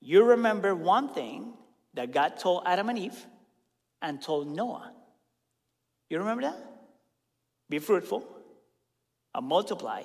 you 0.00 0.22
remember 0.22 0.74
one 0.74 1.08
thing 1.08 1.54
that 1.94 2.12
God 2.12 2.38
told 2.38 2.62
Adam 2.66 2.90
and 2.90 2.98
Eve 2.98 3.26
and 4.02 4.20
told 4.20 4.46
Noah. 4.46 4.92
You 6.10 6.18
remember 6.18 6.42
that? 6.42 6.56
Be 7.68 7.78
fruitful 7.78 8.35
and 9.36 9.46
multiply 9.46 10.02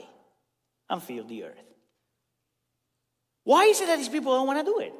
and 0.89 1.01
fill 1.01 1.23
the 1.23 1.45
earth. 1.45 1.63
Why 3.45 3.65
is 3.65 3.79
it 3.79 3.88
that 3.88 3.97
these 3.97 4.09
people 4.09 4.34
don't 4.34 4.45
want 4.45 4.59
to 4.59 4.65
do 4.65 4.79
it? 4.79 4.93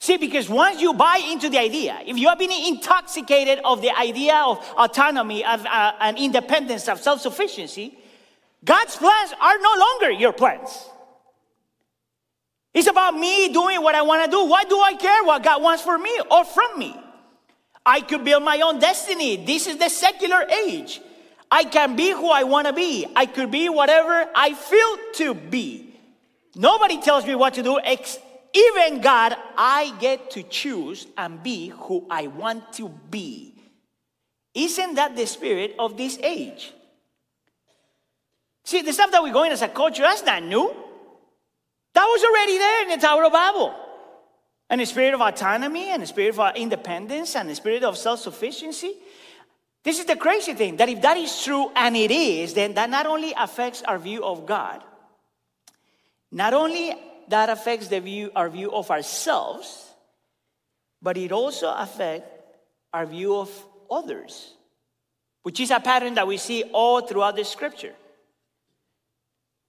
See, 0.00 0.16
because 0.16 0.48
once 0.48 0.80
you 0.80 0.94
buy 0.94 1.20
into 1.30 1.48
the 1.48 1.58
idea, 1.58 2.00
if 2.06 2.16
you 2.16 2.28
have 2.28 2.38
been 2.38 2.50
intoxicated 2.50 3.60
of 3.64 3.82
the 3.82 3.96
idea 3.96 4.34
of 4.36 4.58
autonomy 4.76 5.44
of, 5.44 5.64
uh, 5.66 5.92
and 6.00 6.18
independence, 6.18 6.88
of 6.88 7.00
self 7.00 7.20
sufficiency, 7.20 7.96
God's 8.64 8.96
plans 8.96 9.32
are 9.40 9.58
no 9.58 9.74
longer 9.78 10.10
your 10.10 10.32
plans. 10.32 10.88
It's 12.74 12.88
about 12.88 13.14
me 13.14 13.52
doing 13.52 13.82
what 13.82 13.94
I 13.94 14.02
want 14.02 14.24
to 14.24 14.30
do. 14.30 14.44
Why 14.44 14.64
do 14.64 14.78
I 14.78 14.94
care 14.94 15.24
what 15.24 15.42
God 15.42 15.62
wants 15.62 15.82
for 15.82 15.96
me 15.96 16.18
or 16.30 16.44
from 16.44 16.78
me? 16.78 16.94
I 17.84 18.00
could 18.00 18.24
build 18.24 18.42
my 18.42 18.60
own 18.60 18.78
destiny. 18.78 19.36
This 19.36 19.66
is 19.66 19.76
the 19.76 19.88
secular 19.88 20.42
age. 20.66 21.00
I 21.50 21.64
can 21.64 21.96
be 21.96 22.10
who 22.10 22.28
I 22.28 22.42
want 22.42 22.66
to 22.66 22.72
be. 22.72 23.06
I 23.14 23.26
could 23.26 23.50
be 23.50 23.68
whatever 23.68 24.28
I 24.34 24.54
feel 24.54 24.96
to 25.14 25.34
be. 25.34 25.94
Nobody 26.54 27.00
tells 27.00 27.26
me 27.26 27.34
what 27.34 27.54
to 27.54 27.62
do, 27.62 27.78
even 28.54 29.00
God. 29.00 29.36
I 29.56 29.94
get 30.00 30.30
to 30.32 30.42
choose 30.42 31.06
and 31.16 31.42
be 31.42 31.68
who 31.68 32.06
I 32.10 32.26
want 32.28 32.72
to 32.74 32.88
be. 32.88 33.54
Isn't 34.54 34.94
that 34.94 35.14
the 35.14 35.26
spirit 35.26 35.74
of 35.78 35.96
this 35.96 36.18
age? 36.22 36.72
See, 38.64 38.82
the 38.82 38.92
stuff 38.92 39.12
that 39.12 39.22
we're 39.22 39.32
going 39.32 39.52
as 39.52 39.62
a 39.62 39.68
culture, 39.68 40.02
that's 40.02 40.24
not 40.24 40.42
new. 40.42 40.74
That 41.92 42.04
was 42.04 42.24
already 42.24 42.58
there 42.58 42.82
in 42.82 42.88
the 42.88 43.06
Tower 43.06 43.24
of 43.24 43.32
Babel. 43.32 43.74
And 44.68 44.80
the 44.80 44.86
spirit 44.86 45.14
of 45.14 45.20
autonomy, 45.20 45.90
and 45.90 46.02
the 46.02 46.06
spirit 46.06 46.36
of 46.36 46.56
independence, 46.56 47.36
and 47.36 47.48
the 47.48 47.54
spirit 47.54 47.84
of 47.84 47.96
self 47.96 48.20
sufficiency. 48.20 48.94
This 49.86 50.00
is 50.00 50.04
the 50.04 50.16
crazy 50.16 50.52
thing 50.52 50.78
that 50.78 50.88
if 50.88 51.00
that 51.02 51.16
is 51.16 51.44
true, 51.44 51.70
and 51.76 51.96
it 51.96 52.10
is, 52.10 52.54
then 52.54 52.74
that 52.74 52.90
not 52.90 53.06
only 53.06 53.32
affects 53.36 53.84
our 53.84 54.00
view 54.00 54.24
of 54.24 54.44
God, 54.44 54.82
not 56.32 56.54
only 56.54 56.92
that 57.28 57.50
affects 57.50 57.86
the 57.86 58.00
view, 58.00 58.32
our 58.34 58.48
view 58.48 58.72
of 58.72 58.90
ourselves, 58.90 59.88
but 61.00 61.16
it 61.16 61.30
also 61.30 61.72
affects 61.72 62.28
our 62.92 63.06
view 63.06 63.36
of 63.36 63.48
others, 63.88 64.54
which 65.44 65.60
is 65.60 65.70
a 65.70 65.78
pattern 65.78 66.14
that 66.14 66.26
we 66.26 66.36
see 66.36 66.64
all 66.72 67.02
throughout 67.02 67.36
the 67.36 67.44
scripture. 67.44 67.94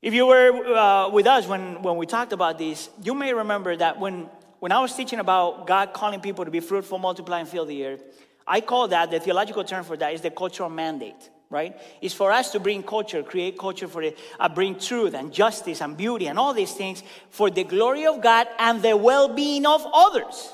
If 0.02 0.16
you 0.16 0.26
were 0.26 0.50
uh, 0.76 1.10
with 1.12 1.28
us 1.28 1.46
when, 1.46 1.84
when 1.84 1.96
we 1.98 2.08
talked 2.08 2.34
about 2.34 2.58
this, 2.58 2.90
you 3.04 3.14
may 3.14 3.36
remember 3.36 3.76
that 3.76 4.00
when, 4.00 4.32
when 4.62 4.72
I 4.72 4.80
was 4.80 4.96
teaching 4.96 5.20
about 5.20 5.68
God 5.68 5.94
calling 5.94 6.22
people 6.22 6.44
to 6.44 6.50
be 6.50 6.60
fruitful, 6.60 6.98
multiply, 6.98 7.42
and 7.42 7.48
fill 7.48 7.68
the 7.68 7.86
earth, 7.86 8.04
I 8.48 8.62
call 8.62 8.88
that, 8.88 9.12
the 9.12 9.20
theological 9.20 9.64
term 9.64 9.84
for 9.84 9.98
that 9.98 10.14
is 10.14 10.22
the 10.22 10.32
cultural 10.32 10.70
mandate, 10.70 11.30
right? 11.50 11.76
It's 12.02 12.14
for 12.14 12.32
us 12.32 12.52
to 12.54 12.60
bring 12.60 12.82
culture, 12.82 13.22
create 13.22 13.60
culture 13.60 13.88
for 13.88 14.02
it, 14.02 14.18
uh, 14.40 14.48
bring 14.48 14.80
truth 14.80 15.14
and 15.14 15.34
justice 15.34 15.82
and 15.82 15.98
beauty 15.98 16.28
and 16.28 16.40
all 16.40 16.54
these 16.54 16.74
things 16.74 17.04
for 17.30 17.50
the 17.50 17.66
glory 17.66 18.06
of 18.06 18.22
God 18.22 18.48
and 18.58 18.82
the 18.82 18.96
well 18.96 19.28
being 19.28 19.66
of 19.66 19.86
others. 19.94 20.54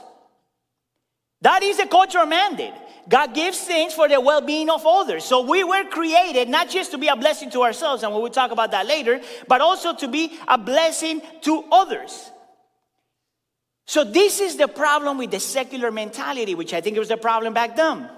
That 1.41 1.61
is 1.61 1.77
the 1.77 1.85
cultural 1.85 2.25
mandate. 2.25 2.73
God 3.07 3.33
gives 3.33 3.59
things 3.59 3.93
for 3.93 4.07
the 4.07 4.19
well 4.19 4.41
being 4.41 4.69
of 4.69 4.85
others. 4.87 5.25
So 5.25 5.41
we 5.41 5.63
were 5.63 5.83
created 5.83 6.49
not 6.49 6.69
just 6.69 6.91
to 6.91 6.97
be 6.97 7.09
a 7.09 7.15
blessing 7.15 7.49
to 7.51 7.61
ourselves, 7.61 8.01
and 8.03 8.13
we 8.13 8.21
will 8.21 8.29
talk 8.29 8.51
about 8.51 8.71
that 8.71 8.87
later, 8.87 9.19
but 9.47 9.61
also 9.61 9.93
to 9.95 10.07
be 10.07 10.37
a 10.47 10.57
blessing 10.57 11.21
to 11.41 11.65
others. 11.71 12.31
So 13.85 14.03
this 14.03 14.39
is 14.39 14.55
the 14.57 14.67
problem 14.67 15.17
with 15.17 15.31
the 15.31 15.39
secular 15.39 15.91
mentality, 15.91 16.55
which 16.55 16.73
I 16.73 16.81
think 16.81 16.95
it 16.95 16.99
was 16.99 17.09
the 17.09 17.17
problem 17.17 17.53
back 17.53 17.75
then. 17.75 18.09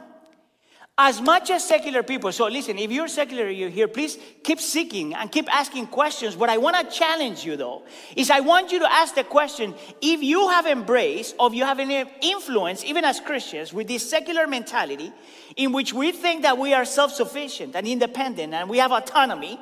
As 0.98 1.20
much 1.20 1.50
as 1.50 1.68
secular 1.68 2.04
people, 2.04 2.32
so 2.32 2.48
listen, 2.48 2.80
if 2.80 2.90
you're 2.90 3.10
secular, 3.10 3.50
you're 3.50 3.70
here, 3.70 3.90
please 3.90 4.18
keep 4.46 4.62
seeking 4.62 5.14
and 5.14 5.30
keep 5.30 5.54
asking 5.54 5.88
questions. 5.88 6.38
What 6.38 6.50
I 6.50 6.58
want 6.58 6.78
to 6.78 6.98
challenge 6.98 7.44
you 7.44 7.58
though 7.58 7.84
is 8.16 8.30
I 8.30 8.40
want 8.40 8.72
you 8.72 8.80
to 8.80 8.90
ask 8.90 9.14
the 9.14 9.26
question 9.26 9.76
if 10.02 10.24
you 10.24 10.48
have 10.48 10.66
embraced 10.66 11.36
or 11.38 11.54
you 11.54 11.66
have 11.66 11.82
any 11.82 12.06
influence, 12.22 12.86
even 12.86 13.04
as 13.04 13.20
Christians, 13.20 13.74
with 13.74 13.90
this 13.90 14.10
secular 14.10 14.48
mentality 14.48 15.12
in 15.58 15.74
which 15.74 15.94
we 15.94 16.14
think 16.14 16.44
that 16.44 16.58
we 16.58 16.74
are 16.74 16.86
self 16.86 17.12
sufficient 17.12 17.76
and 17.76 17.86
independent 17.86 18.54
and 18.54 18.70
we 18.70 18.78
have 18.78 18.94
autonomy, 18.94 19.60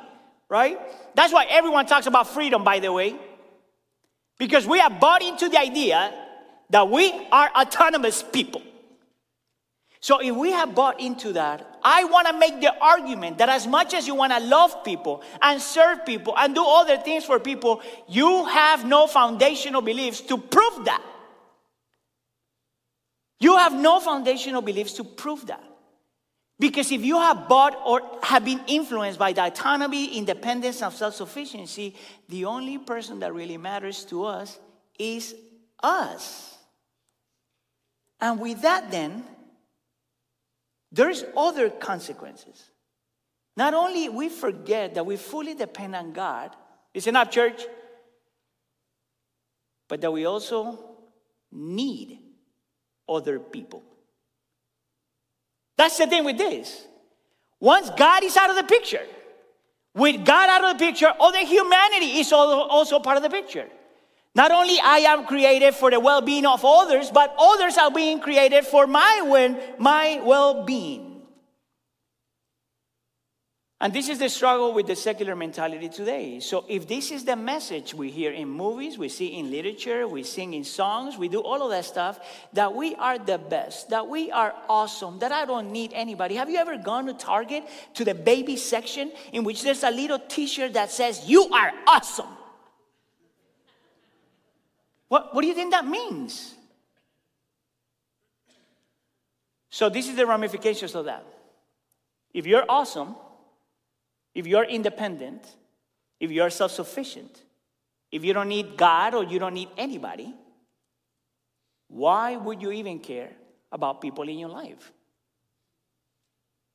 right? 0.48 0.78
That's 1.16 1.32
why 1.32 1.46
everyone 1.50 1.86
talks 1.86 2.06
about 2.06 2.28
freedom, 2.28 2.62
by 2.62 2.78
the 2.78 2.92
way, 2.92 3.16
because 4.38 4.66
we 4.66 4.78
have 4.78 5.00
bought 5.00 5.22
into 5.22 5.48
the 5.48 5.58
idea 5.58 6.12
that 6.70 6.88
we 6.90 7.12
are 7.30 7.50
autonomous 7.56 8.22
people. 8.22 8.62
So 10.00 10.20
if 10.20 10.36
we 10.36 10.50
have 10.50 10.74
bought 10.74 11.00
into 11.00 11.32
that, 11.32 11.78
I 11.82 12.04
want 12.04 12.26
to 12.28 12.38
make 12.38 12.60
the 12.60 12.74
argument 12.78 13.38
that 13.38 13.48
as 13.48 13.66
much 13.66 13.94
as 13.94 14.06
you 14.06 14.14
want 14.14 14.32
to 14.32 14.40
love 14.40 14.84
people 14.84 15.22
and 15.40 15.60
serve 15.60 16.04
people 16.04 16.34
and 16.36 16.54
do 16.54 16.62
other 16.62 16.98
things 16.98 17.24
for 17.24 17.40
people, 17.40 17.80
you 18.08 18.44
have 18.44 18.84
no 18.86 19.06
foundational 19.06 19.80
beliefs 19.80 20.20
to 20.22 20.36
prove 20.36 20.84
that. 20.84 21.02
You 23.40 23.56
have 23.56 23.72
no 23.72 24.00
foundational 24.00 24.62
beliefs 24.62 24.94
to 24.94 25.04
prove 25.04 25.46
that. 25.46 25.62
Because 26.58 26.92
if 26.92 27.04
you 27.04 27.18
have 27.18 27.48
bought 27.48 27.76
or 27.84 28.00
have 28.22 28.44
been 28.44 28.60
influenced 28.66 29.18
by 29.18 29.30
autonomy, 29.30 30.16
independence, 30.16 30.82
and 30.82 30.92
self 30.92 31.14
sufficiency, 31.14 31.96
the 32.28 32.44
only 32.44 32.78
person 32.78 33.18
that 33.20 33.34
really 33.34 33.56
matters 33.56 34.04
to 34.06 34.24
us 34.24 34.58
is 34.98 35.34
us. 35.82 36.56
And 38.20 38.40
with 38.40 38.62
that, 38.62 38.90
then, 38.90 39.24
there's 40.92 41.24
other 41.36 41.70
consequences. 41.70 42.70
Not 43.56 43.74
only 43.74 44.08
we 44.08 44.28
forget 44.28 44.94
that 44.94 45.04
we 45.04 45.16
fully 45.16 45.54
depend 45.54 45.96
on 45.96 46.12
God, 46.12 46.54
listen 46.94 47.16
up, 47.16 47.30
church, 47.30 47.62
but 49.88 50.00
that 50.00 50.12
we 50.12 50.24
also 50.24 50.78
need 51.50 52.18
other 53.08 53.38
people. 53.38 53.82
That's 55.76 55.98
the 55.98 56.06
thing 56.06 56.24
with 56.24 56.38
this. 56.38 56.86
Once 57.60 57.90
God 57.96 58.22
is 58.22 58.36
out 58.36 58.50
of 58.50 58.56
the 58.56 58.64
picture, 58.64 59.04
with 59.94 60.24
God 60.24 60.48
out 60.48 60.64
of 60.64 60.78
the 60.78 60.84
picture, 60.84 61.12
all 61.18 61.32
the 61.32 61.38
humanity 61.38 62.18
is 62.18 62.32
also 62.32 62.98
part 62.98 63.16
of 63.16 63.22
the 63.22 63.30
picture. 63.30 63.68
Not 64.34 64.50
only 64.50 64.78
I 64.82 64.98
am 64.98 65.26
created 65.26 65.74
for 65.74 65.90
the 65.90 66.00
well-being 66.00 66.46
of 66.46 66.64
others, 66.64 67.10
but 67.10 67.34
others 67.38 67.78
are 67.78 67.90
being 67.90 68.20
created 68.20 68.66
for 68.66 68.86
my 68.86 69.56
my 69.78 70.20
well-being. 70.24 71.03
And 73.84 73.92
this 73.92 74.08
is 74.08 74.18
the 74.18 74.30
struggle 74.30 74.72
with 74.72 74.86
the 74.86 74.96
secular 74.96 75.36
mentality 75.36 75.90
today. 75.90 76.40
So, 76.40 76.64
if 76.68 76.88
this 76.88 77.10
is 77.10 77.26
the 77.26 77.36
message 77.36 77.92
we 77.92 78.10
hear 78.10 78.32
in 78.32 78.48
movies, 78.48 78.96
we 78.96 79.10
see 79.10 79.38
in 79.38 79.50
literature, 79.50 80.08
we 80.08 80.22
sing 80.22 80.54
in 80.54 80.64
songs, 80.64 81.18
we 81.18 81.28
do 81.28 81.40
all 81.40 81.62
of 81.62 81.70
that 81.70 81.84
stuff, 81.84 82.18
that 82.54 82.74
we 82.74 82.94
are 82.94 83.18
the 83.18 83.36
best, 83.36 83.90
that 83.90 84.08
we 84.08 84.32
are 84.32 84.54
awesome, 84.70 85.18
that 85.18 85.32
I 85.32 85.44
don't 85.44 85.70
need 85.70 85.92
anybody. 85.92 86.36
Have 86.36 86.48
you 86.48 86.56
ever 86.56 86.78
gone 86.78 87.04
to 87.04 87.12
Target 87.12 87.64
to 87.92 88.06
the 88.06 88.14
baby 88.14 88.56
section 88.56 89.12
in 89.34 89.44
which 89.44 89.62
there's 89.62 89.82
a 89.82 89.90
little 89.90 90.18
t 90.18 90.46
shirt 90.46 90.72
that 90.72 90.90
says, 90.90 91.28
You 91.28 91.50
are 91.52 91.70
awesome? 91.86 92.38
What, 95.08 95.34
what 95.34 95.42
do 95.42 95.46
you 95.46 95.54
think 95.54 95.72
that 95.72 95.86
means? 95.86 96.54
So, 99.68 99.90
this 99.90 100.08
is 100.08 100.16
the 100.16 100.24
ramifications 100.24 100.94
of 100.94 101.04
that. 101.04 101.26
If 102.32 102.46
you're 102.46 102.64
awesome, 102.66 103.16
if 104.34 104.46
you're 104.46 104.64
independent, 104.64 105.44
if 106.20 106.30
you're 106.30 106.50
self 106.50 106.72
sufficient, 106.72 107.42
if 108.10 108.24
you 108.24 108.32
don't 108.32 108.48
need 108.48 108.76
God 108.76 109.14
or 109.14 109.24
you 109.24 109.38
don't 109.38 109.54
need 109.54 109.68
anybody, 109.76 110.34
why 111.88 112.36
would 112.36 112.62
you 112.62 112.72
even 112.72 112.98
care 112.98 113.30
about 113.70 114.00
people 114.00 114.28
in 114.28 114.38
your 114.38 114.48
life? 114.48 114.92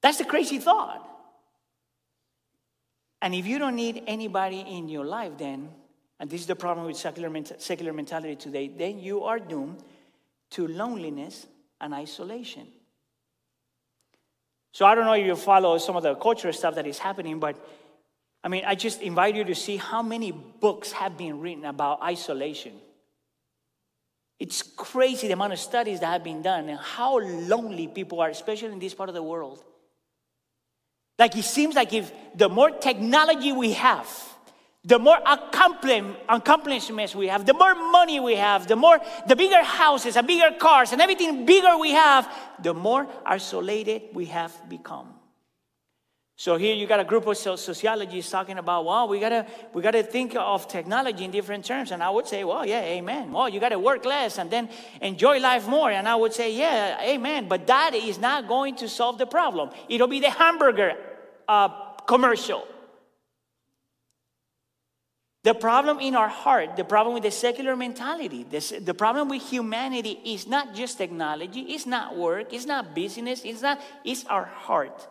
That's 0.01 0.20
a 0.20 0.26
crazy 0.26 0.60
thought. 0.60 1.05
And 3.22 3.36
if 3.36 3.45
you 3.45 3.60
don't 3.60 3.76
need 3.76 4.03
anybody 4.07 4.60
in 4.62 4.88
your 4.88 5.05
life, 5.05 5.38
then 5.38 5.70
and 6.20 6.30
this 6.30 6.41
is 6.41 6.47
the 6.47 6.55
problem 6.55 6.86
with 6.86 6.97
secular, 6.97 7.32
secular 7.57 7.93
mentality 7.93 8.36
today, 8.36 8.68
then 8.68 8.99
you 8.99 9.24
are 9.24 9.39
doomed 9.39 9.84
to 10.51 10.68
loneliness 10.68 11.47
and 11.80 11.93
isolation. 11.93 12.68
So 14.72 14.86
I 14.86 14.95
don't 14.95 15.05
know 15.05 15.13
if 15.13 15.26
you 15.26 15.36
follow 15.36 15.78
some 15.78 15.95
of 15.95 16.03
the 16.03 16.15
cultural 16.15 16.53
stuff 16.53 16.76
that 16.76 16.86
is 16.86 16.99
happening, 16.99 17.39
but 17.39 17.55
I 18.43 18.47
mean, 18.47 18.63
I 18.65 18.76
just 18.76 19.01
invite 19.01 19.36
you 19.36 19.43
to 19.43 19.55
see 19.55 19.78
how 19.78 20.01
many 20.01 20.32
books 20.32 20.91
have 20.91 21.17
been 21.17 21.39
written 21.39 21.65
about 21.65 22.01
isolation. 22.01 22.74
It's 24.39 24.61
crazy 24.61 25.28
the 25.28 25.34
amount 25.34 25.53
of 25.53 25.59
studies 25.59 25.99
that 25.99 26.07
have 26.07 26.24
been 26.24 26.41
done 26.41 26.70
and 26.70 26.80
how 26.80 27.20
lonely 27.20 27.88
people 27.88 28.22
are, 28.22 28.30
especially 28.30 28.72
in 28.72 28.80
this 28.80 28.93
part 28.93 29.09
of 29.09 29.15
the 29.15 29.24
world. 29.24 29.63
Like 31.17 31.36
it 31.36 31.43
seems 31.43 31.76
like 31.76 31.91
if 31.91 32.11
the 32.34 32.47
more 32.47 32.70
technology 32.70 33.51
we 33.51 33.74
have, 33.74 34.07
the 34.89 34.97
more 34.97 35.19
accomplishments 36.29 37.15
we 37.15 37.27
have, 37.27 37.45
the 37.45 37.53
more 37.53 37.75
money 37.75 38.19
we 38.19 38.35
have, 38.35 38.67
the 38.67 38.75
more, 38.75 38.99
the 39.27 39.35
bigger 39.35 39.63
houses 39.63 40.17
and 40.17 40.25
bigger 40.25 40.57
cars 40.57 40.91
and 40.91 40.99
everything 40.99 41.45
bigger 41.45 41.77
we 41.77 41.91
have, 41.91 42.27
the 42.61 42.73
more 42.73 43.07
isolated 43.23 44.01
we 44.13 44.25
have 44.25 44.51
become. 44.67 45.13
So 46.37 46.55
here 46.55 46.73
you 46.73 46.87
got 46.87 46.99
a 46.99 47.03
group 47.03 47.27
of 47.27 47.37
sociologists 47.37 48.31
talking 48.31 48.57
about, 48.57 48.85
well, 48.85 49.07
we 49.07 49.19
gotta 49.19 49.45
we 49.73 49.81
gotta 49.83 50.01
think 50.01 50.35
of 50.35 50.67
technology 50.67 51.23
in 51.25 51.31
different 51.31 51.65
terms. 51.65 51.91
And 51.91 52.01
I 52.01 52.09
would 52.09 52.25
say, 52.25 52.43
well, 52.43 52.65
yeah, 52.65 52.81
amen. 52.81 53.31
Well, 53.31 53.49
you 53.49 53.59
gotta 53.59 53.77
work 53.77 54.05
less 54.05 54.39
and 54.39 54.49
then 54.49 54.69
enjoy 55.01 55.39
life 55.39 55.67
more. 55.67 55.91
And 55.91 56.07
I 56.07 56.15
would 56.15 56.33
say, 56.33 56.55
yeah, 56.55 56.97
amen. 57.01 57.47
But 57.47 57.67
that 57.67 57.93
is 57.93 58.17
not 58.17 58.47
going 58.47 58.77
to 58.77 58.87
solve 58.87 59.17
the 59.17 59.27
problem. 59.27 59.69
It'll 59.89 60.07
be 60.07 60.21
the 60.21 60.31
hamburger 60.31 60.93
uh, 61.47 61.67
commercial 62.07 62.65
The 65.43 65.53
problem 65.53 65.99
in 65.99 66.15
our 66.15 66.27
heart, 66.27 66.75
the 66.75 66.83
problem 66.83 67.13
with 67.13 67.23
the 67.23 67.31
secular 67.31 67.75
mentality, 67.75 68.43
the 68.43 68.93
problem 68.93 69.29
with 69.29 69.41
humanity 69.41 70.19
is 70.25 70.47
not 70.47 70.75
just 70.75 70.97
technology, 70.97 71.61
it's 71.61 71.85
not 71.85 72.17
work, 72.17 72.53
it's 72.53 72.65
not 72.65 72.93
business, 72.93 73.43
it's 73.45 73.61
not, 73.61 73.79
it's 74.03 74.25
our 74.25 74.43
heart. 74.43 75.07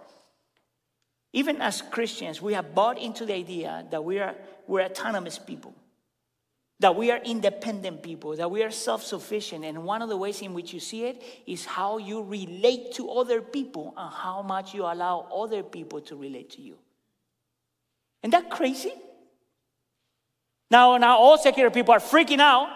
Even 1.32 1.62
as 1.62 1.80
Christians, 1.80 2.42
we 2.42 2.52
have 2.52 2.74
bought 2.74 2.98
into 2.98 3.24
the 3.24 3.34
idea 3.34 3.86
that 3.90 4.04
we 4.04 4.18
are 4.18 4.34
we're 4.66 4.82
autonomous 4.82 5.38
people, 5.38 5.74
that 6.78 6.94
we 6.94 7.10
are 7.10 7.18
independent 7.24 8.02
people, 8.02 8.36
that 8.36 8.50
we 8.50 8.62
are 8.62 8.70
self 8.70 9.02
sufficient. 9.02 9.64
And 9.64 9.84
one 9.84 10.02
of 10.02 10.10
the 10.10 10.16
ways 10.16 10.42
in 10.42 10.52
which 10.52 10.74
you 10.74 10.80
see 10.80 11.04
it 11.04 11.22
is 11.46 11.64
how 11.64 11.96
you 11.96 12.22
relate 12.22 12.92
to 12.94 13.10
other 13.10 13.40
people 13.40 13.94
and 13.96 14.12
how 14.12 14.42
much 14.42 14.74
you 14.74 14.82
allow 14.82 15.26
other 15.34 15.62
people 15.62 16.02
to 16.02 16.16
relate 16.16 16.50
to 16.50 16.60
you. 16.60 16.76
Isn't 18.22 18.32
that 18.32 18.50
crazy? 18.50 18.92
Now, 20.70 20.96
now 20.96 21.18
all 21.18 21.38
secular 21.38 21.70
people 21.70 21.92
are 21.94 22.00
freaking 22.00 22.40
out. 22.40 22.68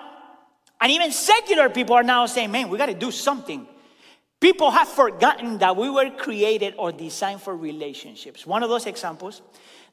And 0.80 0.90
even 0.90 1.12
secular 1.12 1.68
people 1.70 1.95
are 1.95 2.03
now 2.03 2.26
saying, 2.26 2.51
man, 2.51 2.68
we 2.68 2.76
got 2.76 2.86
to 2.86 2.95
do 2.95 3.11
something. 3.11 3.66
People 4.40 4.72
have 4.72 4.88
forgotten 4.88 5.59
that 5.59 5.76
we 5.76 5.88
were 5.88 6.11
created 6.11 6.74
or 6.76 6.90
designed 6.90 7.40
for 7.40 7.57
relationships. 7.57 8.45
One 8.45 8.64
of 8.64 8.68
those 8.68 8.86
examples, 8.86 9.40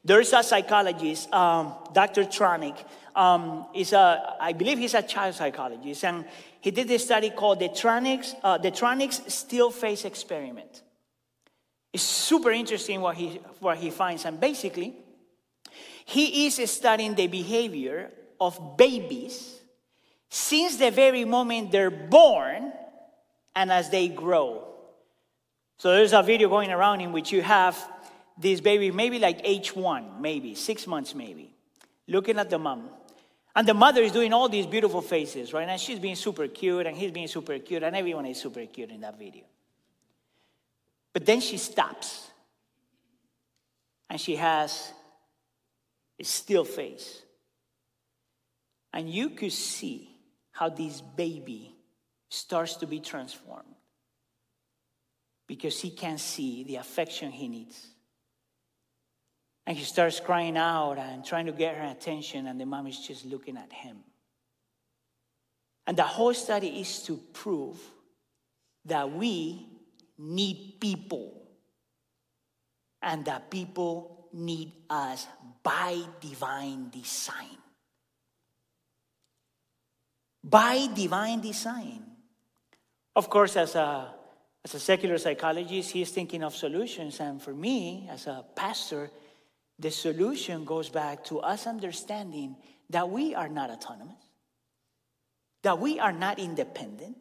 there's 0.04 0.32
a 0.32 0.42
psychologist, 0.42 1.32
um, 1.32 1.74
Dr. 1.92 2.24
Tronick. 2.24 2.76
Um, 3.14 3.66
is 3.74 3.92
a, 3.92 4.36
I 4.40 4.52
believe 4.52 4.78
he's 4.78 4.94
a 4.94 5.02
child 5.02 5.34
psychologist, 5.34 6.04
and 6.04 6.24
he 6.60 6.70
did 6.70 6.86
this 6.86 7.04
study 7.04 7.30
called 7.30 7.58
the 7.58 7.68
Tronick's, 7.68 8.36
uh, 8.44 8.56
the 8.56 8.70
Tronick's 8.70 9.34
still 9.34 9.72
face 9.72 10.04
experiment. 10.04 10.82
It's 11.92 12.04
super 12.04 12.52
interesting 12.52 13.00
what 13.00 13.16
he, 13.16 13.40
what 13.58 13.78
he 13.78 13.90
finds, 13.90 14.24
and 14.24 14.38
basically, 14.38 14.94
he 16.10 16.46
is 16.46 16.70
studying 16.70 17.14
the 17.14 17.28
behavior 17.28 18.10
of 18.40 18.76
babies 18.76 19.60
since 20.28 20.76
the 20.76 20.90
very 20.90 21.24
moment 21.24 21.70
they're 21.70 21.90
born 21.90 22.72
and 23.54 23.70
as 23.70 23.90
they 23.90 24.08
grow. 24.08 24.66
So 25.78 25.94
there's 25.94 26.12
a 26.12 26.22
video 26.22 26.48
going 26.48 26.72
around 26.72 27.00
in 27.00 27.12
which 27.12 27.30
you 27.30 27.42
have 27.42 27.76
this 28.36 28.60
baby, 28.60 28.90
maybe 28.90 29.20
like 29.20 29.40
age 29.44 29.74
one, 29.76 30.20
maybe 30.20 30.56
six 30.56 30.84
months, 30.86 31.14
maybe, 31.14 31.54
looking 32.08 32.40
at 32.40 32.50
the 32.50 32.58
mom. 32.58 32.88
And 33.54 33.68
the 33.68 33.74
mother 33.74 34.02
is 34.02 34.10
doing 34.10 34.32
all 34.32 34.48
these 34.48 34.66
beautiful 34.66 35.02
faces, 35.02 35.52
right? 35.52 35.68
And 35.68 35.80
she's 35.80 36.00
being 36.00 36.16
super 36.16 36.48
cute, 36.48 36.86
and 36.86 36.96
he's 36.96 37.12
being 37.12 37.28
super 37.28 37.58
cute, 37.60 37.84
and 37.84 37.94
everyone 37.94 38.26
is 38.26 38.40
super 38.40 38.66
cute 38.66 38.90
in 38.90 39.00
that 39.02 39.16
video. 39.16 39.44
But 41.12 41.24
then 41.24 41.40
she 41.40 41.56
stops, 41.56 42.28
and 44.08 44.20
she 44.20 44.36
has 44.36 44.92
still 46.22 46.64
face. 46.64 47.22
And 48.92 49.08
you 49.08 49.30
could 49.30 49.52
see 49.52 50.10
how 50.52 50.68
this 50.68 51.00
baby 51.00 51.74
starts 52.28 52.76
to 52.76 52.86
be 52.86 53.00
transformed 53.00 53.74
because 55.46 55.80
he 55.80 55.90
can 55.90 56.18
see 56.18 56.64
the 56.64 56.76
affection 56.76 57.30
he 57.30 57.48
needs. 57.48 57.86
And 59.66 59.76
he 59.76 59.84
starts 59.84 60.20
crying 60.20 60.56
out 60.56 60.98
and 60.98 61.24
trying 61.24 61.46
to 61.46 61.52
get 61.52 61.76
her 61.76 61.84
attention, 61.84 62.46
and 62.46 62.60
the 62.60 62.66
mom 62.66 62.86
is 62.86 62.98
just 62.98 63.24
looking 63.24 63.56
at 63.56 63.72
him. 63.72 63.98
And 65.86 65.96
the 65.96 66.04
whole 66.04 66.34
study 66.34 66.80
is 66.80 67.02
to 67.04 67.16
prove 67.32 67.78
that 68.84 69.12
we 69.12 69.66
need 70.18 70.76
people 70.80 71.42
and 73.02 73.24
that 73.24 73.50
people 73.50 74.28
need 74.32 74.72
us 74.88 75.26
by 75.62 75.98
divine 76.20 76.90
design. 76.90 77.58
By 80.42 80.88
divine 80.94 81.40
design. 81.40 82.04
Of 83.14 83.28
course, 83.28 83.56
as 83.56 83.74
a, 83.74 84.14
as 84.64 84.74
a 84.74 84.80
secular 84.80 85.18
psychologist, 85.18 85.90
he's 85.90 86.10
thinking 86.10 86.42
of 86.42 86.54
solutions. 86.54 87.20
And 87.20 87.42
for 87.42 87.52
me, 87.52 88.08
as 88.10 88.26
a 88.26 88.44
pastor, 88.54 89.10
the 89.78 89.90
solution 89.90 90.64
goes 90.64 90.88
back 90.88 91.24
to 91.24 91.40
us 91.40 91.66
understanding 91.66 92.56
that 92.90 93.08
we 93.08 93.34
are 93.34 93.48
not 93.48 93.70
autonomous, 93.70 94.24
that 95.62 95.78
we 95.78 95.98
are 95.98 96.12
not 96.12 96.38
independent, 96.38 97.16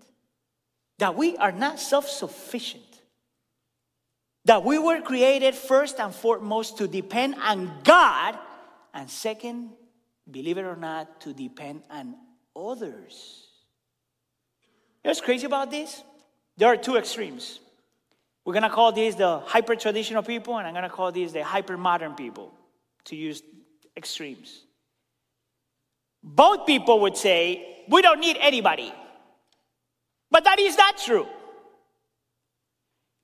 that 0.97 1.15
we 1.15 1.37
are 1.37 1.51
not 1.51 1.79
self 1.79 2.07
sufficient 2.07 2.88
that 4.45 4.63
we 4.63 4.77
were 4.77 5.01
created 5.01 5.55
first 5.55 5.99
and 5.99 6.13
foremost 6.13 6.77
to 6.77 6.87
depend 6.87 7.35
on 7.35 7.71
God, 7.83 8.37
and 8.93 9.09
second, 9.09 9.69
believe 10.29 10.57
it 10.57 10.63
or 10.63 10.75
not, 10.75 11.21
to 11.21 11.33
depend 11.33 11.83
on 11.89 12.15
others. 12.55 13.47
You 15.03 15.07
know 15.07 15.11
what's 15.11 15.21
crazy 15.21 15.45
about 15.45 15.71
this? 15.71 16.03
There 16.57 16.67
are 16.67 16.77
two 16.77 16.97
extremes. 16.97 17.59
We're 18.43 18.53
gonna 18.53 18.69
call 18.69 18.91
these 18.91 19.15
the 19.15 19.39
hyper 19.39 19.75
traditional 19.75 20.23
people, 20.23 20.57
and 20.57 20.67
I'm 20.67 20.73
gonna 20.73 20.89
call 20.89 21.11
these 21.11 21.33
the 21.33 21.43
hyper 21.43 21.77
modern 21.77 22.15
people, 22.15 22.53
to 23.05 23.15
use 23.15 23.43
extremes. 23.95 24.63
Both 26.23 26.65
people 26.65 27.01
would 27.01 27.15
say, 27.15 27.83
we 27.87 28.01
don't 28.01 28.19
need 28.19 28.37
anybody. 28.39 28.93
But 30.31 30.43
that 30.43 30.59
is 30.59 30.77
not 30.77 30.97
true. 30.97 31.27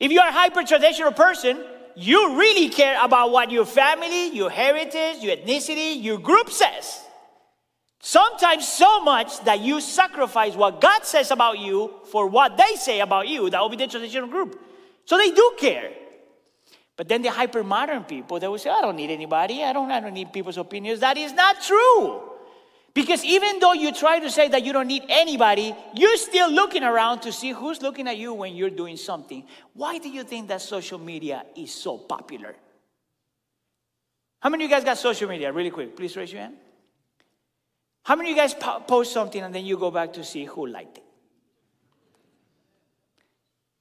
If 0.05 0.11
you're 0.11 0.27
a 0.27 0.31
hyper 0.31 0.61
traditional 0.61 1.11
person, 1.11 1.63
you 1.95 2.37
really 2.37 2.69
care 2.69 3.03
about 3.03 3.31
what 3.31 3.49
your 3.49 3.65
family, 3.65 4.27
your 4.35 4.51
heritage, 4.51 5.23
your 5.23 5.35
ethnicity, 5.35 6.03
your 6.03 6.19
group 6.19 6.51
says. 6.51 7.01
Sometimes 8.01 8.67
so 8.67 8.99
much 8.99 9.43
that 9.45 9.61
you 9.61 9.81
sacrifice 9.81 10.53
what 10.53 10.79
God 10.79 11.05
says 11.05 11.31
about 11.31 11.57
you 11.57 11.91
for 12.11 12.27
what 12.27 12.55
they 12.55 12.75
say 12.75 12.99
about 12.99 13.27
you. 13.27 13.49
That 13.49 13.59
will 13.61 13.69
be 13.69 13.77
the 13.77 13.87
traditional 13.87 14.27
group. 14.27 14.61
So 15.05 15.17
they 15.17 15.31
do 15.31 15.55
care. 15.57 15.91
But 16.97 17.09
then 17.09 17.23
the 17.23 17.31
hyper 17.31 17.63
modern 17.63 18.03
people, 18.03 18.39
they 18.39 18.47
will 18.47 18.59
say, 18.59 18.69
I 18.69 18.81
don't 18.81 18.95
need 18.95 19.09
anybody. 19.09 19.63
I 19.63 19.73
don't, 19.73 19.89
I 19.89 20.01
don't 20.01 20.13
need 20.13 20.31
people's 20.31 20.59
opinions. 20.59 20.99
That 20.99 21.17
is 21.17 21.33
not 21.33 21.63
true. 21.63 22.21
Because 22.95 23.25
even 23.25 23.59
though 23.59 23.73
you 23.73 23.91
try 23.91 24.19
to 24.19 24.31
say 24.31 24.47
that 24.47 24.63
you 24.63 24.71
don't 24.71 24.87
need 24.87 25.03
anybody, 25.09 25.75
you're 25.95 26.15
still 26.15 26.49
looking 26.49 26.81
around 26.81 27.19
to 27.23 27.33
see 27.33 27.51
who's 27.51 27.81
looking 27.81 28.07
at 28.07 28.15
you 28.15 28.33
when 28.33 28.55
you're 28.55 28.69
doing 28.69 28.95
something. 28.95 29.45
Why 29.73 29.97
do 29.97 30.07
you 30.07 30.23
think 30.23 30.47
that 30.47 30.61
social 30.61 30.97
media 30.97 31.45
is 31.57 31.73
so 31.73 31.97
popular? 31.97 32.55
How 34.39 34.49
many 34.49 34.63
of 34.63 34.69
you 34.69 34.75
guys 34.77 34.85
got 34.85 34.97
social 34.97 35.27
media? 35.27 35.51
Really 35.51 35.71
quick, 35.71 35.97
please 35.97 36.15
raise 36.15 36.31
your 36.31 36.43
hand. 36.43 36.55
How 38.03 38.15
many 38.15 38.31
of 38.31 38.37
you 38.37 38.41
guys 38.41 38.53
po- 38.53 38.79
post 38.79 39.11
something 39.11 39.41
and 39.41 39.53
then 39.53 39.65
you 39.65 39.77
go 39.77 39.91
back 39.91 40.13
to 40.13 40.23
see 40.23 40.45
who 40.45 40.65
liked 40.65 40.99
it? 40.99 41.03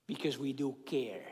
Because 0.09 0.39
we 0.39 0.53
do 0.53 0.75
care. 0.85 1.23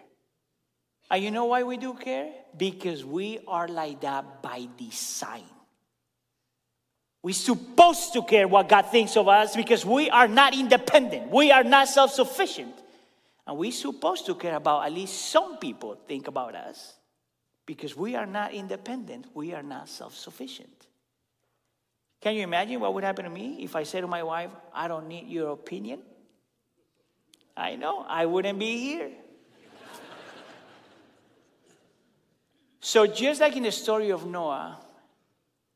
And 1.10 1.24
you 1.24 1.32
know 1.32 1.46
why 1.46 1.64
we 1.64 1.78
do 1.78 1.94
care? 1.94 2.30
Because 2.56 3.04
we 3.04 3.40
are 3.48 3.66
like 3.66 4.02
that 4.02 4.40
by 4.40 4.68
design. 4.78 5.51
We're 7.22 7.34
supposed 7.34 8.12
to 8.14 8.22
care 8.22 8.48
what 8.48 8.68
God 8.68 8.82
thinks 8.90 9.16
of 9.16 9.28
us 9.28 9.54
because 9.54 9.86
we 9.86 10.10
are 10.10 10.26
not 10.26 10.54
independent. 10.54 11.30
We 11.30 11.52
are 11.52 11.62
not 11.62 11.88
self 11.88 12.12
sufficient. 12.12 12.74
And 13.46 13.56
we're 13.56 13.72
supposed 13.72 14.26
to 14.26 14.34
care 14.34 14.56
about 14.56 14.84
at 14.84 14.92
least 14.92 15.30
some 15.30 15.58
people 15.58 15.98
think 16.06 16.28
about 16.28 16.54
us 16.54 16.94
because 17.64 17.96
we 17.96 18.16
are 18.16 18.26
not 18.26 18.52
independent. 18.52 19.26
We 19.34 19.54
are 19.54 19.62
not 19.62 19.88
self 19.88 20.16
sufficient. 20.16 20.86
Can 22.20 22.34
you 22.36 22.42
imagine 22.42 22.80
what 22.80 22.94
would 22.94 23.04
happen 23.04 23.24
to 23.24 23.30
me 23.30 23.58
if 23.60 23.74
I 23.74 23.82
said 23.82 24.02
to 24.02 24.06
my 24.06 24.22
wife, 24.22 24.50
I 24.72 24.86
don't 24.88 25.08
need 25.08 25.28
your 25.28 25.50
opinion? 25.50 26.00
I 27.56 27.76
know, 27.76 28.04
I 28.08 28.26
wouldn't 28.26 28.58
be 28.58 28.78
here. 28.78 29.10
so, 32.80 33.06
just 33.06 33.40
like 33.40 33.56
in 33.56 33.64
the 33.64 33.72
story 33.72 34.10
of 34.10 34.24
Noah, 34.24 34.78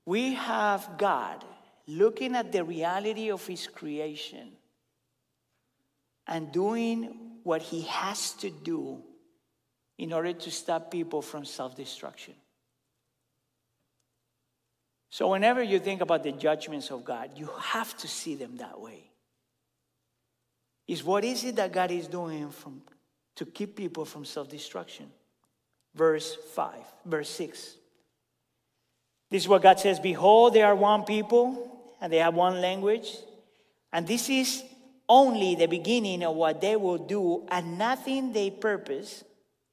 we 0.06 0.34
have 0.34 0.96
God 0.96 1.44
looking 1.88 2.34
at 2.36 2.52
the 2.52 2.64
reality 2.64 3.30
of 3.30 3.44
His 3.46 3.66
creation 3.66 4.52
and 6.26 6.50
doing 6.52 7.38
what 7.42 7.60
He 7.60 7.82
has 7.82 8.32
to 8.34 8.50
do 8.50 9.02
in 9.98 10.12
order 10.12 10.32
to 10.32 10.50
stop 10.50 10.90
people 10.90 11.20
from 11.20 11.44
self 11.44 11.76
destruction. 11.76 12.34
So, 15.10 15.30
whenever 15.30 15.62
you 15.62 15.78
think 15.78 16.00
about 16.00 16.22
the 16.22 16.32
judgments 16.32 16.90
of 16.90 17.04
God, 17.04 17.30
you 17.36 17.50
have 17.58 17.96
to 17.98 18.08
see 18.08 18.36
them 18.36 18.56
that 18.58 18.80
way. 18.80 19.10
Is 20.86 21.02
what 21.02 21.24
is 21.24 21.42
it 21.44 21.56
that 21.56 21.72
God 21.72 21.90
is 21.90 22.06
doing 22.06 22.50
from, 22.50 22.82
to 23.36 23.44
keep 23.44 23.74
people 23.74 24.04
from 24.04 24.24
self 24.24 24.48
destruction? 24.48 25.10
Verse 25.94 26.36
5, 26.54 26.74
verse 27.06 27.30
6. 27.30 27.76
This 29.30 29.42
is 29.42 29.48
what 29.48 29.62
God 29.62 29.80
says 29.80 29.98
Behold, 29.98 30.54
they 30.54 30.62
are 30.62 30.74
one 30.74 31.04
people, 31.04 31.94
and 32.00 32.12
they 32.12 32.18
have 32.18 32.34
one 32.34 32.60
language. 32.60 33.16
And 33.92 34.06
this 34.06 34.28
is 34.28 34.62
only 35.08 35.54
the 35.54 35.66
beginning 35.66 36.24
of 36.24 36.34
what 36.34 36.60
they 36.60 36.76
will 36.76 36.98
do, 36.98 37.46
and 37.48 37.78
nothing 37.78 38.32
they 38.32 38.50
purpose, 38.50 39.24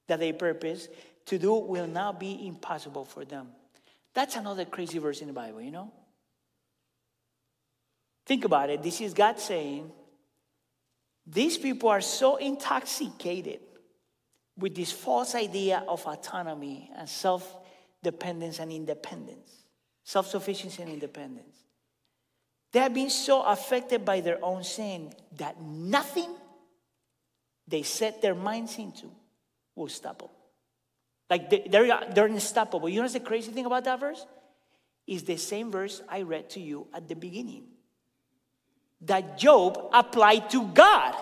that 0.07 0.19
they 0.19 0.33
purpose 0.33 0.87
to 1.25 1.39
do, 1.39 1.53
will 1.53 1.87
now 1.87 2.11
be 2.11 2.47
impossible 2.47 3.05
for 3.05 3.25
them. 3.25 3.47
That's 4.13 4.35
another 4.35 4.65
crazy 4.65 4.99
verse 4.99 5.21
in 5.21 5.27
the 5.27 5.33
Bible, 5.33 5.61
you 5.61 5.71
know? 5.71 5.91
Think 8.25 8.45
about 8.45 8.69
it. 8.69 8.83
This 8.83 9.01
is 9.01 9.13
God 9.13 9.39
saying, 9.39 9.91
these 11.25 11.57
people 11.57 11.89
are 11.89 12.01
so 12.01 12.35
intoxicated 12.35 13.59
with 14.57 14.75
this 14.75 14.91
false 14.91 15.35
idea 15.35 15.83
of 15.87 16.05
autonomy 16.05 16.91
and 16.95 17.09
self 17.09 17.62
dependence 18.03 18.59
and 18.59 18.71
independence, 18.71 19.65
self 20.03 20.27
sufficiency 20.27 20.83
and 20.83 20.91
independence. 20.91 21.57
They 22.71 22.79
have 22.79 22.93
been 22.93 23.09
so 23.09 23.41
affected 23.43 24.03
by 24.03 24.21
their 24.21 24.43
own 24.43 24.63
sin 24.63 25.13
that 25.37 25.61
nothing 25.61 26.29
they 27.67 27.83
set 27.83 28.21
their 28.21 28.35
minds 28.35 28.77
into 28.77 29.09
will 29.75 29.87
stop 29.87 30.19
them. 30.19 30.29
Like 31.29 31.49
they, 31.49 31.67
they're, 31.69 31.99
they're 32.13 32.25
unstoppable. 32.25 32.89
You 32.89 32.97
know 32.97 33.01
what's 33.03 33.13
the 33.13 33.19
crazy 33.19 33.51
thing 33.51 33.65
about 33.65 33.85
that 33.85 33.99
verse? 33.99 34.25
Is 35.07 35.23
the 35.23 35.37
same 35.37 35.71
verse 35.71 36.01
I 36.09 36.23
read 36.23 36.49
to 36.51 36.59
you 36.59 36.87
at 36.93 37.07
the 37.07 37.15
beginning. 37.15 37.65
That 39.01 39.37
Job 39.37 39.89
applied 39.93 40.49
to 40.51 40.67
God. 40.67 41.15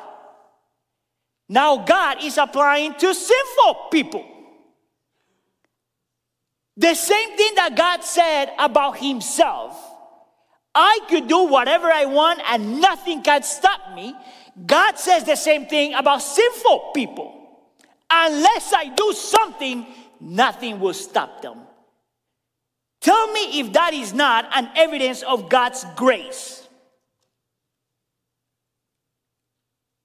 Now 1.50 1.84
God 1.84 2.24
is 2.24 2.38
applying 2.38 2.94
to 2.94 3.14
sinful 3.14 3.88
people. 3.92 4.26
The 6.82 6.96
same 6.96 7.38
thing 7.38 7.54
that 7.58 7.76
God 7.76 8.04
said 8.04 8.54
about 8.58 8.98
Himself. 8.98 9.78
I 10.74 11.00
could 11.10 11.28
do 11.28 11.46
whatever 11.46 11.92
I 11.92 12.06
want 12.06 12.42
and 12.50 12.82
nothing 12.82 13.22
can 13.22 13.44
stop 13.44 13.94
me. 13.94 14.16
God 14.66 14.98
says 14.98 15.24
the 15.24 15.36
same 15.36 15.68
thing 15.68 15.94
about 15.94 16.24
sinful 16.24 16.92
people. 16.96 17.38
Unless 18.10 18.74
I 18.74 18.90
do 18.96 19.14
something, 19.14 19.86
nothing 20.20 20.80
will 20.80 20.96
stop 20.96 21.44
them. 21.44 21.60
Tell 23.00 23.32
me 23.32 23.60
if 23.60 23.74
that 23.74 23.94
is 23.94 24.12
not 24.12 24.50
an 24.52 24.72
evidence 24.76 25.22
of 25.22 25.50
God's 25.50 25.86
grace. 25.96 26.68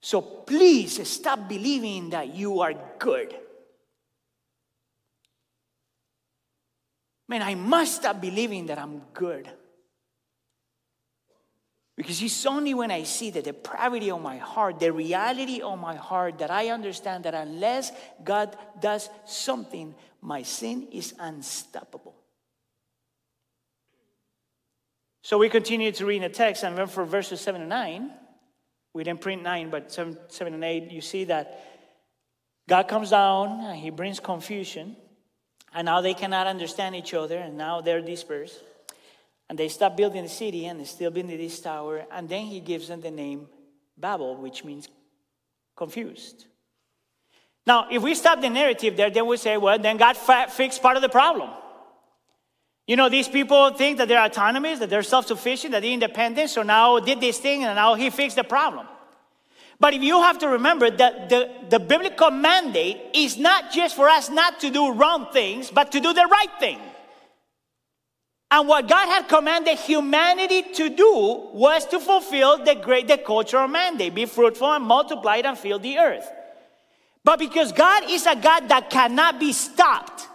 So 0.02 0.20
please 0.20 1.08
stop 1.08 1.48
believing 1.48 2.10
that 2.10 2.34
you 2.34 2.60
are 2.60 2.74
good. 2.98 3.34
Man, 7.28 7.42
I 7.42 7.54
must 7.54 7.96
stop 7.96 8.20
believing 8.20 8.66
that 8.66 8.78
I'm 8.78 9.02
good. 9.12 9.48
Because 11.96 12.22
it's 12.22 12.44
only 12.44 12.74
when 12.74 12.90
I 12.90 13.04
see 13.04 13.30
the 13.30 13.40
depravity 13.40 14.10
of 14.10 14.20
my 14.20 14.36
heart, 14.36 14.78
the 14.78 14.92
reality 14.92 15.62
of 15.62 15.78
my 15.78 15.94
heart, 15.94 16.38
that 16.38 16.50
I 16.50 16.68
understand 16.68 17.24
that 17.24 17.34
unless 17.34 17.90
God 18.22 18.56
does 18.78 19.08
something, 19.24 19.94
my 20.20 20.42
sin 20.42 20.88
is 20.92 21.14
unstoppable. 21.18 22.14
So 25.22 25.38
we 25.38 25.48
continue 25.48 25.90
to 25.90 26.06
read 26.06 26.22
the 26.22 26.28
text, 26.28 26.62
and 26.64 26.76
then 26.76 26.86
for 26.86 27.04
verses 27.04 27.40
7 27.40 27.62
and 27.62 27.70
9, 27.70 28.10
we 28.92 29.02
didn't 29.02 29.22
print 29.22 29.42
9, 29.42 29.70
but 29.70 29.90
7, 29.90 30.18
7 30.28 30.54
and 30.54 30.62
8, 30.62 30.90
you 30.90 31.00
see 31.00 31.24
that 31.24 31.60
God 32.68 32.88
comes 32.88 33.10
down 33.10 33.64
and 33.64 33.78
he 33.78 33.90
brings 33.90 34.20
confusion, 34.20 34.96
and 35.76 35.84
now 35.84 36.00
they 36.00 36.14
cannot 36.14 36.46
understand 36.46 36.96
each 36.96 37.12
other, 37.12 37.36
and 37.36 37.58
now 37.58 37.82
they're 37.82 38.00
dispersed. 38.00 38.58
And 39.50 39.58
they 39.58 39.68
stop 39.68 39.94
building 39.94 40.22
the 40.22 40.28
city, 40.28 40.64
and 40.64 40.80
they 40.80 40.84
still 40.84 41.10
building 41.10 41.36
this 41.36 41.60
tower, 41.60 42.06
and 42.10 42.26
then 42.26 42.46
he 42.46 42.60
gives 42.60 42.88
them 42.88 43.02
the 43.02 43.10
name 43.10 43.46
Babel, 43.96 44.36
which 44.36 44.64
means 44.64 44.88
confused. 45.76 46.46
Now, 47.66 47.88
if 47.90 48.02
we 48.02 48.14
stop 48.14 48.40
the 48.40 48.48
narrative 48.48 48.96
there, 48.96 49.10
then 49.10 49.26
we 49.26 49.36
say, 49.36 49.58
well, 49.58 49.78
then 49.78 49.98
God 49.98 50.16
fixed 50.16 50.80
part 50.80 50.96
of 50.96 51.02
the 51.02 51.10
problem. 51.10 51.50
You 52.86 52.96
know, 52.96 53.10
these 53.10 53.28
people 53.28 53.70
think 53.74 53.98
that 53.98 54.08
they're 54.08 54.24
autonomous, 54.24 54.78
that 54.78 54.88
they're 54.88 55.02
self 55.02 55.26
sufficient, 55.26 55.72
that 55.72 55.82
they're 55.82 55.92
independent, 55.92 56.48
so 56.48 56.62
now 56.62 57.00
did 57.00 57.20
this 57.20 57.38
thing 57.38 57.64
and 57.64 57.76
now 57.76 57.94
he 57.94 58.08
fixed 58.08 58.36
the 58.36 58.44
problem. 58.44 58.86
But 59.78 59.94
if 59.94 60.02
you 60.02 60.20
have 60.22 60.38
to 60.38 60.48
remember 60.48 60.90
that 60.90 61.28
the, 61.28 61.50
the 61.68 61.78
biblical 61.78 62.30
mandate 62.30 62.98
is 63.14 63.36
not 63.36 63.72
just 63.72 63.94
for 63.94 64.08
us 64.08 64.30
not 64.30 64.60
to 64.60 64.70
do 64.70 64.92
wrong 64.92 65.28
things, 65.32 65.70
but 65.70 65.92
to 65.92 66.00
do 66.00 66.12
the 66.12 66.26
right 66.30 66.50
thing. 66.58 66.78
And 68.50 68.68
what 68.68 68.88
God 68.88 69.06
had 69.06 69.28
commanded 69.28 69.76
humanity 69.78 70.62
to 70.74 70.88
do 70.88 71.50
was 71.52 71.84
to 71.86 71.98
fulfill 71.98 72.64
the 72.64 72.76
great 72.76 73.08
the 73.08 73.18
cultural 73.18 73.68
mandate 73.68 74.14
be 74.14 74.24
fruitful 74.24 74.72
and 74.72 74.84
multiply 74.84 75.42
and 75.44 75.58
fill 75.58 75.78
the 75.78 75.98
earth. 75.98 76.30
But 77.24 77.40
because 77.40 77.72
God 77.72 78.08
is 78.08 78.24
a 78.24 78.36
God 78.36 78.68
that 78.68 78.88
cannot 78.88 79.40
be 79.40 79.52
stopped, 79.52 80.28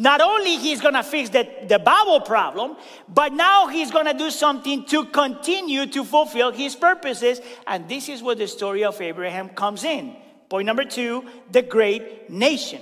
not 0.00 0.22
only 0.22 0.56
he's 0.56 0.80
going 0.80 0.94
to 0.94 1.02
fix 1.02 1.28
the, 1.28 1.46
the 1.68 1.78
Babel 1.78 2.22
problem, 2.22 2.74
but 3.06 3.34
now 3.34 3.66
he's 3.66 3.90
going 3.90 4.06
to 4.06 4.14
do 4.14 4.30
something 4.30 4.86
to 4.86 5.04
continue 5.04 5.84
to 5.88 6.04
fulfill 6.04 6.52
his 6.52 6.74
purposes. 6.74 7.38
And 7.66 7.86
this 7.86 8.08
is 8.08 8.22
where 8.22 8.34
the 8.34 8.48
story 8.48 8.82
of 8.82 8.98
Abraham 8.98 9.50
comes 9.50 9.84
in. 9.84 10.16
Point 10.48 10.64
number 10.64 10.86
two 10.86 11.26
the 11.52 11.60
great 11.60 12.30
nation. 12.30 12.80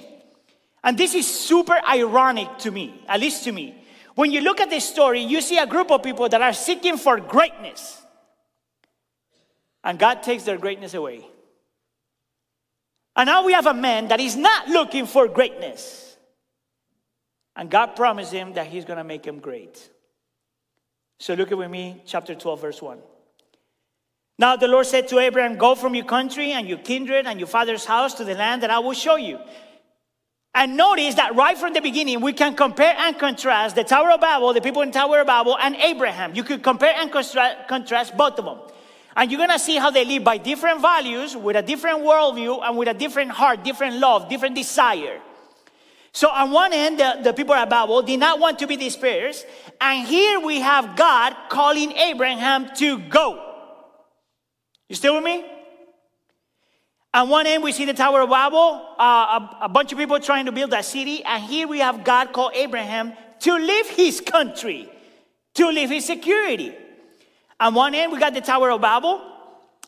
And 0.85 0.97
this 0.97 1.17
is 1.17 1.27
super 1.27 1.81
ironic 1.89 2.57
to 2.59 2.71
me, 2.71 3.03
at 3.09 3.19
least 3.19 3.43
to 3.45 3.53
me. 3.53 3.75
When 4.15 4.31
you 4.31 4.41
look 4.41 4.61
at 4.61 4.71
this 4.71 4.89
story, 4.89 5.21
you 5.21 5.41
see 5.41 5.59
a 5.59 5.67
group 5.67 5.91
of 5.91 6.05
people 6.05 6.29
that 6.29 6.41
are 6.41 6.53
seeking 6.53 6.99
for 6.99 7.19
greatness. 7.19 8.01
And 9.83 9.99
God 9.99 10.23
takes 10.23 10.45
their 10.45 10.57
greatness 10.57 10.95
away. 10.95 11.27
And 13.17 13.27
now 13.27 13.45
we 13.45 13.55
have 13.55 13.67
a 13.67 13.75
man 13.75 14.07
that 14.07 14.21
is 14.21 14.37
not 14.37 14.69
looking 14.69 15.05
for 15.05 15.27
greatness. 15.27 16.08
And 17.59 17.69
God 17.69 17.97
promised 17.97 18.33
him 18.33 18.53
that 18.55 18.69
he's 18.69 18.85
going 18.85 18.99
to 18.99 19.05
make 19.05 19.25
him 19.27 19.41
great. 19.41 19.91
So 21.19 21.35
look 21.35 21.51
at 21.51 21.59
with 21.59 21.69
me, 21.69 22.01
chapter 22.07 22.37
12, 22.37 22.61
verse 22.61 22.81
1. 22.81 23.01
Now 24.39 24.55
the 24.55 24.69
Lord 24.69 24.87
said 24.87 25.09
to 25.09 25.19
Abraham, 25.19 25.57
Go 25.57 25.75
from 25.75 25.97
your 25.97 26.05
country 26.05 26.53
and 26.53 26.69
your 26.69 26.79
kindred 26.79 27.27
and 27.27 27.41
your 27.41 27.49
father's 27.49 27.85
house 27.85 28.15
to 28.15 28.25
the 28.25 28.35
land 28.35 28.63
that 28.63 28.71
I 28.71 28.79
will 28.79 28.93
show 28.93 29.17
you. 29.17 29.41
And 30.55 30.77
notice 30.77 31.17
that 31.17 31.35
right 31.35 31.59
from 31.59 31.73
the 31.73 31.81
beginning, 31.81 32.21
we 32.21 32.33
can 32.33 32.55
compare 32.55 32.95
and 32.97 33.19
contrast 33.19 33.75
the 33.75 33.83
Tower 33.83 34.13
of 34.13 34.21
Babel, 34.21 34.53
the 34.53 34.61
people 34.61 34.83
in 34.83 34.93
Tower 34.93 35.21
of 35.21 35.27
Babel, 35.27 35.59
and 35.59 35.75
Abraham. 35.75 36.37
You 36.37 36.45
could 36.45 36.63
compare 36.63 36.95
and 36.97 37.11
contrast 37.11 38.17
both 38.17 38.39
of 38.39 38.45
them. 38.45 38.59
And 39.17 39.33
you're 39.33 39.41
gonna 39.41 39.59
see 39.59 39.77
how 39.77 39.91
they 39.91 40.05
live 40.05 40.23
by 40.23 40.39
different 40.39 40.81
values, 40.81 41.37
with 41.37 41.57
a 41.57 41.63
different 41.63 42.01
worldview, 42.01 42.63
and 42.63 42.77
with 42.79 42.87
a 42.87 42.95
different 42.95 43.33
heart, 43.33 43.65
different 43.65 43.97
love, 43.97 44.29
different 44.29 44.55
desire. 44.55 45.21
So 46.19 46.29
on 46.31 46.51
one 46.51 46.73
end, 46.73 46.99
the, 46.99 47.21
the 47.23 47.33
people 47.33 47.55
at 47.55 47.71
Babel 47.71 48.03
did 48.03 48.19
not 48.19 48.41
want 48.41 48.59
to 48.59 48.67
be 48.67 48.75
dispersed. 48.75 49.47
And 49.81 50.05
here 50.05 50.41
we 50.41 50.59
have 50.59 50.97
God 50.97 51.37
calling 51.49 51.93
Abraham 51.93 52.75
to 52.75 52.99
go. 52.99 53.55
You 54.89 54.97
still 54.97 55.15
with 55.15 55.23
me? 55.23 55.45
On 57.15 57.29
one 57.29 57.47
end, 57.47 57.63
we 57.63 57.71
see 57.71 57.85
the 57.85 57.95
Tower 57.95 58.23
of 58.23 58.31
Babel, 58.31 58.97
uh, 58.99 59.03
a, 59.39 59.59
a 59.67 59.69
bunch 59.69 59.93
of 59.93 59.99
people 59.99 60.19
trying 60.19 60.47
to 60.47 60.51
build 60.51 60.73
a 60.73 60.83
city. 60.83 61.23
And 61.23 61.41
here 61.41 61.69
we 61.69 61.79
have 61.79 62.03
God 62.03 62.33
call 62.33 62.51
Abraham 62.53 63.13
to 63.43 63.55
leave 63.55 63.87
his 63.91 64.21
country, 64.21 64.91
to 65.55 65.69
leave 65.69 65.91
his 65.91 66.05
security. 66.05 66.75
On 67.61 67.75
one 67.75 67.95
end, 67.95 68.11
we 68.11 68.19
got 68.19 68.35
the 68.35 68.41
Tower 68.41 68.73
of 68.73 68.81
Babel, 68.81 69.23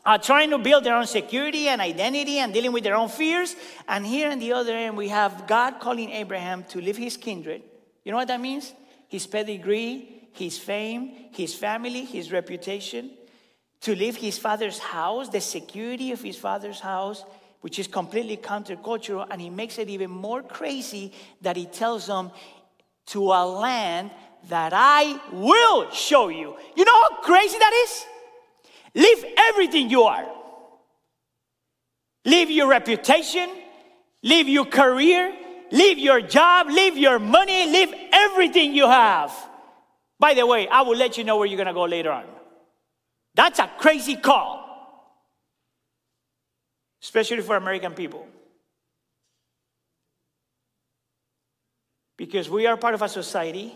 uh, 0.05 0.17
trying 0.17 0.49
to 0.49 0.57
build 0.57 0.83
their 0.83 0.95
own 0.95 1.07
security 1.07 1.67
and 1.67 1.81
identity 1.81 2.39
and 2.39 2.53
dealing 2.53 2.71
with 2.71 2.83
their 2.83 2.95
own 2.95 3.09
fears. 3.09 3.55
And 3.87 4.05
here 4.05 4.29
on 4.31 4.39
the 4.39 4.53
other 4.53 4.75
end, 4.75 4.97
we 4.97 5.09
have 5.09 5.47
God 5.47 5.79
calling 5.79 6.09
Abraham 6.11 6.63
to 6.65 6.81
leave 6.81 6.97
his 6.97 7.17
kindred. 7.17 7.61
You 8.03 8.11
know 8.11 8.17
what 8.17 8.27
that 8.29 8.41
means? 8.41 8.73
His 9.07 9.27
pedigree, 9.27 10.27
his 10.31 10.57
fame, 10.57 11.29
his 11.31 11.53
family, 11.53 12.05
his 12.05 12.31
reputation. 12.31 13.11
To 13.81 13.95
leave 13.95 14.15
his 14.15 14.37
father's 14.37 14.79
house, 14.79 15.29
the 15.29 15.41
security 15.41 16.11
of 16.11 16.21
his 16.21 16.37
father's 16.37 16.79
house, 16.79 17.23
which 17.61 17.79
is 17.79 17.87
completely 17.87 18.37
countercultural. 18.37 19.27
And 19.29 19.41
he 19.41 19.49
makes 19.49 19.77
it 19.77 19.89
even 19.89 20.09
more 20.09 20.41
crazy 20.41 21.13
that 21.41 21.55
he 21.55 21.65
tells 21.65 22.07
them 22.07 22.31
to 23.07 23.23
a 23.31 23.45
land 23.45 24.11
that 24.49 24.71
I 24.73 25.19
will 25.31 25.91
show 25.91 26.29
you. 26.29 26.55
You 26.75 26.85
know 26.85 27.01
how 27.01 27.21
crazy 27.21 27.57
that 27.57 27.73
is? 27.85 28.05
Leave 28.93 29.25
everything 29.37 29.89
you 29.89 30.03
are. 30.03 30.27
Leave 32.25 32.51
your 32.51 32.67
reputation, 32.67 33.49
leave 34.21 34.47
your 34.47 34.65
career, 34.65 35.35
leave 35.71 35.97
your 35.97 36.21
job, 36.21 36.67
leave 36.67 36.97
your 36.97 37.17
money, 37.17 37.65
leave 37.65 37.93
everything 38.11 38.73
you 38.73 38.87
have. 38.87 39.33
By 40.19 40.35
the 40.35 40.45
way, 40.45 40.67
I 40.67 40.81
will 40.81 40.97
let 40.97 41.17
you 41.17 41.23
know 41.23 41.37
where 41.37 41.47
you're 41.47 41.57
going 41.57 41.67
to 41.67 41.73
go 41.73 41.85
later 41.85 42.11
on. 42.11 42.25
That's 43.33 43.59
a 43.59 43.69
crazy 43.79 44.17
call, 44.17 44.59
especially 47.01 47.41
for 47.41 47.55
American 47.55 47.93
people. 47.93 48.27
Because 52.17 52.49
we 52.49 52.67
are 52.67 52.77
part 52.77 52.93
of 52.93 53.01
a 53.01 53.09
society 53.09 53.73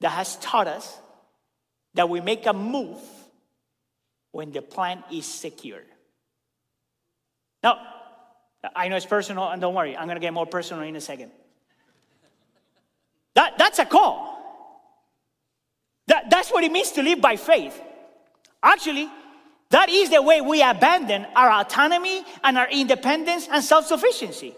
that 0.00 0.10
has 0.10 0.36
taught 0.36 0.66
us 0.66 0.98
that 1.94 2.10
we 2.10 2.20
make 2.20 2.44
a 2.44 2.52
move 2.52 2.98
when 4.32 4.50
the 4.50 4.62
plan 4.62 5.04
is 5.12 5.26
secure. 5.26 5.82
Now, 7.62 7.78
I 8.74 8.88
know 8.88 8.96
it's 8.96 9.06
personal, 9.06 9.48
and 9.48 9.60
don't 9.60 9.74
worry, 9.74 9.96
I'm 9.96 10.06
going 10.06 10.16
to 10.16 10.20
get 10.20 10.32
more 10.32 10.46
personal 10.46 10.82
in 10.84 10.96
a 10.96 11.00
second. 11.00 11.30
That, 13.34 13.56
that's 13.58 13.78
a 13.78 13.84
call. 13.84 14.32
That, 16.08 16.30
that's 16.30 16.50
what 16.50 16.64
it 16.64 16.72
means 16.72 16.92
to 16.92 17.02
live 17.02 17.20
by 17.20 17.36
faith. 17.36 17.80
Actually, 18.62 19.08
that 19.70 19.88
is 19.88 20.10
the 20.10 20.20
way 20.20 20.40
we 20.40 20.62
abandon 20.62 21.26
our 21.34 21.50
autonomy 21.50 22.22
and 22.44 22.58
our 22.58 22.68
independence 22.68 23.48
and 23.50 23.62
self 23.62 23.86
sufficiency. 23.86 24.54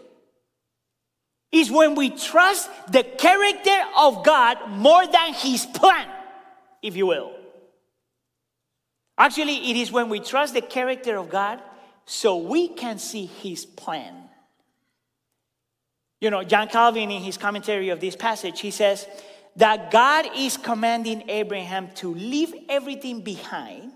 Is 1.53 1.71
when 1.71 1.95
we 1.95 2.11
trust 2.11 2.69
the 2.91 3.05
character 3.05 3.79
of 3.97 4.25
God 4.25 4.71
more 4.71 5.07
than 5.07 5.35
His 5.35 5.67
plan, 5.67 6.09
if 6.83 6.97
you 6.97 7.07
will. 7.07 7.33
Actually, 9.17 9.71
it 9.71 9.77
is 9.77 9.93
when 9.93 10.09
we 10.09 10.21
trust 10.21 10.55
the 10.55 10.61
character 10.61 11.17
of 11.17 11.31
God 11.31 11.61
so 12.05 12.37
we 12.37 12.69
can 12.69 12.99
see 12.99 13.27
His 13.27 13.65
plan. 13.65 14.15
You 16.21 16.31
know, 16.31 16.43
John 16.43 16.69
Calvin, 16.69 17.11
in 17.11 17.23
his 17.23 17.37
commentary 17.37 17.91
of 17.91 18.01
this 18.01 18.17
passage, 18.17 18.61
he 18.61 18.71
says 18.71 19.07
that 19.57 19.91
God 19.91 20.27
is 20.35 20.57
commanding 20.57 21.29
Abraham 21.29 21.91
to 21.97 22.15
leave 22.15 22.55
everything 22.69 23.21
behind 23.21 23.93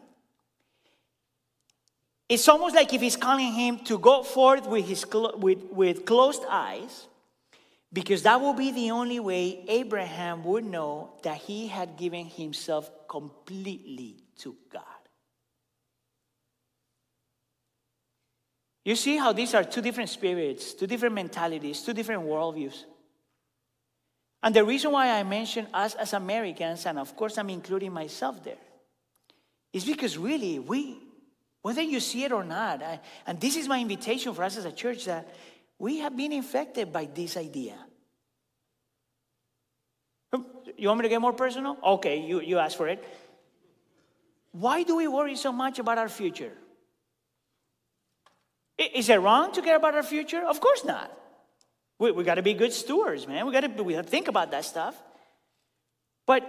it's 2.28 2.46
almost 2.46 2.74
like 2.74 2.92
if 2.92 3.00
he's 3.00 3.16
calling 3.16 3.52
him 3.52 3.78
to 3.84 3.98
go 3.98 4.22
forth 4.22 4.66
with, 4.66 4.86
his 4.86 5.04
with, 5.36 5.64
with 5.70 6.04
closed 6.04 6.42
eyes, 6.48 7.06
because 7.90 8.22
that 8.24 8.40
will 8.40 8.52
be 8.52 8.70
the 8.70 8.90
only 8.90 9.18
way 9.18 9.64
Abraham 9.66 10.44
would 10.44 10.64
know 10.64 11.14
that 11.22 11.38
he 11.38 11.68
had 11.68 11.96
given 11.96 12.26
himself 12.26 12.90
completely 13.08 14.16
to 14.40 14.54
God. 14.70 14.82
You 18.88 18.96
see 18.96 19.18
how 19.18 19.34
these 19.34 19.52
are 19.52 19.64
two 19.64 19.82
different 19.82 20.08
spirits, 20.08 20.72
two 20.72 20.86
different 20.86 21.14
mentalities, 21.14 21.82
two 21.82 21.92
different 21.92 22.22
worldviews. 22.22 22.84
And 24.42 24.54
the 24.54 24.64
reason 24.64 24.92
why 24.92 25.10
I 25.10 25.22
mention 25.24 25.66
us 25.74 25.94
as 25.94 26.14
Americans, 26.14 26.86
and 26.86 26.98
of 26.98 27.14
course 27.14 27.36
I'm 27.36 27.50
including 27.50 27.92
myself 27.92 28.42
there, 28.42 28.56
is 29.74 29.84
because 29.84 30.16
really 30.16 30.58
we 30.58 30.96
whether 31.60 31.82
you 31.82 32.00
see 32.00 32.24
it 32.24 32.32
or 32.32 32.44
not. 32.44 32.82
I, 32.82 33.00
and 33.26 33.38
this 33.38 33.56
is 33.56 33.68
my 33.68 33.78
invitation 33.78 34.32
for 34.32 34.42
us 34.42 34.56
as 34.56 34.64
a 34.64 34.72
church 34.72 35.04
that 35.04 35.28
we 35.78 35.98
have 35.98 36.16
been 36.16 36.32
infected 36.32 36.90
by 36.90 37.04
this 37.04 37.36
idea. 37.36 37.74
Oh, 40.32 40.46
you 40.78 40.88
want 40.88 41.00
me 41.00 41.02
to 41.02 41.10
get 41.10 41.20
more 41.20 41.34
personal? 41.34 41.76
Okay, 41.84 42.22
you, 42.22 42.40
you 42.40 42.56
asked 42.56 42.78
for 42.78 42.88
it. 42.88 43.04
Why 44.52 44.82
do 44.82 44.96
we 44.96 45.08
worry 45.08 45.36
so 45.36 45.52
much 45.52 45.78
about 45.78 45.98
our 45.98 46.08
future? 46.08 46.54
Is 48.78 49.08
it 49.08 49.20
wrong 49.20 49.52
to 49.52 49.62
care 49.62 49.76
about 49.76 49.94
our 49.94 50.02
future? 50.02 50.42
Of 50.46 50.60
course 50.60 50.84
not. 50.84 51.12
We, 51.98 52.12
we 52.12 52.22
got 52.22 52.36
to 52.36 52.42
be 52.42 52.54
good 52.54 52.72
stewards, 52.72 53.26
man. 53.26 53.44
We 53.44 53.52
got 53.52 53.62
to 53.62 53.82
we 53.82 53.94
gotta 53.94 54.06
think 54.06 54.28
about 54.28 54.52
that 54.52 54.64
stuff. 54.64 54.96
But 56.26 56.46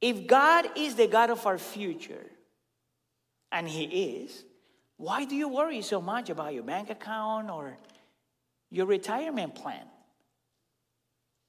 if 0.00 0.26
God 0.26 0.66
is 0.76 0.94
the 0.94 1.06
God 1.06 1.30
of 1.30 1.46
our 1.46 1.58
future, 1.58 2.26
and 3.50 3.66
He 3.66 3.84
is, 3.84 4.44
why 4.98 5.24
do 5.24 5.34
you 5.34 5.48
worry 5.48 5.80
so 5.80 6.00
much 6.00 6.28
about 6.28 6.52
your 6.52 6.64
bank 6.64 6.90
account 6.90 7.50
or 7.50 7.76
your 8.70 8.86
retirement 8.86 9.54
plan? 9.54 9.86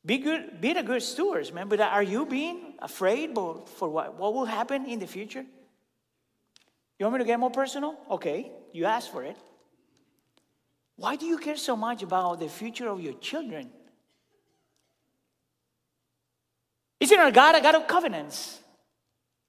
Be 0.05 0.19
good, 0.19 0.61
be 0.61 0.71
a 0.71 0.83
good 0.83 1.03
stewards, 1.03 1.51
man. 1.51 1.67
But 1.67 1.81
are 1.81 2.03
you 2.03 2.25
being 2.25 2.75
afraid 2.79 3.35
for 3.35 3.89
what, 3.89 4.17
what 4.17 4.33
will 4.33 4.45
happen 4.45 4.85
in 4.85 4.99
the 4.99 5.07
future? 5.07 5.45
You 6.97 7.05
want 7.05 7.15
me 7.15 7.19
to 7.19 7.25
get 7.25 7.39
more 7.39 7.51
personal? 7.51 7.95
Okay, 8.09 8.51
you 8.73 8.85
asked 8.85 9.11
for 9.11 9.23
it. 9.23 9.37
Why 10.95 11.15
do 11.15 11.25
you 11.25 11.37
care 11.37 11.57
so 11.57 11.75
much 11.75 12.03
about 12.03 12.39
the 12.39 12.49
future 12.49 12.87
of 12.89 12.99
your 12.99 13.13
children? 13.13 13.69
Isn't 16.99 17.19
our 17.19 17.31
God 17.31 17.55
a 17.55 17.61
God 17.61 17.75
of 17.75 17.87
covenants? 17.87 18.59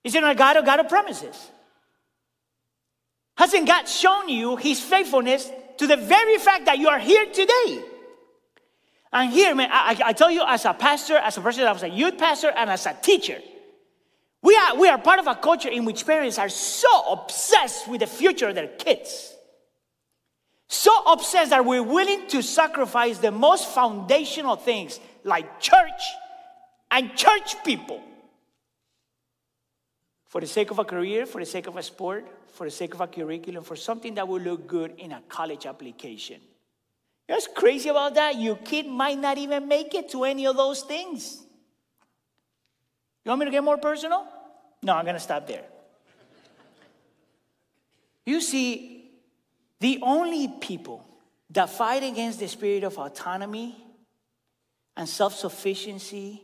Isn't 0.04 0.22
our 0.22 0.34
God 0.34 0.56
a 0.56 0.62
God 0.62 0.80
of 0.80 0.88
promises? 0.88 1.50
Hasn't 3.36 3.66
God 3.66 3.88
shown 3.88 4.28
you 4.28 4.56
his 4.56 4.80
faithfulness 4.80 5.50
to 5.78 5.86
the 5.86 5.96
very 5.96 6.38
fact 6.38 6.66
that 6.66 6.78
you 6.78 6.88
are 6.88 6.98
here 6.98 7.26
today? 7.26 7.82
And 9.12 9.32
here, 9.32 9.54
man, 9.54 9.70
I, 9.72 10.00
I 10.04 10.12
tell 10.12 10.30
you, 10.30 10.44
as 10.46 10.64
a 10.64 10.72
pastor, 10.72 11.16
as 11.16 11.36
a 11.36 11.40
person 11.40 11.64
that 11.64 11.72
was 11.72 11.82
a 11.82 11.88
youth 11.88 12.16
pastor, 12.16 12.52
and 12.54 12.70
as 12.70 12.86
a 12.86 12.96
teacher, 13.02 13.38
we 14.42 14.56
are, 14.56 14.76
we 14.76 14.88
are 14.88 14.98
part 14.98 15.18
of 15.18 15.26
a 15.26 15.34
culture 15.34 15.68
in 15.68 15.84
which 15.84 16.06
parents 16.06 16.38
are 16.38 16.48
so 16.48 17.12
obsessed 17.12 17.88
with 17.88 18.00
the 18.00 18.06
future 18.06 18.48
of 18.48 18.54
their 18.54 18.68
kids. 18.68 19.34
So 20.68 20.92
obsessed 21.12 21.50
that 21.50 21.64
we're 21.64 21.82
willing 21.82 22.26
to 22.28 22.42
sacrifice 22.42 23.18
the 23.18 23.32
most 23.32 23.68
foundational 23.68 24.56
things 24.56 25.00
like 25.24 25.60
church 25.60 26.02
and 26.90 27.14
church 27.16 27.62
people 27.64 28.02
for 30.26 30.40
the 30.40 30.46
sake 30.46 30.70
of 30.70 30.78
a 30.78 30.84
career, 30.84 31.26
for 31.26 31.40
the 31.40 31.46
sake 31.46 31.66
of 31.66 31.76
a 31.76 31.82
sport, 31.82 32.24
for 32.52 32.64
the 32.64 32.70
sake 32.70 32.94
of 32.94 33.00
a 33.00 33.08
curriculum, 33.08 33.64
for 33.64 33.74
something 33.74 34.14
that 34.14 34.26
will 34.26 34.40
look 34.40 34.66
good 34.66 34.94
in 34.96 35.12
a 35.12 35.20
college 35.28 35.66
application. 35.66 36.36
You 36.36 37.34
know 37.34 37.34
what's 37.34 37.48
crazy 37.48 37.88
about 37.88 38.14
that? 38.14 38.38
Your 38.38 38.56
kid 38.56 38.86
might 38.86 39.18
not 39.18 39.38
even 39.38 39.66
make 39.66 39.92
it 39.94 40.08
to 40.10 40.24
any 40.24 40.46
of 40.46 40.56
those 40.56 40.82
things. 40.82 41.42
You 43.24 43.30
want 43.30 43.40
me 43.40 43.44
to 43.46 43.50
get 43.50 43.64
more 43.64 43.78
personal? 43.78 44.26
No, 44.82 44.94
I'm 44.94 45.04
going 45.04 45.14
to 45.14 45.20
stop 45.20 45.46
there. 45.46 45.64
You 48.24 48.40
see, 48.40 49.10
the 49.80 49.98
only 50.02 50.48
people 50.60 51.04
that 51.50 51.70
fight 51.70 52.02
against 52.02 52.38
the 52.38 52.48
spirit 52.48 52.84
of 52.84 52.98
autonomy 52.98 53.76
and 54.96 55.08
self 55.08 55.34
sufficiency 55.34 56.42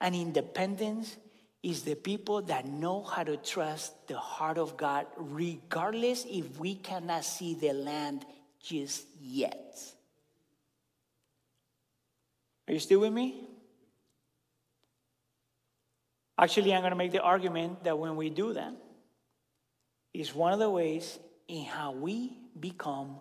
and 0.00 0.14
independence 0.14 1.16
is 1.62 1.82
the 1.82 1.94
people 1.94 2.42
that 2.42 2.66
know 2.66 3.02
how 3.02 3.24
to 3.24 3.36
trust 3.38 4.06
the 4.06 4.18
heart 4.18 4.58
of 4.58 4.76
God, 4.76 5.06
regardless 5.16 6.26
if 6.28 6.58
we 6.58 6.74
cannot 6.74 7.24
see 7.24 7.54
the 7.54 7.72
land 7.72 8.26
just 8.62 9.06
yet. 9.20 9.78
Are 12.68 12.74
you 12.74 12.80
still 12.80 13.00
with 13.00 13.12
me? 13.12 13.53
Actually, 16.38 16.74
I'm 16.74 16.80
going 16.80 16.90
to 16.90 16.96
make 16.96 17.12
the 17.12 17.22
argument 17.22 17.84
that 17.84 17.98
when 17.98 18.16
we 18.16 18.28
do 18.30 18.54
that, 18.54 18.74
it's 20.12 20.34
one 20.34 20.52
of 20.52 20.58
the 20.58 20.70
ways 20.70 21.18
in 21.48 21.64
how 21.64 21.92
we 21.92 22.36
become 22.58 23.16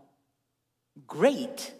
great. 1.08 1.74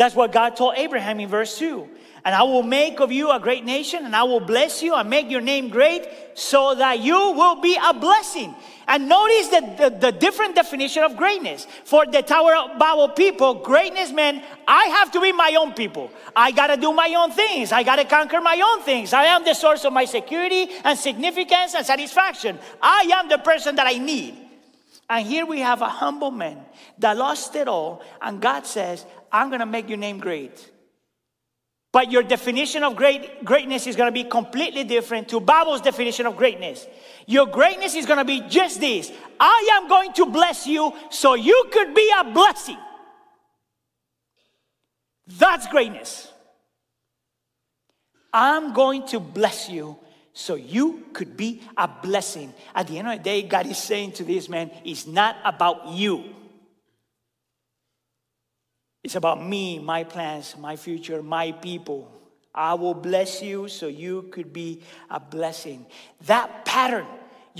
That's 0.00 0.14
what 0.14 0.32
God 0.32 0.56
told 0.56 0.78
Abraham 0.78 1.20
in 1.20 1.28
verse 1.28 1.58
2 1.58 1.86
and 2.24 2.34
I 2.34 2.42
will 2.42 2.62
make 2.62 3.00
of 3.00 3.10
you 3.10 3.30
a 3.30 3.40
great 3.40 3.64
nation, 3.64 4.04
and 4.04 4.14
I 4.14 4.24
will 4.24 4.40
bless 4.40 4.82
you 4.82 4.94
and 4.94 5.08
make 5.08 5.30
your 5.30 5.40
name 5.40 5.68
great, 5.68 6.06
so 6.34 6.74
that 6.74 7.00
you 7.00 7.14
will 7.14 7.60
be 7.60 7.78
a 7.82 7.94
blessing. 7.94 8.54
And 8.86 9.08
notice 9.08 9.48
the, 9.48 9.60
the, 9.78 9.96
the, 9.98 10.12
different 10.12 10.54
definition 10.54 11.02
of 11.02 11.16
greatness. 11.16 11.66
For 11.84 12.04
the 12.04 12.22
Tower 12.22 12.56
of 12.56 12.78
Babel 12.78 13.08
people, 13.08 13.54
greatness 13.54 14.10
meant 14.12 14.44
I 14.66 14.86
have 14.86 15.12
to 15.12 15.20
be 15.20 15.32
my 15.32 15.56
own 15.58 15.72
people. 15.72 16.10
I 16.34 16.50
got 16.50 16.66
to 16.66 16.76
do 16.76 16.92
my 16.92 17.14
own 17.16 17.30
things. 17.30 17.72
I 17.72 17.84
got 17.84 17.96
to 17.96 18.04
conquer 18.04 18.40
my 18.40 18.60
own 18.60 18.84
things. 18.84 19.12
I 19.12 19.24
am 19.24 19.44
the 19.44 19.54
source 19.54 19.84
of 19.84 19.92
my 19.92 20.04
security 20.04 20.68
and 20.84 20.98
significance 20.98 21.74
and 21.74 21.86
satisfaction. 21.86 22.58
I 22.82 23.08
am 23.14 23.28
the 23.28 23.38
person 23.38 23.76
that 23.76 23.86
I 23.86 23.98
need. 23.98 24.36
And 25.08 25.26
here 25.26 25.46
we 25.46 25.60
have 25.60 25.82
a 25.82 25.88
humble 25.88 26.30
man 26.30 26.64
that 26.98 27.16
lost 27.16 27.56
it 27.56 27.66
all, 27.66 28.02
and 28.22 28.40
God 28.40 28.64
says, 28.64 29.04
I'm 29.32 29.48
going 29.48 29.60
to 29.60 29.66
make 29.66 29.88
your 29.88 29.98
name 29.98 30.18
great. 30.18 30.70
But 31.92 32.12
your 32.12 32.22
definition 32.22 32.84
of 32.84 32.94
great, 32.94 33.44
greatness 33.44 33.86
is 33.86 33.96
going 33.96 34.06
to 34.06 34.12
be 34.12 34.28
completely 34.28 34.84
different 34.84 35.28
to 35.30 35.40
Babel's 35.40 35.80
definition 35.80 36.26
of 36.26 36.36
greatness. 36.36 36.86
Your 37.26 37.46
greatness 37.46 37.94
is 37.96 38.06
going 38.06 38.18
to 38.18 38.24
be 38.24 38.42
just 38.48 38.80
this 38.80 39.10
I 39.38 39.70
am 39.74 39.88
going 39.88 40.12
to 40.14 40.26
bless 40.26 40.66
you 40.66 40.92
so 41.10 41.34
you 41.34 41.68
could 41.72 41.94
be 41.94 42.12
a 42.20 42.24
blessing. 42.30 42.78
That's 45.26 45.66
greatness. 45.66 46.28
I'm 48.32 48.72
going 48.72 49.06
to 49.08 49.18
bless 49.18 49.68
you 49.68 49.96
so 50.32 50.54
you 50.54 51.06
could 51.12 51.36
be 51.36 51.62
a 51.76 51.88
blessing. 51.88 52.54
At 52.74 52.86
the 52.86 52.98
end 52.98 53.08
of 53.08 53.18
the 53.18 53.24
day, 53.24 53.42
God 53.42 53.66
is 53.66 53.78
saying 53.78 54.12
to 54.12 54.24
this 54.24 54.48
man, 54.48 54.70
it's 54.84 55.06
not 55.06 55.36
about 55.44 55.88
you. 55.88 56.24
It's 59.02 59.16
about 59.16 59.42
me, 59.42 59.78
my 59.78 60.04
plans, 60.04 60.56
my 60.58 60.76
future, 60.76 61.22
my 61.22 61.52
people. 61.52 62.12
I 62.54 62.74
will 62.74 62.94
bless 62.94 63.42
you 63.42 63.68
so 63.68 63.86
you 63.86 64.22
could 64.32 64.52
be 64.52 64.82
a 65.08 65.20
blessing. 65.20 65.86
That 66.26 66.64
pattern 66.64 67.06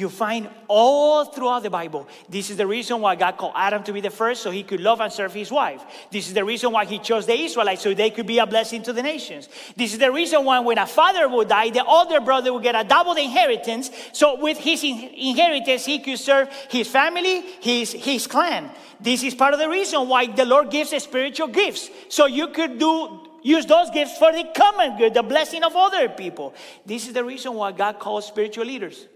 you 0.01 0.09
find 0.09 0.49
all 0.67 1.25
throughout 1.27 1.63
the 1.63 1.71
Bible. 1.71 2.09
This 2.29 2.51
is 2.51 2.57
the 2.57 2.67
reason 2.67 3.01
why 3.01 3.17
God 3.17 3.37
called 3.37 3.53
Adam 3.55 3.83
to 3.85 3.93
be 3.93 4.01
the 4.01 4.11
first 4.11 4.43
so 4.43 4.51
he 4.51 4.63
could 4.63 4.81
love 4.81 5.01
and 5.01 5.13
serve 5.13 5.33
his 5.35 5.51
wife. 5.51 5.83
This 6.11 6.29
is 6.29 6.35
the 6.35 6.45
reason 6.45 6.73
why 6.73 6.85
he 6.85 6.99
chose 6.99 7.27
the 7.27 7.39
Israelites 7.39 7.83
so 7.83 7.93
they 7.93 8.11
could 8.11 8.27
be 8.27 8.39
a 8.39 8.47
blessing 8.47 8.83
to 8.85 8.93
the 8.93 9.03
nations. 9.03 9.49
This 9.77 9.93
is 9.93 9.99
the 9.99 10.11
reason 10.11 10.45
why 10.45 10.61
when 10.61 10.79
a 10.79 10.87
father 10.87 11.29
would 11.29 11.49
die, 11.49 11.71
the 11.71 11.85
older 11.85 12.21
brother 12.21 12.53
would 12.53 12.63
get 12.63 12.75
a 12.75 12.85
double 12.85 13.15
inheritance. 13.15 13.91
So 14.13 14.41
with 14.41 14.59
his 14.59 14.83
inheritance, 14.83 15.85
he 15.85 15.99
could 15.99 16.19
serve 16.19 16.49
his 16.71 16.89
family, 16.89 17.43
his, 17.61 17.93
his 17.93 18.27
clan. 18.27 18.71
This 19.01 19.23
is 19.23 19.35
part 19.35 19.55
of 19.55 19.61
the 19.61 19.69
reason 19.69 20.09
why 20.09 20.27
the 20.27 20.45
Lord 20.45 20.71
gives 20.71 20.91
spiritual 21.03 21.49
gifts. 21.49 21.91
So 22.09 22.27
you 22.27 22.49
could 22.49 22.79
do 22.79 23.27
use 23.43 23.65
those 23.67 23.91
gifts 23.91 24.19
for 24.19 24.33
the 24.33 24.45
common 24.55 24.99
good, 24.99 25.15
the 25.15 25.23
blessing 25.23 25.63
of 25.63 25.75
other 25.75 26.09
people. 26.09 26.55
This 26.85 27.07
is 27.07 27.15
the 27.15 27.25
reason 27.25 27.55
why 27.55 27.73
God 27.73 27.99
calls 27.99 28.27
spiritual 28.27 28.67
leaders. 28.67 29.07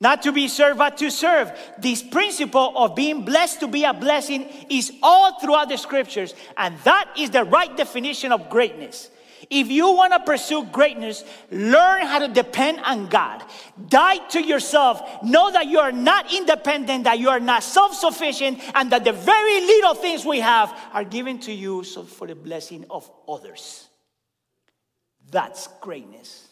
Not 0.00 0.22
to 0.22 0.32
be 0.32 0.48
served, 0.48 0.78
but 0.78 0.96
to 0.98 1.10
serve. 1.10 1.52
This 1.78 2.02
principle 2.02 2.72
of 2.74 2.94
being 2.94 3.24
blessed 3.24 3.60
to 3.60 3.68
be 3.68 3.84
a 3.84 3.92
blessing 3.92 4.48
is 4.70 4.92
all 5.02 5.38
throughout 5.38 5.68
the 5.68 5.76
scriptures, 5.76 6.34
and 6.56 6.78
that 6.84 7.12
is 7.18 7.30
the 7.30 7.44
right 7.44 7.76
definition 7.76 8.32
of 8.32 8.48
greatness. 8.48 9.10
If 9.50 9.68
you 9.68 9.92
want 9.92 10.12
to 10.12 10.20
pursue 10.20 10.64
greatness, 10.66 11.24
learn 11.50 12.06
how 12.06 12.20
to 12.20 12.28
depend 12.28 12.80
on 12.80 13.08
God. 13.08 13.42
Die 13.88 14.18
to 14.28 14.40
yourself. 14.42 15.22
Know 15.22 15.50
that 15.50 15.66
you 15.66 15.80
are 15.80 15.92
not 15.92 16.32
independent, 16.32 17.04
that 17.04 17.18
you 17.18 17.30
are 17.30 17.40
not 17.40 17.62
self 17.62 17.94
sufficient, 17.94 18.60
and 18.74 18.92
that 18.92 19.04
the 19.04 19.12
very 19.12 19.60
little 19.60 19.94
things 19.94 20.24
we 20.24 20.40
have 20.40 20.72
are 20.92 21.04
given 21.04 21.38
to 21.40 21.52
you 21.52 21.84
so 21.84 22.04
for 22.04 22.26
the 22.26 22.34
blessing 22.34 22.84
of 22.90 23.10
others. 23.28 23.88
That's 25.30 25.68
greatness. 25.80 26.49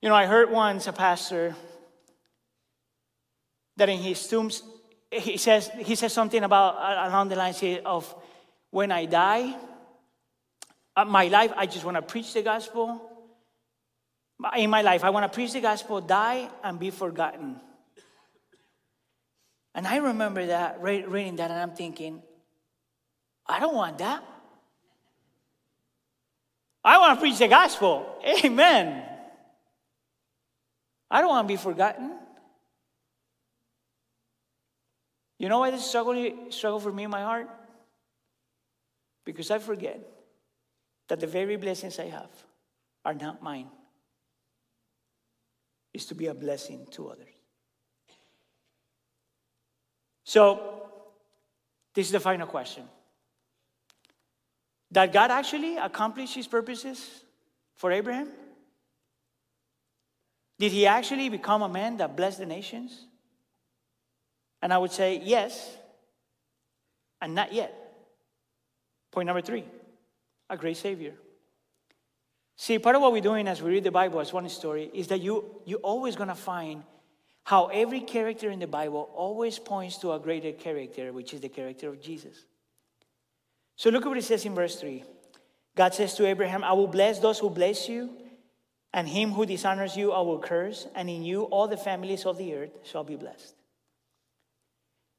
You 0.00 0.08
know, 0.08 0.14
I 0.14 0.26
heard 0.26 0.50
once 0.50 0.86
a 0.86 0.92
pastor 0.92 1.56
that 3.76 3.88
in 3.88 3.98
his 3.98 4.26
tombs, 4.28 4.62
he 5.10 5.36
says, 5.36 5.70
he 5.78 5.94
says 5.94 6.12
something 6.12 6.44
about 6.44 6.76
uh, 6.76 7.08
along 7.08 7.30
the 7.30 7.36
lines 7.36 7.62
of 7.84 8.14
when 8.70 8.92
I 8.92 9.06
die, 9.06 9.56
uh, 10.96 11.04
my 11.04 11.28
life, 11.28 11.52
I 11.56 11.66
just 11.66 11.84
want 11.84 11.96
to 11.96 12.02
preach 12.02 12.32
the 12.32 12.42
gospel. 12.42 13.00
In 14.56 14.70
my 14.70 14.82
life, 14.82 15.02
I 15.02 15.10
want 15.10 15.30
to 15.30 15.34
preach 15.34 15.52
the 15.52 15.60
gospel, 15.60 16.00
die, 16.00 16.48
and 16.62 16.78
be 16.78 16.90
forgotten. 16.90 17.60
And 19.74 19.86
I 19.86 19.96
remember 19.96 20.46
that, 20.46 20.80
reading 20.80 21.36
that, 21.36 21.50
and 21.50 21.60
I'm 21.60 21.74
thinking, 21.74 22.22
I 23.46 23.58
don't 23.58 23.74
want 23.74 23.98
that. 23.98 24.22
I 26.84 26.98
want 26.98 27.18
to 27.18 27.20
preach 27.20 27.38
the 27.38 27.48
gospel. 27.48 28.20
Amen. 28.44 29.04
I 31.10 31.20
don't 31.20 31.30
want 31.30 31.48
to 31.48 31.52
be 31.52 31.56
forgotten. 31.56 32.12
You 35.38 35.48
know 35.48 35.60
why 35.60 35.70
this 35.70 35.86
struggle, 35.86 36.50
struggle 36.50 36.80
for 36.80 36.92
me 36.92 37.04
in 37.04 37.10
my 37.10 37.22
heart? 37.22 37.48
Because 39.24 39.50
I 39.50 39.58
forget 39.58 40.00
that 41.08 41.20
the 41.20 41.26
very 41.26 41.56
blessings 41.56 41.98
I 41.98 42.06
have 42.06 42.30
are 43.04 43.14
not 43.14 43.42
mine. 43.42 43.68
Is 45.94 46.06
to 46.06 46.14
be 46.14 46.26
a 46.26 46.34
blessing 46.34 46.86
to 46.92 47.08
others. 47.08 47.26
So, 50.24 50.90
this 51.94 52.06
is 52.06 52.12
the 52.12 52.20
final 52.20 52.46
question. 52.46 52.84
Did 54.92 55.12
God 55.12 55.30
actually 55.30 55.76
accomplish 55.76 56.34
his 56.34 56.46
purposes 56.46 57.24
for 57.76 57.90
Abraham? 57.90 58.28
Did 60.58 60.72
he 60.72 60.86
actually 60.86 61.28
become 61.28 61.62
a 61.62 61.68
man 61.68 61.98
that 61.98 62.16
blessed 62.16 62.38
the 62.38 62.46
nations? 62.46 63.06
And 64.60 64.72
I 64.72 64.78
would 64.78 64.90
say 64.90 65.20
yes, 65.22 65.76
and 67.20 67.34
not 67.34 67.52
yet. 67.52 67.74
Point 69.12 69.26
number 69.26 69.40
three 69.40 69.64
a 70.50 70.56
great 70.56 70.76
Savior. 70.76 71.14
See, 72.56 72.78
part 72.78 72.96
of 72.96 73.02
what 73.02 73.12
we're 73.12 73.20
doing 73.20 73.46
as 73.46 73.62
we 73.62 73.70
read 73.70 73.84
the 73.84 73.90
Bible 73.90 74.18
as 74.18 74.32
one 74.32 74.48
story 74.48 74.90
is 74.92 75.08
that 75.08 75.20
you, 75.20 75.44
you're 75.64 75.78
always 75.78 76.16
going 76.16 76.28
to 76.28 76.34
find 76.34 76.82
how 77.44 77.66
every 77.66 78.00
character 78.00 78.50
in 78.50 78.58
the 78.58 78.66
Bible 78.66 79.10
always 79.14 79.58
points 79.58 79.98
to 79.98 80.12
a 80.12 80.18
greater 80.18 80.52
character, 80.52 81.12
which 81.12 81.32
is 81.32 81.40
the 81.40 81.48
character 81.48 81.88
of 81.88 82.00
Jesus. 82.00 82.46
So 83.76 83.90
look 83.90 84.04
at 84.04 84.08
what 84.08 84.18
it 84.18 84.24
says 84.24 84.44
in 84.44 84.54
verse 84.54 84.76
3. 84.76 85.04
God 85.76 85.94
says 85.94 86.14
to 86.14 86.26
Abraham, 86.26 86.64
I 86.64 86.72
will 86.72 86.88
bless 86.88 87.20
those 87.20 87.38
who 87.38 87.48
bless 87.48 87.88
you 87.88 88.10
and 88.92 89.08
him 89.08 89.32
who 89.32 89.46
dishonors 89.46 89.96
you 89.96 90.12
I 90.12 90.20
will 90.20 90.38
curse, 90.38 90.86
and 90.94 91.08
in 91.10 91.22
you 91.22 91.42
all 91.44 91.68
the 91.68 91.76
families 91.76 92.24
of 92.24 92.38
the 92.38 92.54
earth 92.54 92.70
shall 92.84 93.04
be 93.04 93.16
blessed. 93.16 93.54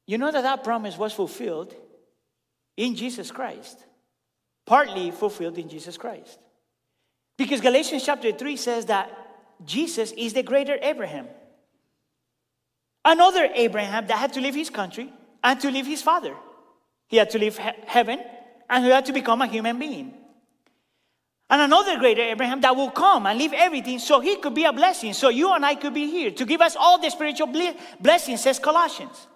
You 0.06 0.18
know 0.18 0.32
that 0.32 0.42
that 0.42 0.64
promise 0.64 0.98
was 0.98 1.12
fulfilled 1.12 1.74
in 2.76 2.96
Jesus 2.96 3.30
Christ, 3.30 3.78
partly 4.66 5.10
fulfilled 5.10 5.58
in 5.58 5.68
Jesus 5.68 5.96
Christ. 5.96 6.38
Because 7.36 7.60
Galatians 7.60 8.04
chapter 8.04 8.32
3 8.32 8.56
says 8.56 8.86
that 8.86 9.10
Jesus 9.64 10.12
is 10.12 10.32
the 10.32 10.42
greater 10.42 10.78
Abraham. 10.82 11.28
Another 13.04 13.48
Abraham 13.54 14.06
that 14.08 14.18
had 14.18 14.32
to 14.34 14.40
leave 14.40 14.54
his 14.54 14.68
country 14.68 15.12
and 15.42 15.60
to 15.60 15.70
leave 15.70 15.86
his 15.86 16.02
father. 16.02 16.34
He 17.08 17.16
had 17.16 17.30
to 17.30 17.38
leave 17.38 17.56
he- 17.56 17.70
heaven 17.86 18.20
and 18.68 18.84
he 18.84 18.90
had 18.90 19.06
to 19.06 19.12
become 19.12 19.42
a 19.42 19.46
human 19.46 19.78
being. 19.78 20.14
And 21.50 21.60
another 21.62 21.98
greater 21.98 22.22
Abraham 22.22 22.60
that 22.60 22.76
will 22.76 22.92
come 22.92 23.26
and 23.26 23.36
leave 23.36 23.52
everything 23.52 23.98
so 23.98 24.20
he 24.20 24.36
could 24.36 24.54
be 24.54 24.64
a 24.64 24.72
blessing. 24.72 25.12
So 25.12 25.30
you 25.30 25.52
and 25.52 25.66
I 25.66 25.74
could 25.74 25.92
be 25.92 26.08
here 26.08 26.30
to 26.30 26.46
give 26.46 26.60
us 26.60 26.76
all 26.78 27.00
the 27.00 27.10
spiritual 27.10 27.48
blessings, 28.00 28.40
says 28.40 28.60
Colossians. 28.60 29.26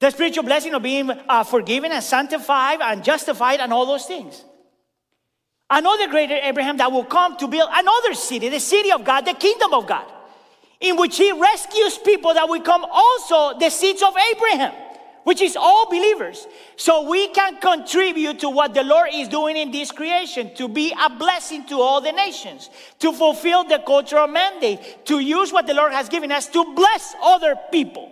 The 0.00 0.10
spiritual 0.10 0.44
blessing 0.44 0.74
of 0.74 0.82
being 0.82 1.10
uh, 1.10 1.44
forgiven 1.44 1.92
and 1.92 2.04
sanctified 2.04 2.80
and 2.82 3.02
justified 3.02 3.60
and 3.60 3.72
all 3.72 3.86
those 3.86 4.04
things. 4.04 4.44
Another 5.70 6.08
greater 6.08 6.36
Abraham 6.36 6.76
that 6.76 6.92
will 6.92 7.04
come 7.04 7.38
to 7.38 7.48
build 7.48 7.70
another 7.72 8.12
city, 8.12 8.50
the 8.50 8.60
city 8.60 8.92
of 8.92 9.02
God, 9.02 9.22
the 9.24 9.34
kingdom 9.34 9.72
of 9.72 9.86
God, 9.86 10.04
in 10.78 10.96
which 10.96 11.16
he 11.16 11.32
rescues 11.32 11.96
people 11.98 12.34
that 12.34 12.48
will 12.48 12.60
come 12.60 12.84
also 12.84 13.58
the 13.58 13.70
seeds 13.70 14.02
of 14.02 14.14
Abraham 14.34 14.74
which 15.28 15.42
is 15.42 15.56
all 15.56 15.90
believers. 15.90 16.46
So 16.76 17.06
we 17.06 17.28
can 17.28 17.58
contribute 17.58 18.38
to 18.38 18.48
what 18.48 18.72
the 18.72 18.82
Lord 18.82 19.10
is 19.12 19.28
doing 19.28 19.58
in 19.58 19.70
this 19.70 19.92
creation, 19.92 20.54
to 20.54 20.68
be 20.68 20.90
a 20.98 21.10
blessing 21.10 21.66
to 21.66 21.82
all 21.82 22.00
the 22.00 22.12
nations, 22.12 22.70
to 23.00 23.12
fulfill 23.12 23.64
the 23.64 23.78
cultural 23.78 24.26
mandate, 24.26 25.04
to 25.04 25.18
use 25.18 25.52
what 25.52 25.66
the 25.66 25.74
Lord 25.74 25.92
has 25.92 26.08
given 26.08 26.32
us 26.32 26.46
to 26.46 26.72
bless 26.74 27.14
other 27.22 27.56
people. 27.70 28.10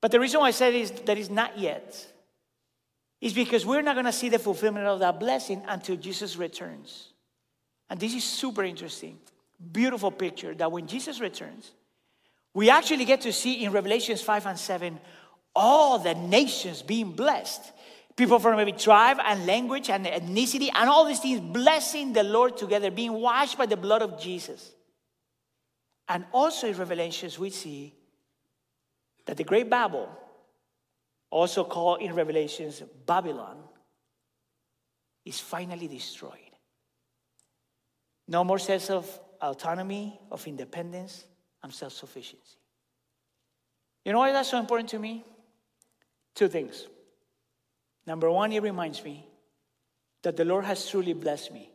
But 0.00 0.12
the 0.12 0.20
reason 0.20 0.38
why 0.38 0.46
I 0.46 0.52
said 0.52 0.74
is 0.74 0.92
that 0.92 1.18
is 1.18 1.28
not 1.28 1.58
yet 1.58 2.06
is 3.20 3.32
because 3.32 3.66
we're 3.66 3.82
not 3.82 3.96
going 3.96 4.06
to 4.06 4.12
see 4.12 4.28
the 4.28 4.38
fulfillment 4.38 4.86
of 4.86 5.00
that 5.00 5.18
blessing 5.18 5.60
until 5.66 5.96
Jesus 5.96 6.36
returns. 6.36 7.08
And 7.90 7.98
this 7.98 8.14
is 8.14 8.22
super 8.22 8.62
interesting. 8.62 9.18
Beautiful 9.72 10.12
picture 10.12 10.54
that 10.54 10.70
when 10.70 10.86
Jesus 10.86 11.18
returns, 11.18 11.72
we 12.56 12.70
actually 12.70 13.04
get 13.04 13.20
to 13.20 13.34
see 13.34 13.64
in 13.64 13.70
Revelations 13.70 14.22
5 14.22 14.46
and 14.46 14.58
7 14.58 14.98
all 15.56 15.98
the 15.98 16.14
nations 16.14 16.82
being 16.82 17.12
blessed. 17.12 17.72
People 18.14 18.38
from 18.38 18.58
every 18.58 18.72
tribe 18.72 19.18
and 19.24 19.46
language 19.46 19.90
and 19.90 20.06
ethnicity 20.06 20.70
and 20.74 20.88
all 20.88 21.04
these 21.04 21.20
things 21.20 21.40
blessing 21.40 22.12
the 22.12 22.22
Lord 22.22 22.56
together, 22.56 22.90
being 22.90 23.12
washed 23.12 23.58
by 23.58 23.66
the 23.66 23.76
blood 23.76 24.02
of 24.02 24.20
Jesus. 24.20 24.72
And 26.08 26.24
also 26.32 26.68
in 26.68 26.76
Revelations, 26.76 27.38
we 27.38 27.50
see 27.50 27.94
that 29.26 29.36
the 29.36 29.44
great 29.44 29.68
Babel, 29.68 30.08
also 31.30 31.64
called 31.64 32.00
in 32.00 32.14
Revelations 32.14 32.82
Babylon, 33.04 33.56
is 35.24 35.40
finally 35.40 35.88
destroyed. 35.88 36.32
No 38.28 38.44
more 38.44 38.58
sense 38.58 38.88
of 38.90 39.06
autonomy, 39.42 40.18
of 40.30 40.46
independence, 40.46 41.24
and 41.62 41.72
self 41.72 41.92
sufficiency. 41.92 42.58
You 44.04 44.12
know 44.12 44.20
why 44.20 44.32
that's 44.32 44.50
so 44.50 44.58
important 44.58 44.88
to 44.90 44.98
me? 44.98 45.24
Two 46.36 46.48
things. 46.48 46.86
Number 48.06 48.30
one, 48.30 48.52
it 48.52 48.62
reminds 48.62 49.02
me 49.02 49.26
that 50.22 50.36
the 50.36 50.44
Lord 50.44 50.66
has 50.66 50.88
truly 50.88 51.14
blessed 51.14 51.50
me 51.50 51.70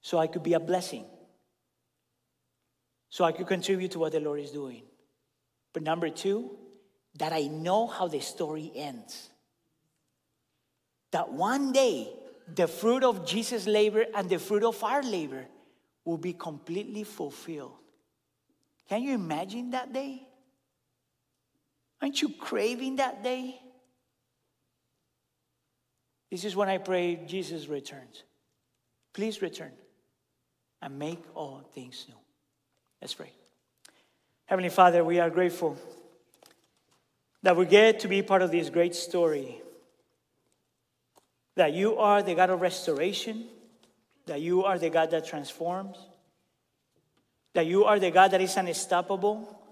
so 0.00 0.18
I 0.18 0.28
could 0.28 0.44
be 0.44 0.54
a 0.54 0.60
blessing, 0.60 1.04
so 3.10 3.24
I 3.24 3.32
could 3.32 3.48
contribute 3.48 3.90
to 3.92 3.98
what 3.98 4.12
the 4.12 4.20
Lord 4.20 4.38
is 4.38 4.52
doing. 4.52 4.82
But 5.72 5.82
number 5.82 6.08
two, 6.10 6.56
that 7.18 7.32
I 7.32 7.48
know 7.48 7.88
how 7.88 8.06
the 8.06 8.20
story 8.20 8.70
ends. 8.74 9.30
That 11.10 11.32
one 11.32 11.72
day, 11.72 12.08
the 12.54 12.68
fruit 12.68 13.02
of 13.02 13.26
Jesus' 13.26 13.66
labor 13.66 14.04
and 14.14 14.30
the 14.30 14.38
fruit 14.38 14.62
of 14.62 14.82
our 14.84 15.02
labor 15.02 15.46
will 16.04 16.18
be 16.18 16.34
completely 16.34 17.02
fulfilled. 17.02 17.72
Can 18.88 19.02
you 19.02 19.14
imagine 19.14 19.70
that 19.70 19.92
day? 19.92 20.28
Aren't 22.04 22.20
you 22.20 22.28
craving 22.28 22.96
that 22.96 23.24
day? 23.24 23.58
This 26.30 26.44
is 26.44 26.54
when 26.54 26.68
I 26.68 26.76
pray 26.76 27.18
Jesus 27.26 27.66
returns. 27.66 28.24
Please 29.14 29.40
return 29.40 29.72
and 30.82 30.98
make 30.98 31.22
all 31.34 31.62
things 31.74 32.04
new. 32.06 32.14
Let's 33.00 33.14
pray. 33.14 33.32
Heavenly 34.44 34.68
Father, 34.68 35.02
we 35.02 35.18
are 35.18 35.30
grateful 35.30 35.78
that 37.42 37.56
we 37.56 37.64
get 37.64 38.00
to 38.00 38.08
be 38.08 38.20
part 38.20 38.42
of 38.42 38.50
this 38.50 38.68
great 38.68 38.94
story. 38.94 39.62
That 41.56 41.72
you 41.72 41.96
are 41.96 42.22
the 42.22 42.34
God 42.34 42.50
of 42.50 42.60
restoration, 42.60 43.46
that 44.26 44.42
you 44.42 44.62
are 44.64 44.78
the 44.78 44.90
God 44.90 45.10
that 45.12 45.26
transforms, 45.26 45.96
that 47.54 47.64
you 47.64 47.86
are 47.86 47.98
the 47.98 48.10
God 48.10 48.32
that 48.32 48.42
is 48.42 48.54
unstoppable, 48.58 49.63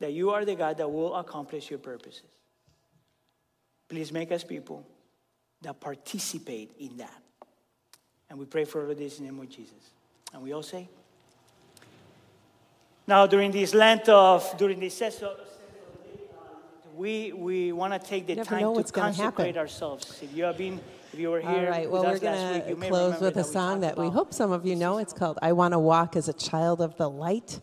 that 0.00 0.12
you 0.12 0.30
are 0.30 0.44
the 0.44 0.54
God 0.54 0.78
that 0.78 0.90
will 0.90 1.14
accomplish 1.14 1.70
your 1.70 1.78
purposes. 1.78 2.22
Please 3.88 4.12
make 4.12 4.32
us 4.32 4.42
people 4.42 4.86
that 5.62 5.78
participate 5.78 6.72
in 6.78 6.96
that. 6.96 7.22
And 8.28 8.38
we 8.38 8.46
pray 8.46 8.64
for 8.64 8.84
all 8.84 8.90
of 8.90 8.98
this 8.98 9.18
in 9.18 9.26
the 9.26 9.32
name 9.32 9.40
of 9.40 9.48
Jesus. 9.48 9.90
And 10.32 10.42
we 10.42 10.52
all 10.52 10.62
say, 10.62 10.88
now 13.06 13.26
during 13.26 13.50
this 13.50 13.74
Lent 13.74 14.08
of, 14.08 14.56
during 14.56 14.78
this 14.78 14.94
session, 14.96 15.28
we, 16.96 17.32
we 17.32 17.72
want 17.72 17.92
to 17.92 17.98
take 17.98 18.26
the 18.26 18.36
time 18.36 18.74
to 18.74 18.84
consecrate 18.84 19.56
ourselves. 19.56 20.20
If 20.22 20.36
you 20.36 20.44
have 20.44 20.56
been, 20.56 20.80
if 21.12 21.18
you 21.18 21.30
were 21.30 21.42
All 21.42 21.54
here 21.54 21.70
right, 21.70 21.90
with 21.90 22.02
well, 22.02 22.04
we're 22.04 22.16
us 22.16 22.22
last 22.22 22.54
week, 22.54 22.62
you 22.68 22.74
going 22.76 22.80
to 22.82 22.88
close 22.88 23.20
with 23.20 23.36
a 23.36 23.44
song 23.44 23.80
that 23.80 23.98
we 23.98 24.08
hope 24.08 24.32
some 24.32 24.52
of 24.52 24.64
you 24.64 24.76
know. 24.76 24.98
It's 24.98 25.12
called 25.12 25.38
I 25.42 25.52
Want 25.52 25.72
to 25.72 25.78
Walk 25.78 26.14
as 26.14 26.28
a 26.28 26.32
Child 26.32 26.80
of 26.80 26.96
the 26.96 27.10
Light. 27.10 27.60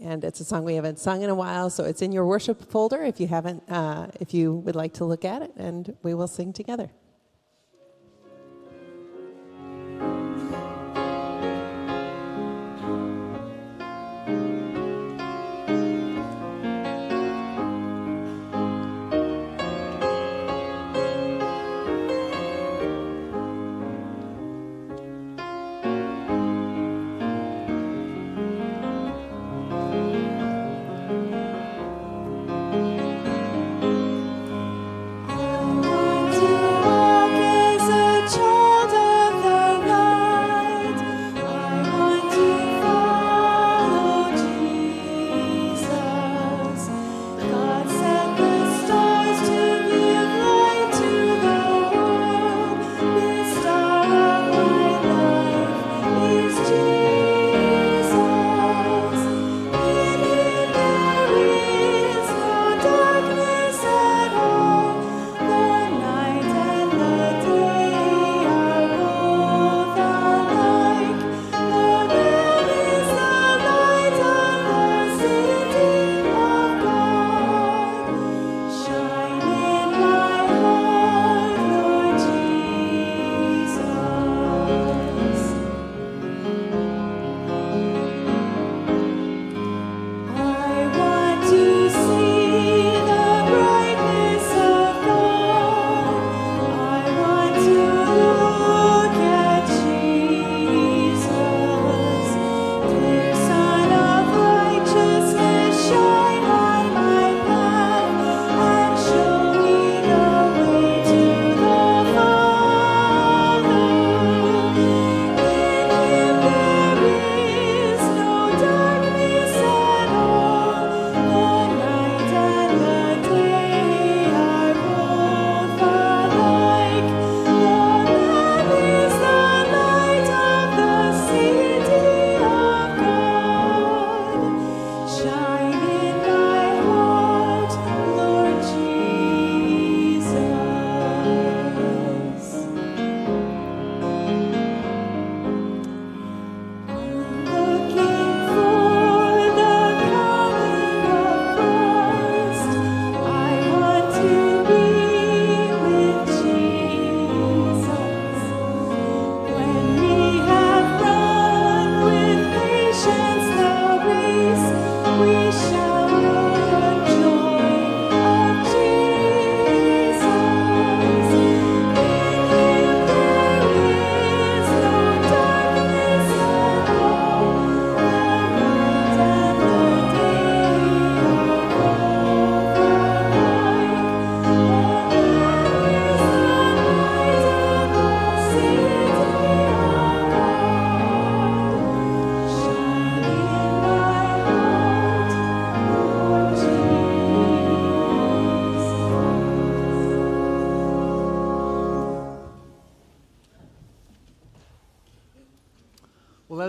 And 0.00 0.22
it's 0.24 0.40
a 0.40 0.44
song 0.44 0.64
we 0.64 0.74
haven't 0.74 0.98
sung 0.98 1.22
in 1.22 1.30
a 1.30 1.34
while, 1.34 1.70
so 1.70 1.84
it's 1.84 2.02
in 2.02 2.12
your 2.12 2.24
worship 2.24 2.70
folder 2.70 3.02
if 3.02 3.18
you 3.20 3.26
haven't, 3.26 3.62
uh, 3.68 4.08
if 4.20 4.32
you 4.32 4.54
would 4.54 4.76
like 4.76 4.92
to 4.94 5.04
look 5.04 5.24
at 5.24 5.42
it, 5.42 5.52
and 5.56 5.96
we 6.02 6.14
will 6.14 6.28
sing 6.28 6.52
together. 6.52 6.90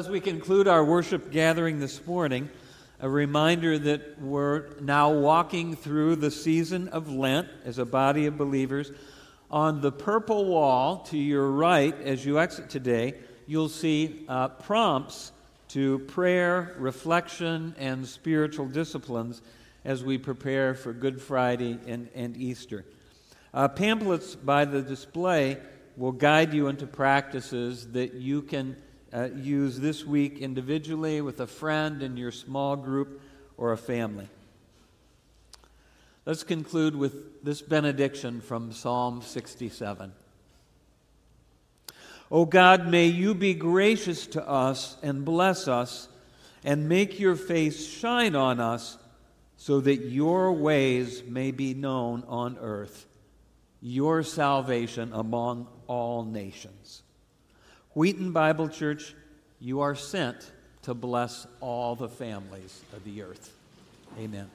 As 0.09 0.13
we 0.13 0.19
conclude 0.19 0.67
our 0.67 0.83
worship 0.83 1.29
gathering 1.29 1.77
this 1.77 2.03
morning, 2.07 2.49
a 2.99 3.07
reminder 3.07 3.77
that 3.77 4.19
we're 4.19 4.65
now 4.81 5.11
walking 5.11 5.75
through 5.75 6.15
the 6.15 6.31
season 6.31 6.87
of 6.87 7.13
Lent 7.13 7.47
as 7.63 7.77
a 7.77 7.85
body 7.85 8.25
of 8.25 8.35
believers. 8.35 8.91
On 9.51 9.81
the 9.81 9.91
purple 9.91 10.45
wall 10.45 10.97
to 11.09 11.17
your 11.19 11.51
right, 11.51 11.95
as 12.01 12.25
you 12.25 12.39
exit 12.39 12.71
today, 12.71 13.19
you'll 13.45 13.69
see 13.69 14.25
uh, 14.27 14.47
prompts 14.47 15.31
to 15.67 15.99
prayer, 15.99 16.75
reflection, 16.79 17.75
and 17.77 18.07
spiritual 18.07 18.65
disciplines 18.65 19.43
as 19.85 20.03
we 20.03 20.17
prepare 20.17 20.73
for 20.73 20.91
Good 20.91 21.21
Friday 21.21 21.77
and, 21.85 22.09
and 22.15 22.35
Easter. 22.35 22.83
Uh, 23.53 23.67
pamphlets 23.67 24.33
by 24.33 24.65
the 24.65 24.81
display 24.81 25.59
will 25.97 26.13
guide 26.13 26.51
you 26.51 26.67
into 26.67 26.87
practices 26.87 27.91
that 27.91 28.15
you 28.15 28.41
can 28.41 28.75
uh, 29.13 29.29
use 29.35 29.79
this 29.79 30.05
week 30.05 30.39
individually 30.39 31.21
with 31.21 31.39
a 31.39 31.47
friend 31.47 32.03
in 32.03 32.17
your 32.17 32.31
small 32.31 32.75
group 32.75 33.21
or 33.57 33.71
a 33.71 33.77
family. 33.77 34.27
Let's 36.25 36.43
conclude 36.43 36.95
with 36.95 37.43
this 37.43 37.61
benediction 37.61 38.41
from 38.41 38.71
Psalm 38.71 39.21
67. 39.21 40.11
O 42.31 42.45
God, 42.45 42.87
may 42.87 43.07
you 43.07 43.33
be 43.33 43.55
gracious 43.55 44.27
to 44.27 44.47
us 44.47 44.97
and 45.01 45.25
bless 45.25 45.67
us 45.67 46.07
and 46.63 46.87
make 46.87 47.19
your 47.19 47.35
face 47.35 47.87
shine 47.87 48.35
on 48.35 48.59
us 48.59 48.97
so 49.57 49.81
that 49.81 50.05
your 50.05 50.53
ways 50.53 51.23
may 51.27 51.51
be 51.51 51.73
known 51.73 52.23
on 52.27 52.57
earth, 52.59 53.07
your 53.81 54.21
salvation 54.21 55.11
among 55.13 55.67
all 55.87 56.23
nations. 56.23 57.01
Wheaton 57.93 58.31
Bible 58.31 58.69
Church, 58.69 59.15
you 59.59 59.81
are 59.81 59.95
sent 59.95 60.51
to 60.83 60.93
bless 60.93 61.47
all 61.59 61.95
the 61.95 62.09
families 62.09 62.81
of 62.93 63.03
the 63.03 63.23
earth. 63.23 63.53
Amen. 64.17 64.49